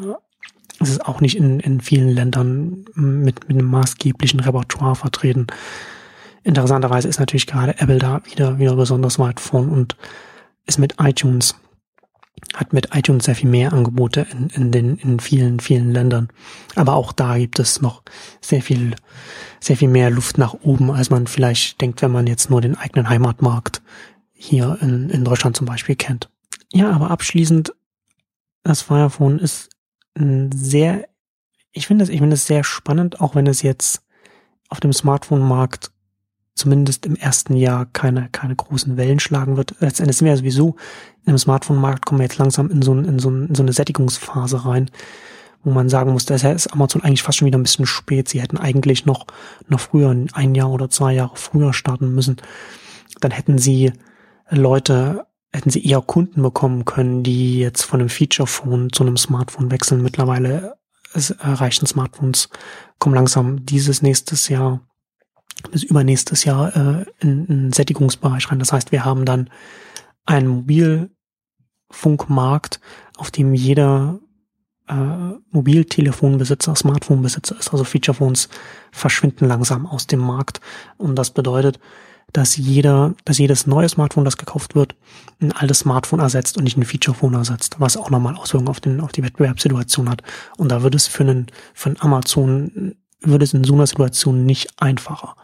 es 0.79 0.91
ist 0.91 1.07
auch 1.07 1.21
nicht 1.21 1.37
in, 1.37 1.61
in 1.61 1.81
vielen 1.81 2.09
Ländern 2.09 2.85
mit, 2.95 3.49
mit 3.49 3.59
einem 3.59 3.67
maßgeblichen 3.67 4.41
Repertoire 4.41 4.95
vertreten. 4.95 5.47
Interessanterweise 6.43 7.09
ist 7.09 7.19
natürlich 7.19 7.47
gerade 7.47 7.79
Apple 7.81 7.99
da 7.99 8.21
wieder, 8.25 8.59
wieder 8.59 8.77
besonders 8.77 9.19
weit 9.19 9.41
vorn 9.41 9.71
und 9.71 9.97
ist 10.67 10.79
mit 10.79 10.97
iTunes, 11.01 11.57
hat 12.55 12.73
mit 12.73 12.95
iTunes 12.95 13.25
sehr 13.25 13.35
viel 13.35 13.49
mehr 13.49 13.73
Angebote 13.73 14.27
in, 14.31 14.49
in 14.51 14.73
den, 14.73 14.97
in 14.99 15.21
vielen, 15.21 15.61
vielen 15.61 15.93
Ländern. 15.93 16.29
Aber 16.75 16.95
auch 16.95 17.13
da 17.13 17.39
gibt 17.39 17.59
es 17.59 17.81
noch 17.81 18.03
sehr 18.41 18.63
viel, 18.63 18.95
sehr 19.61 19.77
viel 19.77 19.89
mehr 19.89 20.11
Luft 20.11 20.39
nach 20.39 20.55
oben, 20.55 20.91
als 20.91 21.11
man 21.11 21.27
vielleicht 21.27 21.81
denkt, 21.81 22.03
wenn 22.03 22.13
man 22.13 22.27
jetzt 22.27 22.51
nur 22.51 22.61
den 22.61 22.77
eigenen 22.77 23.09
Heimatmarkt 23.09 23.83
hier 24.33 24.79
in, 24.81 25.09
in 25.11 25.25
Deutschland 25.25 25.57
zum 25.57 25.67
Beispiel 25.67 25.97
kennt. 25.97 26.31
Ja, 26.73 26.91
aber 26.91 27.11
abschließend, 27.11 27.75
das 28.63 28.83
Fire 28.83 29.11
Phone 29.11 29.39
ist 29.39 29.71
ein 30.15 30.51
sehr, 30.53 31.09
ich 31.73 31.87
finde 31.87 32.05
es, 32.05 32.11
ich 32.11 32.19
finde 32.19 32.35
es 32.35 32.47
sehr 32.47 32.65
spannend, 32.65 33.21
auch 33.21 33.35
wenn 33.35 33.47
es 33.47 33.63
jetzt 33.63 34.03
auf 34.69 34.81
dem 34.81 34.93
Smartphone-Markt 34.93 35.93
zumindest 36.57 37.07
im 37.07 37.15
ersten 37.15 37.55
Jahr 37.55 37.87
keine, 37.87 38.29
keine 38.33 38.57
großen 38.57 38.97
Wellen 38.97 39.21
schlagen 39.21 39.57
wird. 39.57 39.75
Letztendlich 39.79 40.17
sind 40.17 40.25
wir 40.25 40.33
ja 40.33 40.39
sowieso 40.39 40.77
in 41.23 41.29
einem 41.29 41.39
Smartphone-Markt, 41.39 42.07
kommen 42.07 42.19
wir 42.19 42.25
jetzt 42.25 42.39
langsam 42.39 42.71
in 42.71 42.83
so, 42.83 42.95
in, 42.95 43.19
so, 43.19 43.29
in 43.29 43.55
so 43.55 43.63
eine 43.63 43.73
Sättigungsphase 43.73 44.65
rein, 44.65 44.91
wo 45.63 45.71
man 45.71 45.89
sagen 45.89 46.13
muss, 46.13 46.25
da 46.25 46.35
ist 46.35 46.73
Amazon 46.73 47.03
eigentlich 47.03 47.23
fast 47.23 47.39
schon 47.39 47.47
wieder 47.47 47.59
ein 47.59 47.63
bisschen 47.63 47.87
spät. 47.87 48.29
Sie 48.29 48.41
hätten 48.41 48.57
eigentlich 48.57 49.05
noch, 49.05 49.27
noch 49.69 49.81
früher, 49.81 50.17
ein 50.33 50.55
Jahr 50.55 50.71
oder 50.71 50.89
zwei 50.89 51.13
Jahre 51.13 51.37
früher 51.37 51.73
starten 51.75 52.15
müssen. 52.15 52.37
Dann 53.21 53.33
hätten 53.33 53.59
sie 53.59 53.93
Leute, 54.49 55.27
hätten 55.53 55.71
sie 55.71 55.85
eher 55.85 56.01
Kunden 56.01 56.41
bekommen 56.41 56.85
können, 56.85 57.23
die 57.23 57.59
jetzt 57.59 57.83
von 57.83 58.01
einem 58.01 58.09
Feature-Phone 58.09 58.93
zu 58.93 59.03
einem 59.03 59.17
Smartphone 59.17 59.71
wechseln. 59.71 60.03
Mittlerweile 60.03 60.77
erreichen 61.41 61.87
Smartphones, 61.87 62.49
kommen 62.99 63.15
langsam 63.15 63.65
dieses 63.65 64.03
nächstes 64.03 64.49
Jahr 64.49 64.81
bis 65.71 65.83
übernächstes 65.83 66.45
Jahr 66.45 66.77
äh, 66.77 67.07
in, 67.21 67.47
in 67.47 67.73
Sättigungsbereich 67.73 68.51
rein. 68.51 68.59
Das 68.59 68.73
heißt, 68.73 68.93
wir 68.93 69.05
haben 69.05 69.25
dann 69.25 69.51
einen 70.25 70.49
Mobilfunkmarkt, 70.49 72.81
auf 73.17 73.31
dem 73.31 73.55
jeder 73.55 74.19
äh, 74.89 74.95
Mobiltelefonbesitzer, 75.51 76.77
Smartphonebesitzer 76.77 77.59
ist. 77.59 77.73
Also 77.73 77.85
Featurephones 77.85 78.49
verschwinden 78.93 79.49
langsam 79.49 79.87
aus 79.87 80.07
dem 80.07 80.21
Markt. 80.21 80.61
Und 80.99 81.17
das 81.17 81.31
bedeutet, 81.31 81.81
dass 82.33 82.57
jeder, 82.57 83.15
dass 83.25 83.39
jedes 83.39 83.67
neue 83.67 83.89
Smartphone, 83.89 84.25
das 84.25 84.37
gekauft 84.37 84.75
wird, 84.75 84.95
ein 85.41 85.53
altes 85.53 85.81
Smartphone 85.81 86.21
ersetzt 86.21 86.59
und 86.59 86.65
nicht 86.65 86.77
ein 86.77 86.85
Featurephone 86.85 87.35
ersetzt, 87.35 87.77
was 87.79 87.97
auch 87.97 88.11
nochmal 88.11 88.37
Auswirkungen 88.37 88.69
auf, 88.69 88.81
den, 88.81 89.01
auf 89.01 89.13
die 89.13 89.23
Wettbewerbssituation 89.23 90.11
hat. 90.11 90.23
Und 90.57 90.71
da 90.71 90.83
wird 90.83 90.95
es 90.95 91.07
für 91.07 91.23
einen, 91.23 91.47
für 91.73 91.91
einen 91.91 92.01
Amazon 92.01 92.97
wird 93.27 93.43
es 93.43 93.55
in 93.55 93.65
so 93.65 93.75
einer 93.75 93.87
Situation 93.87 94.47
nicht 94.47 94.69
einfacher. 94.81 95.37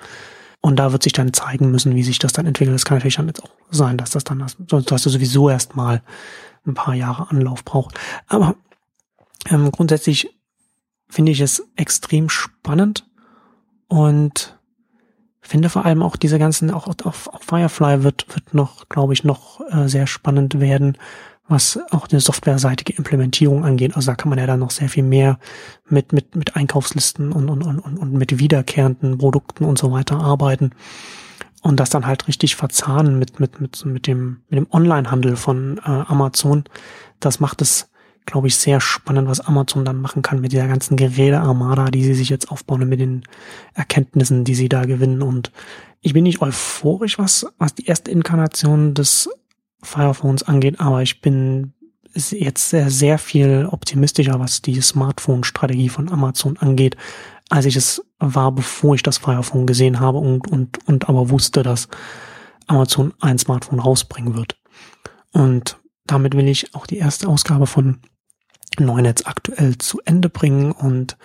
Und 0.61 0.77
da 0.77 0.93
wird 0.93 1.03
sich 1.03 1.13
dann 1.13 1.33
zeigen 1.33 1.71
müssen, 1.71 1.97
wie 1.97 2.05
sich 2.05 2.19
das 2.19 2.33
dann 2.33 2.47
entwickelt. 2.47 2.77
Es 2.77 2.85
kann 2.85 2.97
natürlich 2.97 3.17
dann 3.17 3.27
jetzt 3.27 3.43
auch 3.43 3.51
sein, 3.71 3.97
dass 3.99 4.11
das 4.11 4.25
dann, 4.25 4.39
das, 4.39 4.57
dass 4.85 5.03
du 5.03 5.11
sowieso 5.11 5.51
erstmal 5.51 6.03
ein 6.67 6.75
paar 6.75 6.95
Jahre 6.95 7.29
Anlauf 7.31 7.65
braucht. 7.65 7.99
Aber 8.29 8.55
ähm, 9.51 9.73
grundsätzlich 9.73 10.31
finde 11.09 11.33
ich 11.33 11.41
es 11.41 11.69
extrem 11.77 12.29
spannend 12.29 13.07
und 13.89 14.59
finde 15.41 15.69
vor 15.69 15.85
allem 15.85 16.03
auch 16.03 16.17
diese 16.17 16.39
ganzen, 16.39 16.71
auch 16.71 16.87
auf, 16.87 17.27
auf 17.27 17.43
Firefly 17.43 18.05
wird, 18.05 18.27
wird 18.35 18.55
noch, 18.55 18.89
glaube 18.89 19.13
ich, 19.13 19.25
noch 19.25 19.61
äh, 19.71 19.89
sehr 19.89 20.07
spannend 20.07 20.61
werden, 20.61 20.97
was 21.49 21.79
auch 21.91 22.09
eine 22.09 22.21
softwareseitige 22.21 22.95
Implementierung 22.95 23.65
angeht. 23.65 23.97
Also 23.97 24.11
da 24.11 24.15
kann 24.15 24.31
man 24.31 24.39
ja 24.39 24.47
dann 24.47 24.61
noch 24.61 24.71
sehr 24.71 24.89
viel 24.89 25.03
mehr 25.03 25.39
mit, 25.89 26.13
mit, 26.13 26.37
mit 26.37 26.57
Einkaufslisten 26.57 27.33
und, 27.33 27.49
und, 27.49 27.63
und, 27.63 27.79
und 27.81 28.13
mit 28.13 28.39
wiederkehrenden 28.39 29.19
Produkten 29.19 29.65
und 29.65 29.79
so 29.79 29.91
weiter 29.93 30.19
arbeiten. 30.19 30.71
Und 31.63 31.79
das 31.79 31.91
dann 31.91 32.07
halt 32.07 32.27
richtig 32.27 32.57
verzahnen 32.57 33.19
mit, 33.19 33.39
mit, 33.39 33.61
mit, 33.61 33.85
mit 33.85 34.07
dem, 34.07 34.43
mit 34.49 34.59
dem 34.59 34.67
Onlinehandel 34.71 35.37
von 35.37 35.79
äh, 35.79 35.83
Amazon. 35.83 36.65
Das 37.21 37.39
macht 37.39 37.63
es, 37.63 37.89
glaube 38.27 38.49
ich, 38.49 38.57
sehr 38.57 38.81
spannend, 38.81 39.29
was 39.29 39.41
Amazon 39.41 39.85
dann 39.85 40.01
machen 40.01 40.23
kann 40.23 40.41
mit 40.41 40.53
dieser 40.53 40.67
ganzen 40.67 40.97
Gerätearmada, 40.97 41.87
die 41.87 42.03
sie 42.03 42.15
sich 42.15 42.29
jetzt 42.31 42.51
aufbauen 42.51 42.83
und 42.83 42.89
mit 42.89 43.01
den 43.01 43.23
Erkenntnissen, 43.75 44.45
die 44.45 44.55
sie 44.55 44.69
da 44.69 44.85
gewinnen. 44.85 45.23
Und 45.23 45.53
ich 46.01 46.15
bin 46.15 46.25
nicht 46.25 46.43
euphorisch, 46.43 47.19
was, 47.19 47.47
was 47.59 47.75
die 47.75 47.87
erste 47.87 48.11
Inkarnation 48.11 48.95
des 48.95 49.29
Firephones 49.83 50.43
angeht, 50.43 50.81
aber 50.81 51.03
ich 51.03 51.21
bin 51.21 51.73
jetzt 52.15 52.69
sehr, 52.69 52.91
sehr 52.91 53.19
viel 53.19 53.69
optimistischer, 53.71 54.39
was 54.39 54.63
die 54.63 54.81
Smartphone-Strategie 54.81 55.89
von 55.89 56.11
Amazon 56.11 56.57
angeht, 56.59 56.97
als 57.49 57.65
ich 57.65 57.77
es 57.77 58.05
war, 58.19 58.53
bevor 58.53 58.95
ich 58.95 59.03
das 59.03 59.19
Firephone 59.19 59.67
gesehen 59.67 60.01
habe 60.01 60.19
und, 60.19 60.51
und, 60.51 60.87
und 60.87 61.09
aber 61.09 61.31
wusste, 61.31 61.63
dass 61.63 61.89
Amazon 62.67 63.13
ein 63.21 63.39
Smartphone 63.39 63.81
rausbringen 63.81 64.35
wird. 64.35 64.57
Und 65.33 65.79
damit 66.07 66.37
will 66.37 66.49
ich 66.49 66.75
auch 66.75 66.87
die 66.87 66.99
erste 66.99 67.29
Ausgabe 67.29 67.67
von 67.67 68.01
Neunetz 68.81 69.23
aktuell 69.27 69.79
zu 69.79 70.01
Ende 70.05 70.29
bringen 70.29 70.73
und 70.73 71.17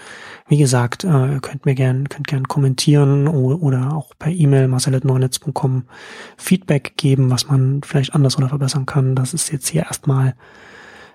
wie 0.47 0.57
gesagt, 0.57 1.03
äh, 1.03 1.39
könnt 1.41 1.65
mir 1.65 1.75
gern, 1.75 2.09
könnt 2.09 2.27
gern 2.27 2.47
kommentieren 2.47 3.27
oder, 3.27 3.61
oder 3.61 3.93
auch 3.93 4.13
per 4.17 4.31
E-Mail 4.31 4.67
marcel.neunetz.com 4.67 5.83
Feedback 6.37 6.93
geben, 6.97 7.29
was 7.29 7.47
man 7.47 7.81
vielleicht 7.83 8.13
anders 8.13 8.37
oder 8.37 8.49
verbessern 8.49 8.85
kann. 8.85 9.15
Das 9.15 9.33
ist 9.33 9.51
jetzt 9.51 9.67
hier 9.67 9.83
erstmal 9.83 10.35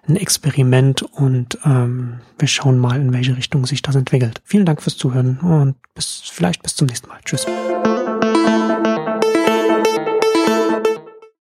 ein 0.09 0.17
Experiment 0.17 1.03
und 1.03 1.59
ähm, 1.65 2.21
wir 2.39 2.49
schauen 2.49 2.79
mal, 2.79 3.01
in 3.01 3.13
welche 3.13 3.37
Richtung 3.37 3.67
sich 3.67 3.83
das 3.83 3.95
entwickelt. 3.95 4.41
Vielen 4.45 4.67
Dank 4.67 4.83
fürs 4.83 4.97
Zuhören 4.97 5.39
und 5.39 5.77
bis 5.95 6.23
vielleicht 6.25 6.63
bis 6.63 6.75
zum 6.75 6.89
nächsten 6.89 7.09
Mal. 7.09 7.21
Tschüss. 7.25 7.47